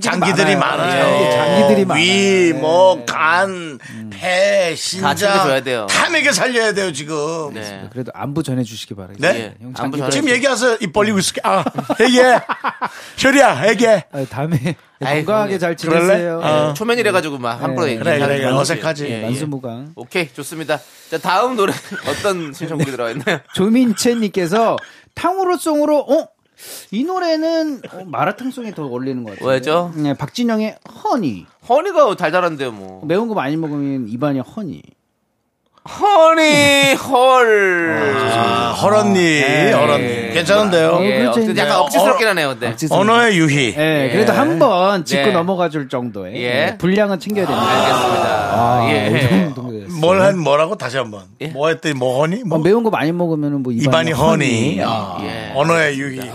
장기들이 0.00 0.56
많아요. 0.56 0.56
많아요. 0.56 1.24
예, 1.24 1.30
장기들이 1.30 1.84
많아요. 1.86 2.04
위, 2.04 2.52
뭐, 2.52 3.02
간, 3.06 3.78
폐, 4.10 4.74
신장. 4.76 5.16
챙겨줘야 5.16 5.62
돼요. 5.62 5.86
다 5.88 6.10
먹여 6.10 6.32
살려야 6.32 6.74
돼요, 6.74 6.92
지금. 6.92 7.54
네. 7.54 7.88
그래도 7.90 8.12
안부 8.14 8.42
전해주시기 8.42 8.94
바랍니다. 8.94 9.32
네? 9.32 9.38
예, 9.38 9.54
형 9.64 9.72
안부 9.76 9.96
전해- 9.98 10.10
지금 10.12 10.28
얘기하세요. 10.28 10.76
입 10.80 10.92
벌리고 10.92 11.18
있을게. 11.18 11.40
아, 11.44 11.64
얘기해. 12.00 12.40
혈이야, 13.16 13.68
얘기해. 13.70 14.04
아, 14.12 14.24
다음에 14.28 14.76
아이, 15.02 15.24
건강하게. 15.24 15.58
잘 15.58 15.76
지내세요. 15.76 16.40
어. 16.42 16.68
예, 16.70 16.74
초면이래가지고 16.74 17.38
막 17.38 17.62
함부로 17.62 17.86
네. 17.86 17.96
그래, 17.98 18.18
그래. 18.18 18.44
어색하지. 18.46 19.06
예, 19.06 19.18
예. 19.18 19.22
만수무강. 19.22 19.92
오케이 19.96 20.28
좋습니다. 20.32 20.78
자 21.10 21.16
다음 21.18 21.56
노래 21.56 21.72
어떤 22.06 22.52
신청곡이 22.52 22.90
들어가 22.90 23.10
있나요? 23.12 23.38
조민채님께서 23.54 24.76
탕후루송으로 25.14 25.98
어? 26.00 26.28
이 26.90 27.04
노래는 27.04 27.82
어, 27.92 28.04
마라탕송이 28.06 28.74
더 28.74 28.84
어울리는 28.84 29.22
것 29.24 29.32
같아요. 29.34 29.48
왜죠? 29.48 29.92
네, 29.96 30.14
박진영의 30.14 30.76
허니. 31.04 31.46
허니가 31.68 32.14
달달한데요 32.16 32.72
뭐. 32.72 33.04
매운 33.06 33.28
거 33.28 33.34
많이 33.34 33.56
먹으면 33.56 34.08
입안이 34.08 34.40
허니. 34.40 34.82
허니 35.88 36.94
헐. 36.94 38.12
아, 38.36 38.72
허런니, 38.72 39.14
네. 39.14 39.72
허런니. 39.72 40.32
괜찮은데요. 40.34 40.88
어, 40.90 41.02
예, 41.04 41.18
그렇죠. 41.20 41.40
어, 41.40 41.54
약간 41.56 41.78
어, 41.78 41.80
억지스럽긴 41.84 42.28
하네요. 42.28 42.48
근데. 42.58 42.76
언어의 42.90 43.38
유희. 43.38 43.74
예, 43.76 44.10
그래도 44.12 44.32
한번 44.32 45.04
짚고 45.06 45.26
네. 45.28 45.32
넘어가 45.32 45.70
줄 45.70 45.88
정도의 45.88 46.36
예. 46.36 46.48
네, 46.50 46.78
분량은 46.78 47.18
챙겨야 47.18 47.46
됩니다. 47.46 47.70
알겠습니다. 47.70 48.50
아, 48.52 48.88
예. 48.90 49.52
뭘 50.00 50.20
한, 50.20 50.38
뭐라고? 50.38 50.76
다시 50.76 50.96
한 50.96 51.10
번. 51.10 51.22
예? 51.40 51.48
뭐 51.48 51.68
했더니, 51.68 51.94
뭐 51.94 52.18
허니? 52.20 52.40
어, 52.42 52.46
뭐? 52.46 52.58
매운 52.58 52.82
거 52.82 52.90
많이 52.90 53.12
먹으면 53.12 53.62
뭐 53.62 53.72
입안이, 53.72 53.84
입안이 53.84 54.12
허니. 54.12 54.80
아, 54.84 55.18
예. 55.22 55.52
언어의 55.54 55.98
유희. 55.98 56.18
예. 56.18 56.30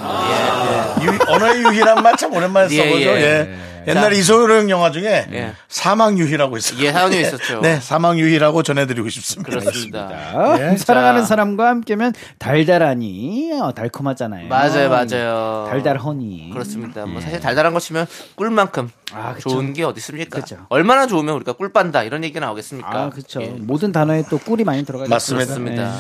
유희- 1.06 1.20
언어의 1.30 1.64
유희란 1.64 2.02
말 2.04 2.16
참 2.16 2.34
오랜만에 2.34 2.68
예, 2.74 2.78
써보죠. 2.78 3.06
예. 3.06 3.50
예. 3.88 3.92
옛날에 3.92 4.18
이소영 4.18 4.70
영화 4.70 4.92
중에 4.92 5.28
예. 5.32 5.54
사망 5.68 6.18
유희라고 6.18 6.58
있었어요. 6.58 6.86
예, 6.86 6.92
사연이 6.92 7.22
있었죠. 7.22 7.62
네, 7.62 7.80
사망 7.80 8.20
유희라고 8.20 8.64
전해드리고 8.64 9.10
싶습니다. 9.10 9.50
그렇습니다. 9.50 10.00
아, 10.34 10.58
예. 10.60 10.78
사랑하는 10.78 11.22
자. 11.22 11.28
사람과 11.28 11.68
함께면 11.68 12.14
달달하니 12.40 13.60
어, 13.62 13.72
달콤하잖아요. 13.74 14.48
맞아요, 14.48 14.90
맞아요. 14.90 15.68
달달 15.70 15.98
허니. 15.98 16.50
그렇습니다. 16.54 17.06
뭐 17.06 17.22
사실 17.22 17.40
달달한 17.40 17.74
거 17.74 17.80
치면 17.80 18.08
꿀만큼 18.36 18.90
아, 19.14 19.34
그쵸. 19.34 19.50
좋은 19.50 19.74
게 19.74 19.84
어디 19.84 20.00
있습니까? 20.00 20.40
그쵸. 20.40 20.58
얼마나 20.70 21.08
좋으면 21.08 21.36
우리가 21.36 21.54
꿀 21.54 21.72
빤다 21.72 22.04
이런 22.04 22.24
얘기가 22.24 22.40
나오겠습니까? 22.40 22.90
아, 22.90 23.10
그렇죠. 23.10 23.42
예. 23.42 23.48
모든 23.48 23.92
단어에 23.92 24.24
또 24.30 24.38
꿀이 24.38 24.64
많이 24.64 24.84
들어가죠. 24.86 25.10
맞습니다. 25.10 25.46
그렇습니다. 25.54 25.96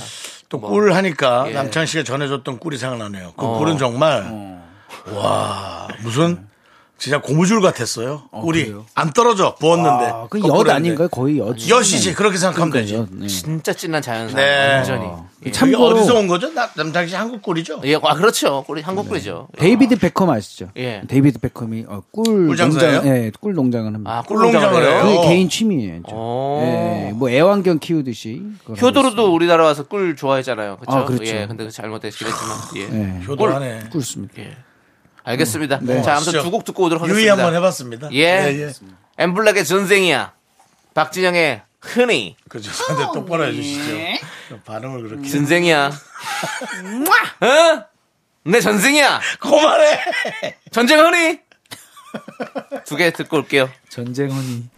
또꿀 0.49 0.93
하니까 0.93 1.45
예. 1.49 1.53
남창 1.53 1.85
씨가 1.85 2.03
전해줬던 2.03 2.59
꿀이 2.59 2.77
생각나네요. 2.77 3.33
그 3.35 3.45
어. 3.45 3.57
꿀은 3.57 3.77
정말 3.77 4.61
와 5.13 5.87
무슨 6.03 6.47
진짜 6.97 7.19
고무줄 7.21 7.59
같았어요. 7.61 8.23
꿀이 8.31 8.65
그래요? 8.65 8.85
안 8.95 9.11
떨어져 9.11 9.55
부었는데. 9.55 10.05
아, 10.05 10.27
그 10.29 10.39
거꾸로 10.39 10.47
엿 10.53 10.59
했는데. 10.59 10.71
아닌가요? 10.71 11.07
거의 11.09 11.37
엿. 11.37 11.55
엿이지 11.69 12.13
그렇게 12.13 12.37
생각하면 12.37 12.71
되지. 12.71 12.95
엿, 12.95 13.09
네. 13.11 13.27
진짜 13.27 13.73
진한 13.73 14.01
자연산 14.01 14.35
네. 14.37 14.75
완전히. 14.75 15.05
예. 15.45 15.51
참- 15.51 15.73
어디서 15.75 16.15
온 16.15 16.27
거죠? 16.27 16.51
나- 16.53 16.69
씨 17.05 17.13
한국 17.13 17.41
꿀이죠? 17.41 17.81
예, 17.83 17.95
아 18.01 18.15
그렇죠. 18.15 18.63
꿀이 18.63 18.81
한국 18.81 19.09
꿀이죠. 19.09 19.49
데이비드 19.57 19.97
베컴 19.99 20.29
아시죠? 20.29 20.69
예. 20.77 21.01
데이비드 21.07 21.39
베컴이 21.39 21.85
어, 21.87 22.01
꿀 22.11 22.47
꿀? 22.47 22.55
농장, 22.57 23.05
예, 23.05 23.31
꿀 23.39 23.53
농장을 23.53 23.93
합니다. 23.93 24.11
아, 24.17 24.21
꿀 24.23 24.39
농장을 24.39 24.69
꿀농장을 24.69 24.93
해요? 24.95 25.03
그게 25.03 25.17
어. 25.17 25.29
개인 25.29 25.49
취미예요. 25.49 26.01
예, 26.61 27.11
뭐 27.13 27.29
애완견 27.29 27.79
키우듯이. 27.79 28.41
효도르도 28.81 29.33
우리나라 29.35 29.65
와서 29.65 29.83
꿀 29.83 30.15
좋아했잖아요. 30.15 30.77
그렇죠? 30.77 30.97
아, 30.97 31.05
그렇죠. 31.05 31.25
예, 31.25 31.45
근데 31.45 31.65
그 31.65 31.71
잘못됐긴 31.71 32.27
했지만. 32.27 32.57
예. 32.77 33.19
예, 33.19 33.25
효도하네. 33.27 33.79
꿀 33.91 34.01
씁니다. 34.01 34.33
예. 34.39 34.55
알겠습니다. 35.25 35.79
네. 35.81 36.01
자, 36.01 36.15
아무튼 36.15 36.41
두 36.41 36.51
곡 36.51 36.63
듣고 36.65 36.83
오도록 36.83 37.03
하겠습니다. 37.03 37.21
유희 37.21 37.29
한번 37.29 37.55
해봤습니다. 37.55 38.09
예. 38.13 38.71
엠블랙의 39.17 39.65
전생이야. 39.65 40.33
박진영의 40.93 41.61
흔히. 41.81 42.35
그 42.49 42.61
죄송한데 42.61 43.11
똑바로 43.13 43.45
해주시죠. 43.45 44.61
발음을 44.65 45.01
그렇게. 45.03 45.27
전생이야. 45.29 45.91
어? 47.41 47.85
내 48.43 48.61
전생이야. 48.61 49.21
그만해! 49.39 49.99
전쟁 50.71 50.99
흔히. 50.99 51.39
두 52.85 52.95
개 52.95 53.11
듣고 53.11 53.37
올게요. 53.37 53.69
전쟁 53.89 54.31
허니. 54.31 54.69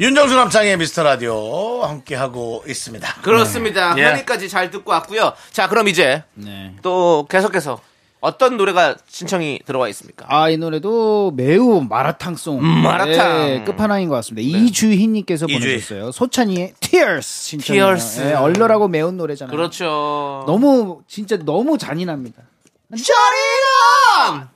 윤정수 0.00 0.34
남창의 0.34 0.76
미스터 0.78 1.02
라디오 1.04 1.82
함께 1.84 2.14
하고 2.16 2.64
있습니다. 2.66 3.14
그렇습니다. 3.22 3.94
예. 3.98 4.04
흔히까지 4.04 4.48
잘 4.48 4.70
듣고 4.70 4.90
왔고요. 4.92 5.34
자, 5.52 5.68
그럼 5.68 5.88
이제 5.88 6.24
네. 6.34 6.74
또 6.82 7.26
계속해서 7.30 7.80
어떤 8.24 8.56
노래가 8.56 8.96
신청이 9.06 9.60
들어와 9.66 9.86
있습니까? 9.90 10.24
아, 10.28 10.48
이 10.48 10.56
노래도 10.56 11.30
매우 11.36 11.82
마라탕송. 11.82 12.58
음, 12.58 12.64
마라탕. 12.82 13.48
예, 13.50 13.62
끝판왕인 13.64 14.08
것 14.08 14.14
같습니다. 14.16 14.48
이주희님께서 14.48 15.44
이주희. 15.44 15.58
보내주셨어요. 15.60 16.10
소찬이의 16.10 16.72
Tears. 16.80 17.28
신청. 17.44 17.74
Tears. 17.74 18.22
예, 18.22 18.32
얼얼하고 18.32 18.88
매운 18.88 19.18
노래잖아요. 19.18 19.54
그렇죠. 19.54 20.44
너무, 20.46 21.02
진짜 21.06 21.36
너무 21.36 21.76
잔인합니다. 21.76 22.42
잔인함! 22.90 24.48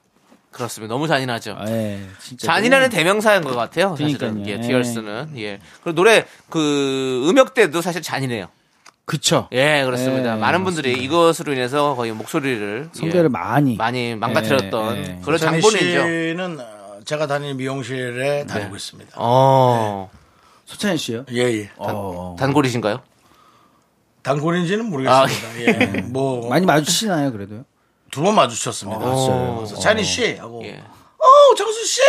그렇습니다. 0.51 0.95
너무 0.95 1.07
잔인하죠. 1.07 1.55
아, 1.59 1.69
예, 1.69 2.01
진짜. 2.21 2.47
잔인하는 2.47 2.89
대명사인 2.89 3.43
것 3.43 3.55
같아요. 3.55 3.91
사실은. 3.99 4.17
그러니까요. 4.19 4.49
예, 4.55 4.59
예. 4.59 4.61
티얼스는. 4.67 5.33
예. 5.37 5.61
그리고 5.83 5.95
노래 5.95 6.25
그 6.49 7.27
음역대도 7.29 7.83
사실 7.83 8.01
잔인해요. 8.03 8.49
그쵸. 9.09 9.49
예, 9.53 9.85
그렇습니다. 9.87 10.37
예, 10.37 10.39
많은 10.39 10.65
분들이 10.65 10.93
이것으로 10.93 11.55
인해서 11.55 11.95
거의 11.97 12.13
목소리를 12.13 12.91
성대를 12.93 13.25
예, 13.25 13.29
많이. 13.29 13.75
많이 13.77 14.15
망가뜨렸던 14.15 14.97
예, 14.97 15.01
예. 15.01 15.21
그런 15.25 15.39
장보 15.39 15.63
장본인죠. 15.71 16.03
씨는 16.03 16.59
어, 16.61 17.01
제가 17.07 17.27
다니는 17.27 17.57
미용실에 17.57 18.45
다니고 18.47 18.77
있습니다. 18.77 19.13
어. 19.17 20.11
소찬이 20.67 20.99
씨요? 20.99 21.25
예, 21.33 21.39
예. 21.39 21.71
어. 21.79 22.37
단골이신가요? 22.39 23.01
단골인지는 24.23 24.85
모르겠습니다. 24.91 25.61
예. 25.63 26.01
뭐, 26.03 26.47
많이 26.51 26.67
마주치시나요, 26.67 27.33
그래도요? 27.33 27.65
두 28.11 28.23
번 28.23 28.35
마주쳤습니다. 28.35 28.99
봤어요. 29.01 29.55
그래서 29.57 29.77
찬희 29.77 30.05
씨 30.05 30.37
하고, 30.37 30.63
예. 30.67 30.83
어, 31.19 31.55
정수 31.57 31.87
씨! 31.87 32.01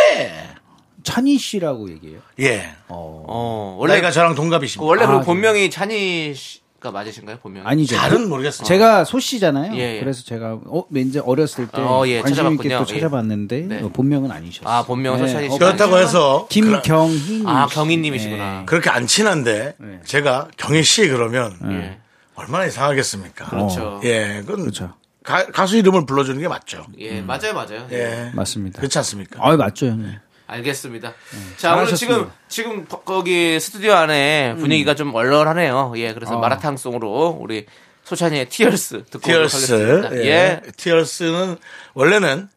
찬희 1.02 1.38
씨라고 1.38 1.90
얘기해요. 1.92 2.20
예. 2.40 2.74
어. 2.88 3.76
원래 3.80 3.94
나이가 3.94 4.10
저랑 4.10 4.32
그 4.32 4.36
동갑이십니다. 4.36 4.86
원래 4.86 5.04
아, 5.04 5.20
본명이 5.22 5.70
찬희 5.70 6.34
씨 6.34 6.60
가 6.80 6.90
맞으신가요? 6.90 7.36
본명? 7.42 7.66
아니죠. 7.66 7.94
잘은 7.94 8.28
모르겠습니다. 8.30 8.64
제가 8.66 9.04
소 9.04 9.20
씨잖아요. 9.20 9.74
예, 9.76 9.96
예. 9.96 10.00
그래서 10.00 10.24
제가 10.24 10.58
어 10.64 10.84
왠지 10.88 11.18
어렸을 11.18 11.66
때 11.68 11.78
어, 11.82 12.04
예, 12.06 12.22
관심 12.22 12.54
있게 12.54 12.70
찾아봤군요. 12.70 12.78
또 12.78 12.84
찾아봤는데 12.86 13.60
네. 13.60 13.82
어, 13.82 13.88
본명은 13.90 14.30
아니셨어요. 14.30 14.66
아, 14.72 14.82
본명은 14.84 15.18
소찬이 15.18 15.50
씨가 15.50 15.58
그렇다고 15.58 15.96
아니시구나. 15.96 16.00
해서 16.00 16.46
김경희. 16.48 17.42
아, 17.46 17.66
경희님이시구나. 17.66 18.64
그렇게 18.64 18.88
안 18.88 19.06
친한데 19.06 19.74
네. 19.78 20.00
제가 20.04 20.48
경희 20.56 20.82
씨 20.82 21.06
그러면 21.08 21.54
예. 21.70 21.98
얼마나 22.34 22.64
이상하겠습니까? 22.64 23.50
그렇죠. 23.50 24.00
예, 24.04 24.42
그건 24.46 24.60
그렇죠. 24.62 24.94
가, 25.22 25.44
가수 25.48 25.76
이름을 25.76 26.06
불러주는 26.06 26.40
게 26.40 26.48
맞죠. 26.48 26.86
예, 26.98 27.20
맞아요, 27.20 27.52
맞아요. 27.52 27.86
예, 27.92 28.30
맞습니다. 28.34 28.78
그렇지 28.78 28.96
않습니까? 28.96 29.38
아, 29.46 29.54
맞죠, 29.54 29.86
형님. 29.86 30.14
알겠습니다. 30.50 31.14
자, 31.56 31.76
오늘 31.76 31.94
지금. 31.94 32.30
지금 32.48 32.84
거- 32.86 33.00
거기 33.02 33.58
스튜디오 33.60 33.92
안에 33.94 34.56
분위기가 34.58 34.94
좀 34.94 35.14
얼얼하네요. 35.14 35.92
예, 35.96 36.12
그래서 36.12 36.36
어. 36.36 36.40
마라탕송으로 36.40 37.38
우리 37.40 37.66
소찬이의 38.04 38.48
티얼스 38.48 39.04
듣고 39.10 39.20
티얼스, 39.20 39.72
하겠습니다. 39.74 40.16
예. 40.16 40.26
예. 40.26 40.60
티얼스는 40.76 41.56
원래는 41.94 42.48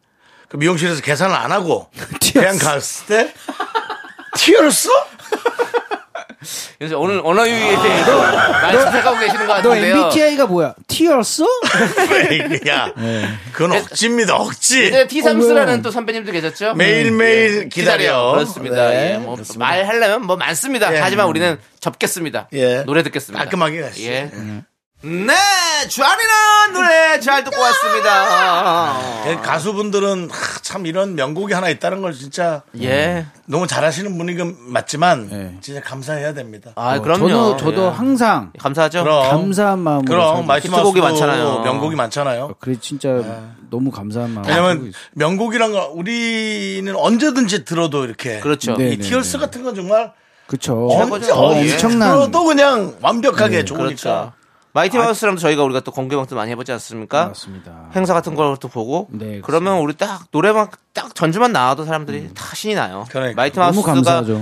그 0.50 0.58
미용실에서 0.58 1.02
계산을 1.02 1.36
안 1.36 1.52
하고 1.52 1.90
그냥 2.34 2.58
갔을 2.58 3.06
때 3.08 3.34
티얼스? 4.38 4.90
그래서 6.80 7.00
오늘 7.00 7.22
언어 7.24 7.48
유희에 7.48 7.82
대해서 7.82 8.22
많이 8.22 8.78
생각하고 8.78 9.20
계시는 9.20 9.48
것 9.48 9.62
너 9.64 9.70
같은데요. 9.70 9.96
MBTI가 9.98 10.48
뭐야? 10.48 10.74
T였어? 10.88 11.46
야, 12.68 12.92
네. 12.98 13.30
그건 13.52 13.74
억지입니다, 13.78 14.36
억지. 14.36 14.84
예전에 14.86 15.08
T3스라는 15.08 15.68
어, 15.68 15.72
왜? 15.72 15.82
또 15.82 15.92
선배님도 15.92 16.32
계셨죠? 16.32 16.74
매일매일 16.76 17.70
기다려. 17.70 18.32
그렇습니다. 18.34 18.90
네, 18.90 19.14
예, 19.14 19.18
뭐 19.18 19.36
그렇습니다. 19.36 19.66
말하려면 19.66 20.26
뭐 20.26 20.36
많습니다. 20.36 20.94
예. 20.94 21.00
하지만 21.00 21.28
우리는 21.28 21.58
접겠습니다. 21.80 22.50
예. 22.54 22.84
노래 22.86 23.04
듣겠습니다. 23.04 23.44
깔끔하게 23.44 23.82
가시죠. 23.82 24.12
예. 24.12 24.32
네, 25.06 25.34
잔인한 25.90 26.72
노래 26.72 27.20
잘 27.20 27.44
듣고 27.44 27.60
왔습니다. 27.62 29.28
예, 29.28 29.36
가수분들은 29.36 30.30
하, 30.32 30.60
참 30.62 30.86
이런 30.86 31.16
명곡이 31.16 31.54
하나 31.54 31.68
있다는 31.68 32.02
걸 32.02 32.14
진짜 32.14 32.62
예. 32.82 33.26
너무 33.46 33.68
잘하시는 33.68 34.18
분이 34.18 34.36
그 34.36 34.56
맞지만 34.62 35.30
예. 35.34 35.60
진짜 35.60 35.82
감사해야 35.82 36.34
됩니다. 36.34 36.72
아, 36.76 36.96
어, 36.96 37.02
그럼요. 37.02 37.28
저도, 37.28 37.58
저도 37.58 37.86
예. 37.88 37.90
항상 37.90 38.54
감사하죠. 38.58 39.04
그럼 39.04 39.30
감사한 39.30 39.80
마음으로. 39.80 40.06
그럼 40.06 40.58
히트곡이 40.58 41.02
많잖아요. 41.02 41.64
명곡이 41.64 41.98
많잖아요. 41.98 42.56
그래, 42.62 42.76
진짜 42.80 43.10
너무 43.70 43.92
감사한 43.92 44.32
마음으로. 44.34 44.54
살고 44.54 44.68
왜냐면. 44.70 44.94
명곡이란 45.16 45.74
거 45.74 45.92
우리는 45.94 46.96
언제든지 46.96 47.66
들어도 47.66 48.06
이렇게 48.06 48.40
그렇죠. 48.40 48.78
네. 48.78 48.92
이 48.92 48.98
Tears 48.98 49.38
같은 49.38 49.64
건 49.64 49.76
정말 49.76 50.14
그쵸. 50.48 50.88
언제 50.90 51.30
어, 51.30 51.52
예. 51.56 51.74
엄청난. 51.74 52.10
들어도 52.14 52.46
그냥 52.46 52.96
완벽하게 53.02 53.66
좋으니까 53.66 53.84
그렇죠. 53.84 54.34
마이티 54.76 54.98
마우스랑도 54.98 55.40
저희가 55.40 55.64
우리가 55.64 55.82
또 55.82 55.92
공개방도 55.92 56.36
많이 56.36 56.50
해보지 56.52 56.72
않습니까? 56.72 57.28
맞습니다. 57.28 57.90
행사 57.96 58.14
같은 58.14 58.34
걸 58.36 58.56
또 58.60 58.68
보고 58.68 59.08
네, 59.12 59.40
그러면 59.44 59.80
우리 59.80 59.94
딱 59.96 60.30
노래방 60.32 60.68
딱 60.94 61.14
전주만 61.16 61.52
나와도 61.52 61.86
사람들이 61.86 62.34
다 62.34 62.56
신이 62.56 62.74
나요. 62.76 63.06
그러니까. 63.10 63.36
마이티 63.40 63.60
마우스가. 63.60 63.94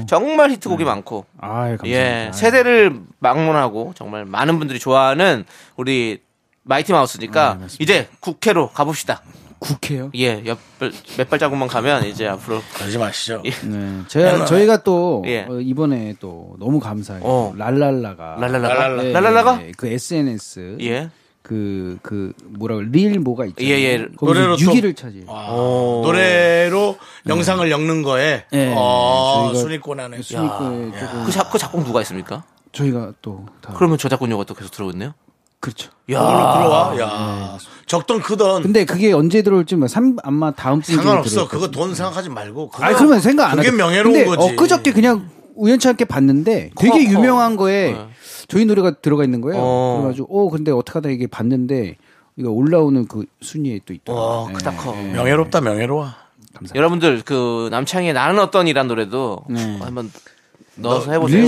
정말 0.07 0.51
히트곡이 0.51 0.83
많고 0.85 1.25
아, 1.39 1.47
감사합니다. 1.47 1.87
예 1.89 2.31
세대를 2.33 3.01
막론하고 3.19 3.93
정말 3.95 4.25
많은 4.25 4.57
분들이 4.57 4.79
좋아하는 4.79 5.45
우리 5.75 6.21
마이티 6.63 6.91
마우스니까 6.93 7.59
이제 7.79 8.07
국회로 8.21 8.69
가봅시다. 8.69 9.21
국회요? 9.61 10.09
예, 10.15 10.43
옆 10.45 10.59
몇 11.17 11.29
발자국만 11.29 11.67
가면 11.67 12.05
이제 12.07 12.27
앞으로 12.27 12.59
그러지 12.73 12.97
마시죠. 12.97 13.43
네. 13.43 14.01
제가 14.07 14.45
저희가 14.45 14.81
또 14.83 15.23
예. 15.27 15.45
어, 15.47 15.59
이번에 15.59 16.15
또 16.19 16.55
너무 16.59 16.79
감사해요. 16.79 17.21
어. 17.23 17.53
랄랄라가 17.55 18.37
랄랄라가 18.39 18.73
랄랄라. 18.73 19.03
예, 19.05 19.11
랄랄라가 19.13 19.61
예, 19.67 19.71
그 19.77 19.87
SNS 19.87 20.77
예. 20.81 21.09
그, 21.43 21.97
그, 22.03 22.33
뭐라고, 22.45 22.81
릴 22.81 23.19
뭐가 23.19 23.45
있죠. 23.47 23.63
예, 23.63 23.69
예. 23.71 23.97
노래로 23.97 24.55
노래로 24.55 24.57
또- 24.57 24.63
6위를 24.63 24.95
차지. 24.95 25.25
오. 25.27 26.01
노래로 26.05 26.97
영상을 27.27 27.69
엮는 27.69 28.03
거에 28.03 28.45
네, 28.51 28.73
어, 28.77 29.51
순위권 29.55 29.99
안에 29.99 30.21
순위권에 30.21 30.91
조금, 30.99 31.25
그, 31.25 31.31
작, 31.31 31.51
그 31.51 31.57
작곡 31.57 31.83
누가 31.83 31.99
있습니까? 32.01 32.43
저희가 32.71 33.13
또 33.21 33.45
다. 33.61 33.73
그러면 33.75 33.97
저작권료가 33.97 34.43
또 34.45 34.53
계속 34.53 34.71
들어오겠네요. 34.71 35.13
그렇죠. 35.59 35.91
야, 36.11 36.19
들어와. 36.19 36.99
야, 36.99 37.57
적던 37.91 38.21
크던 38.21 38.63
근데 38.63 38.85
그게 38.85 39.11
언제 39.11 39.41
들어올지 39.41 39.75
뭐, 39.75 39.87
삼, 39.89 40.15
아마 40.23 40.51
다음 40.51 40.79
분기 40.79 40.95
상관없어. 40.95 41.47
그거 41.49 41.69
돈 41.69 41.93
생각하지 41.93 42.29
말고. 42.29 42.69
그거- 42.69 42.83
아니, 42.85 42.95
그러면 42.95 43.19
생각 43.19 43.49
안 43.51 43.57
그게 43.57 43.67
하죠. 43.67 43.77
명예로운 43.77 44.13
근데 44.13 44.25
거지. 44.25 44.53
엊그저께 44.53 44.93
그냥 44.93 45.29
우연치 45.55 45.89
않게 45.89 46.05
봤는데 46.05 46.71
되게 46.79 46.89
커, 46.89 46.95
커. 46.97 47.03
유명한 47.03 47.57
거에 47.57 47.91
네. 47.91 48.07
저희 48.47 48.63
노래가 48.65 48.91
들어가 49.01 49.25
있는 49.25 49.41
거예요. 49.41 49.59
어. 49.61 49.97
그래가지고, 50.03 50.27
어, 50.29 50.49
근데 50.49 50.71
어떻게 50.71 50.99
하다 50.99 51.09
이게 51.09 51.27
봤는데, 51.27 51.97
이거 52.37 52.49
올라오는 52.49 53.05
그 53.09 53.25
순위에 53.41 53.81
또 53.85 53.93
있더라고요. 53.93 54.25
와, 54.25 54.47
크다 54.53 54.71
커. 54.77 54.93
명예롭다 54.93 55.59
명예로워. 55.59 56.07
여러분들 56.73 57.23
그 57.25 57.67
남창희의 57.71 58.13
나는 58.13 58.39
어떠니란 58.39 58.87
노래도 58.87 59.41
네. 59.49 59.77
한번 59.81 60.09
넣어서 60.75 61.11
해보세요. 61.11 61.45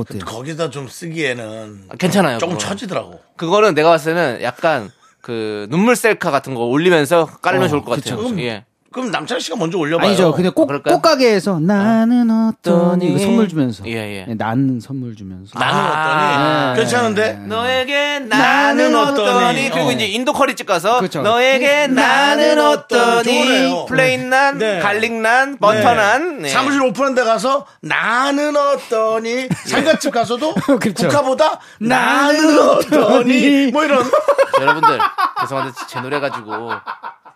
어때요? 0.00 0.24
거기다 0.24 0.70
좀 0.70 0.86
쓰기에는 0.88 1.84
아, 1.88 1.96
괜찮아요. 1.96 2.38
조금 2.38 2.54
그거. 2.56 2.68
처지더라고. 2.68 3.18
그거는 3.36 3.74
내가 3.74 3.90
봤을 3.90 4.14
때는 4.14 4.42
약간 4.42 4.90
그 5.20 5.66
눈물 5.70 5.96
셀카 5.96 6.30
같은 6.30 6.54
거 6.54 6.64
올리면서 6.64 7.26
깔면 7.42 7.68
좋을 7.68 7.82
것 7.82 7.96
같아요. 7.96 8.16
그럼- 8.18 8.40
예. 8.40 8.64
그럼 8.90 9.10
남창희 9.10 9.40
씨가 9.40 9.56
먼저 9.56 9.76
올려봐요. 9.78 10.06
아니죠. 10.08 10.32
그냥 10.32 10.52
꼭, 10.54 10.66
그럴까요? 10.66 10.94
꽃가게에서 10.96 11.60
나는 11.60 12.30
어떠니 12.30 13.06
이거 13.08 13.18
선물 13.18 13.46
주면서. 13.48 13.86
예, 13.86 13.92
예. 13.92 14.24
네, 14.26 14.34
나는 14.34 14.80
선물 14.80 15.14
주면서. 15.14 15.58
나는 15.58 15.74
아, 15.74 16.70
어떠니? 16.72 16.80
괜찮은데? 16.80 17.32
너에게 17.46 18.18
나는 18.20 18.28
나는 18.28 18.96
어떠니? 18.96 19.20
어떠니 19.28 19.70
그리고 19.70 19.88
어. 19.88 19.92
이제 19.92 20.06
인도 20.06 20.32
커리집 20.32 20.66
가서 20.66 21.00
그쵸. 21.00 21.20
너에게 21.22 21.86
나는 21.86 22.56
나는 22.56 22.66
어떠니. 22.66 23.86
plain 23.88 24.30
난 24.30 24.56
네. 24.58 24.78
garlic 24.80 25.12
난 25.12 25.58
버터 25.58 25.94
난 25.94 26.42
네. 26.42 26.48
사무실 26.48 26.82
오픈한 26.82 27.14
데 27.14 27.24
가서 27.24 27.66
나는 27.82 28.56
어떠니 28.56 29.48
상가집 29.66 30.12
가서도 30.12 30.54
그쵸. 30.80 31.08
국화보다 31.08 31.60
나는 31.78 32.58
어떠니 32.58 33.70
뭐 33.72 33.84
이런 33.84 34.04
여러분들 34.60 34.98
죄송한데 35.40 35.72
제 35.88 36.00
노래 36.00 36.20
가지고 36.20 36.70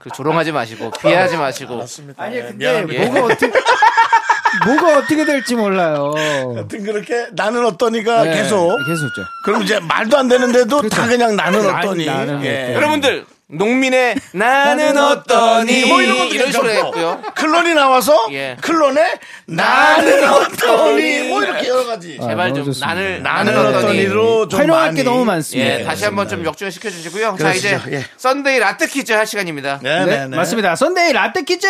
그 0.02 0.10
조롱하지 0.10 0.52
마시고 0.52 0.90
비하하지 0.90 1.36
마시고 1.36 1.84
아니 2.16 2.36
근데 2.40 2.52
미안합니다. 2.56 3.04
뭐가 3.04 3.32
어떻게 3.34 3.52
뭐가 4.66 4.98
어떻게 4.98 5.24
될지 5.24 5.54
몰라요. 5.54 6.12
하여튼 6.54 6.84
그렇게 6.84 7.26
나는 7.32 7.64
어떠니가 7.64 8.24
네, 8.24 8.34
계속 8.34 8.76
계속죠. 8.86 9.22
그럼 9.44 9.62
이제 9.62 9.78
말도 9.80 10.16
안 10.18 10.28
되는데도 10.28 10.82
다 10.88 11.06
그냥 11.06 11.36
나는 11.36 11.66
나- 11.66 11.78
어떠니 11.78 12.04
나는 12.04 12.44
예. 12.44 12.60
어떠니. 12.62 12.74
여러분들 12.74 13.26
농민의 13.52 14.16
나는 14.32 14.96
어떠니 14.96 15.86
뭐 15.86 16.02
이런 16.02 16.18
것도 16.18 16.34
이런 16.34 16.52
식으로. 16.52 16.70
했고요 16.70 17.22
클론이 17.34 17.74
나와서 17.74 18.28
예. 18.32 18.56
클론의 18.60 19.18
나는 19.46 20.28
어떠니 20.28 21.28
뭐 21.28 21.42
이렇게 21.42 21.68
여러 21.68 21.84
가지 21.86 22.18
아, 22.20 22.26
제발 22.28 22.54
좀 22.54 22.64
좋습니다. 22.64 22.94
나는 22.94 23.22
나는 23.22 23.56
어떠니 23.58 23.76
어떠니로 23.76 24.48
좀 24.48 24.60
활용할 24.60 24.84
많이 24.86 24.96
게 24.96 25.02
너무 25.02 25.24
많습니다. 25.24 25.80
예, 25.80 25.84
다시 25.84 26.04
한번 26.04 26.28
좀 26.28 26.44
역주행 26.44 26.70
시켜 26.70 26.90
주시고요. 26.90 27.36
자, 27.38 27.52
이제 27.52 27.70
그러시죠. 27.70 27.96
예. 27.96 28.04
Sunday 28.16 28.58
라떼 28.58 28.86
퀴즈 28.86 29.12
할 29.12 29.26
시간입니다. 29.26 29.80
네, 29.82 30.04
네, 30.04 30.06
네, 30.06 30.28
네. 30.28 30.36
맞습니다. 30.36 30.74
Sunday 30.76 31.12
라떼 31.12 31.42
퀴즈! 31.42 31.66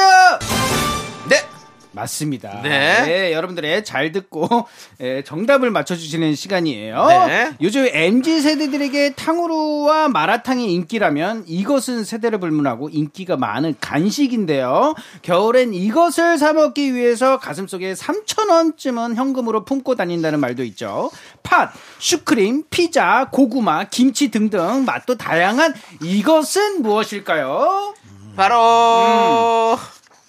네. 1.92 2.00
맞습니다. 2.00 2.60
네. 2.62 3.32
여러분들의 3.32 3.84
잘 3.84 4.12
듣고 4.12 4.66
예, 5.00 5.22
정답을 5.22 5.70
맞춰주시는 5.70 6.34
시간이에요. 6.34 7.06
네. 7.26 7.52
요즘 7.60 7.86
MZ 7.90 8.40
세대들에게 8.40 9.14
탕후루와 9.14 10.08
마라탕이 10.08 10.72
인기라면 10.72 11.44
이것은 11.46 12.04
세대를 12.04 12.40
불문하고 12.40 12.88
인기가 12.88 13.36
많은 13.36 13.74
간식인데요. 13.80 14.94
겨울엔 15.22 15.74
이것을 15.74 16.38
사 16.38 16.52
먹기 16.52 16.94
위해서 16.94 17.38
가슴 17.38 17.66
속에 17.66 17.92
3천 17.92 18.50
원쯤은 18.50 19.16
현금으로 19.16 19.64
품고 19.64 19.94
다닌다는 19.94 20.40
말도 20.40 20.64
있죠. 20.64 21.10
팥, 21.42 21.72
슈크림, 21.98 22.64
피자, 22.70 23.28
고구마, 23.30 23.84
김치 23.84 24.30
등등 24.30 24.84
맛도 24.84 25.16
다양한 25.16 25.74
이것은 26.02 26.82
무엇일까요? 26.82 27.94
바로 28.34 29.78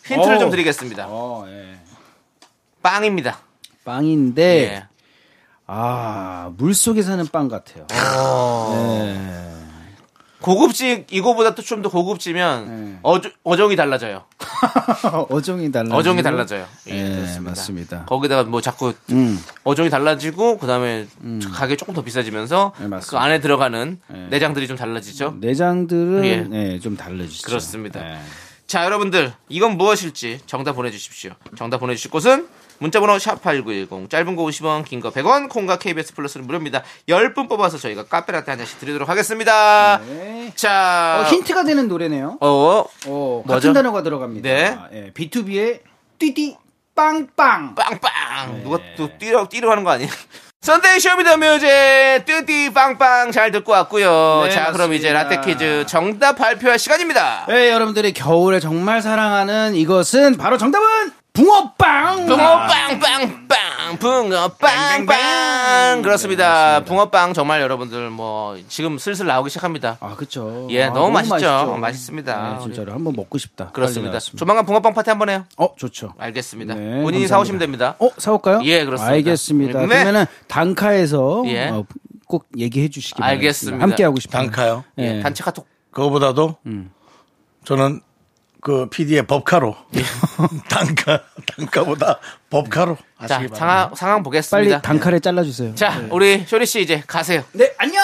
힌트를 0.06 0.36
어. 0.36 0.40
좀 0.40 0.50
드리겠습니다. 0.50 1.06
어, 1.08 1.46
예. 1.48 1.78
빵입니다. 2.82 3.40
빵인데 3.86 4.44
예. 4.44 4.84
아, 5.68 6.52
물 6.58 6.74
속에 6.74 7.02
사는 7.02 7.26
빵 7.28 7.48
같아요. 7.48 7.88
고급지 10.42 11.06
이거보다 11.10 11.56
또 11.56 11.62
좀 11.62 11.82
더 11.82 11.90
고급지면 11.90 12.66
네. 12.68 13.00
어조, 13.02 13.30
어종이 13.46 13.78
달라져요. 13.78 14.26
어종이 15.30 15.72
달라. 15.72 15.96
어종이 15.96 16.22
달라져요. 16.22 16.66
예, 16.88 17.02
네. 17.02 17.40
맞습니다. 17.40 18.04
거기다가 18.06 18.44
뭐 18.44 18.60
자꾸 18.60 18.94
음. 19.12 19.42
어종이 19.64 19.90
달라지고 19.90 20.58
그다음에 20.58 21.08
가게 21.54 21.78
조금 21.78 21.94
더 21.94 22.02
비싸지면서 22.04 22.74
네. 22.78 22.90
그 23.08 23.18
안에 23.18 23.40
들어가는 23.40 24.02
네. 24.08 24.28
내장들이 24.32 24.68
좀 24.68 24.76
달라지죠. 24.76 25.38
내장들은 25.40 26.26
예. 26.26 26.42
네, 26.42 26.80
좀 26.80 26.98
다르지죠. 26.98 27.46
그렇습니다. 27.48 28.02
네. 28.74 28.80
자, 28.80 28.86
여러분들, 28.86 29.32
이건 29.50 29.78
무엇일지 29.78 30.40
정답 30.48 30.74
보내주십시오. 30.74 31.34
정답 31.56 31.78
보내주실 31.78 32.10
곳은 32.10 32.48
문자번호 32.80 33.18
샵8910, 33.18 34.10
짧은 34.10 34.36
거 34.36 34.42
50원, 34.46 34.84
긴 34.84 35.00
거 35.00 35.12
100원, 35.12 35.48
콩과 35.48 35.78
KBS 35.78 36.16
플러스는 36.16 36.48
무료입니다. 36.48 36.82
10분 37.08 37.48
뽑아서 37.48 37.78
저희가 37.78 38.06
카페라떼 38.06 38.50
한 38.52 38.58
잔씩 38.58 38.80
드리도록 38.80 39.08
하겠습니다. 39.10 40.00
네. 40.00 40.52
자, 40.56 41.22
어, 41.24 41.30
힌트가 41.30 41.66
되는 41.66 41.88
노래네요. 41.88 42.40
어, 42.42 42.48
어, 42.48 42.88
뭐죠? 43.06 43.44
같은 43.48 43.74
단어가 43.74 44.02
들어갑니다. 44.02 44.50
네. 44.50 44.78
예, 44.92 45.12
BTOB의 45.14 45.82
뛰뛰빵빵. 46.18 47.76
빵빵! 47.76 48.64
누가 48.64 48.78
네. 48.78 48.96
또 48.98 49.08
뛰러, 49.20 49.48
뛰러 49.48 49.70
하는 49.70 49.84
거 49.84 49.92
아니에요? 49.92 50.10
Sunday 50.64 50.98
Show 50.98 51.15
Me 51.15 51.23
the 51.23 51.36
Music 51.36 51.68
뛰뛰빵빵 52.26 53.34
잘 53.34 53.52
듣고 53.52 53.74
왔고요. 53.74 54.44
네, 54.46 54.50
자, 54.50 54.72
그럼 54.72 54.92
맞습니다. 54.92 54.96
이제 54.96 55.12
라떼 55.12 55.42
퀴즈 55.42 55.86
정답 55.86 56.38
발표할 56.38 56.80
시간입니다. 56.80 57.46
네, 57.50 57.70
여러분들이 57.70 58.14
겨울에 58.14 58.62
정말 58.62 59.02
사랑하는 59.02 59.76
이것은 59.76 60.38
바로 60.38 60.58
정답은 60.58 61.12
붕어빵. 61.34 62.28
붕어빵 62.28 63.00
빵 63.00 63.48
빵 63.48 63.98
붕어빵 63.98 65.06
빵 65.08 66.02
그렇습니다. 66.04 66.46
맞습니다. 66.46 66.84
붕어빵 66.86 67.34
정말 67.34 67.62
여러분들 67.62 68.12
뭐 68.12 68.56
지금 68.68 69.00
슬슬 69.00 69.26
나오기 69.26 69.50
시작합니다. 69.50 69.98
아, 70.00 70.16
그쵸. 70.16 70.68
예, 70.70 70.84
아, 70.84 70.90
너무 70.92 71.12
맛있죠. 71.12 71.76
맛있습니다. 71.80 72.54
네, 72.54 72.60
진짜로 72.62 72.94
한번 72.94 73.14
먹고 73.16 73.40
싶다. 73.40 73.72
그렇습니다. 73.72 74.20
조만간 74.20 74.66
붕어빵 74.68 74.94
파티 74.94 75.10
한번 75.10 75.30
해요. 75.30 75.46
어, 75.58 75.76
좋죠. 75.76 76.14
알겠습니다. 76.20 76.76
네, 76.76 76.82
본인이 76.82 77.02
감사합니다. 77.02 77.28
사오시면 77.30 77.60
됩니다. 77.60 77.96
어, 77.98 78.10
사올까요? 78.18 78.62
예, 78.66 78.86
그렇습니다. 78.86 79.12
알겠습니다. 79.14 79.80
네. 79.80 79.88
그러면은 79.88 80.26
단카에서 80.48 81.44
예. 81.48 81.70
어, 81.70 81.84
꼭 82.28 82.46
얘기해 82.58 82.90
주시기 82.90 83.20
바랍니다. 83.20 83.40
알겠습니다. 83.40 83.84
함께 83.84 84.04
하고 84.04 84.20
싶어요. 84.20 84.44
단카요. 84.44 84.84
예, 85.00 85.18
예. 85.18 85.22
단체 85.22 85.44
카톡 85.44 85.68
그거보다도 85.92 86.58
저는 87.66 88.02
그 88.64 88.88
PD의 88.88 89.28
법카로 89.28 89.76
단가 90.70 91.22
단가보다 91.46 92.20
법카로 92.50 92.98
자, 93.28 93.28
바랍니다. 93.28 93.56
상황, 93.58 93.96
상황 93.96 94.16
빨리 94.18 94.24
보겠습니다. 94.24 94.82
단카를 94.82 95.20
잘라 95.20 95.44
주세요. 95.44 95.76
자, 95.76 96.02
우리 96.10 96.46
쇼리 96.48 96.66
씨 96.66 96.82
이제 96.82 97.04
가세요. 97.06 97.44
네, 97.52 97.74
안녕. 97.78 98.02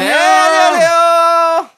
네, 0.00 0.12
안녕하세요. 0.12 1.70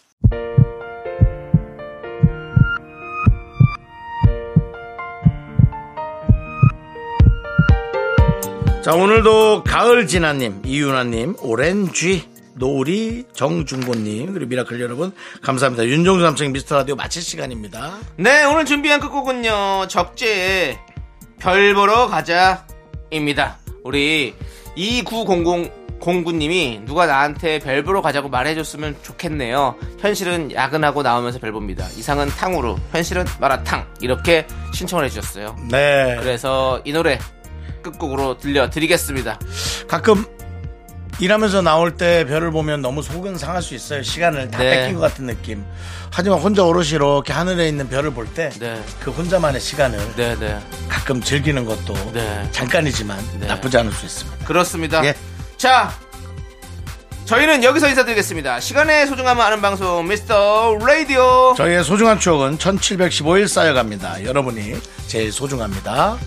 자 8.82 8.92
오늘도 8.92 9.64
가을 9.64 10.06
진아님, 10.06 10.62
이윤아님, 10.64 11.36
오렌지, 11.40 12.28
노리, 12.56 13.24
정중곤님 13.32 14.32
그리고 14.32 14.48
미라클 14.48 14.80
여러분 14.80 15.12
감사합니다. 15.42 15.84
윤종수 15.84 16.22
남창 16.24 16.52
미스터 16.52 16.76
라디오 16.76 16.94
마칠 16.96 17.22
시간입니다. 17.22 17.98
네, 18.16 18.44
오늘 18.44 18.64
준비한 18.64 19.00
끝곡은요. 19.00 19.88
적재의 19.88 20.78
별 21.38 21.74
보러 21.74 22.06
가자입니다. 22.08 23.58
우리 23.82 24.34
2900 24.76 25.84
공구님이 26.00 26.82
누가 26.84 27.06
나한테 27.06 27.58
별 27.60 27.82
보러 27.82 28.02
가자고 28.02 28.28
말해줬으면 28.28 28.96
좋겠네요. 29.02 29.76
현실은 29.98 30.52
야근하고 30.52 31.02
나오면서 31.02 31.38
별 31.38 31.52
봅니다. 31.52 31.86
이상은 31.96 32.28
탕후루, 32.28 32.76
현실은 32.92 33.24
마라탕 33.40 33.86
이렇게 34.00 34.46
신청을 34.74 35.06
해주셨어요. 35.06 35.56
네. 35.70 36.16
그래서 36.20 36.80
이 36.84 36.92
노래 36.92 37.18
끝곡으로 37.82 38.38
들려드리겠습니다. 38.38 39.38
가끔 39.88 40.24
일하면서 41.20 41.62
나올 41.62 41.96
때 41.96 42.24
별을 42.26 42.50
보면 42.50 42.82
너무 42.82 43.02
속은 43.02 43.38
상할 43.38 43.62
수 43.62 43.74
있어요. 43.74 44.02
시간을 44.02 44.50
다 44.50 44.58
네. 44.58 44.70
뺏긴 44.70 44.94
것 44.96 45.00
같은 45.00 45.26
느낌. 45.26 45.64
하지만 46.10 46.38
혼자 46.40 46.62
오롯이 46.64 46.88
이렇게 46.90 47.32
하늘에 47.32 47.68
있는 47.68 47.88
별을 47.88 48.10
볼 48.12 48.26
때 48.34 48.50
그 48.54 48.58
네. 48.58 48.82
혼자만의 49.16 49.60
시간을 49.60 50.16
네네 50.16 50.58
가끔 50.88 51.20
즐기는 51.22 51.64
것도 51.64 51.94
네. 52.12 52.48
잠깐이지만 52.52 53.18
네. 53.40 53.46
나쁘지 53.46 53.78
않을 53.78 53.92
수 53.92 54.06
있습니다. 54.06 54.44
그렇습니다. 54.46 55.04
예. 55.04 55.14
자, 55.56 55.92
저희는 57.26 57.64
여기서 57.64 57.88
인사드리겠습니다. 57.88 58.60
시간의 58.60 59.06
소중함을 59.06 59.42
아는 59.42 59.62
방송 59.62 60.06
미스터 60.06 60.76
라디오. 60.80 61.54
저희의 61.56 61.82
소중한 61.84 62.18
추억은 62.20 62.58
1715일 62.58 63.48
쌓여갑니다. 63.48 64.24
여러분이 64.24 64.74
제일 65.06 65.32
소중합니다. 65.32 66.18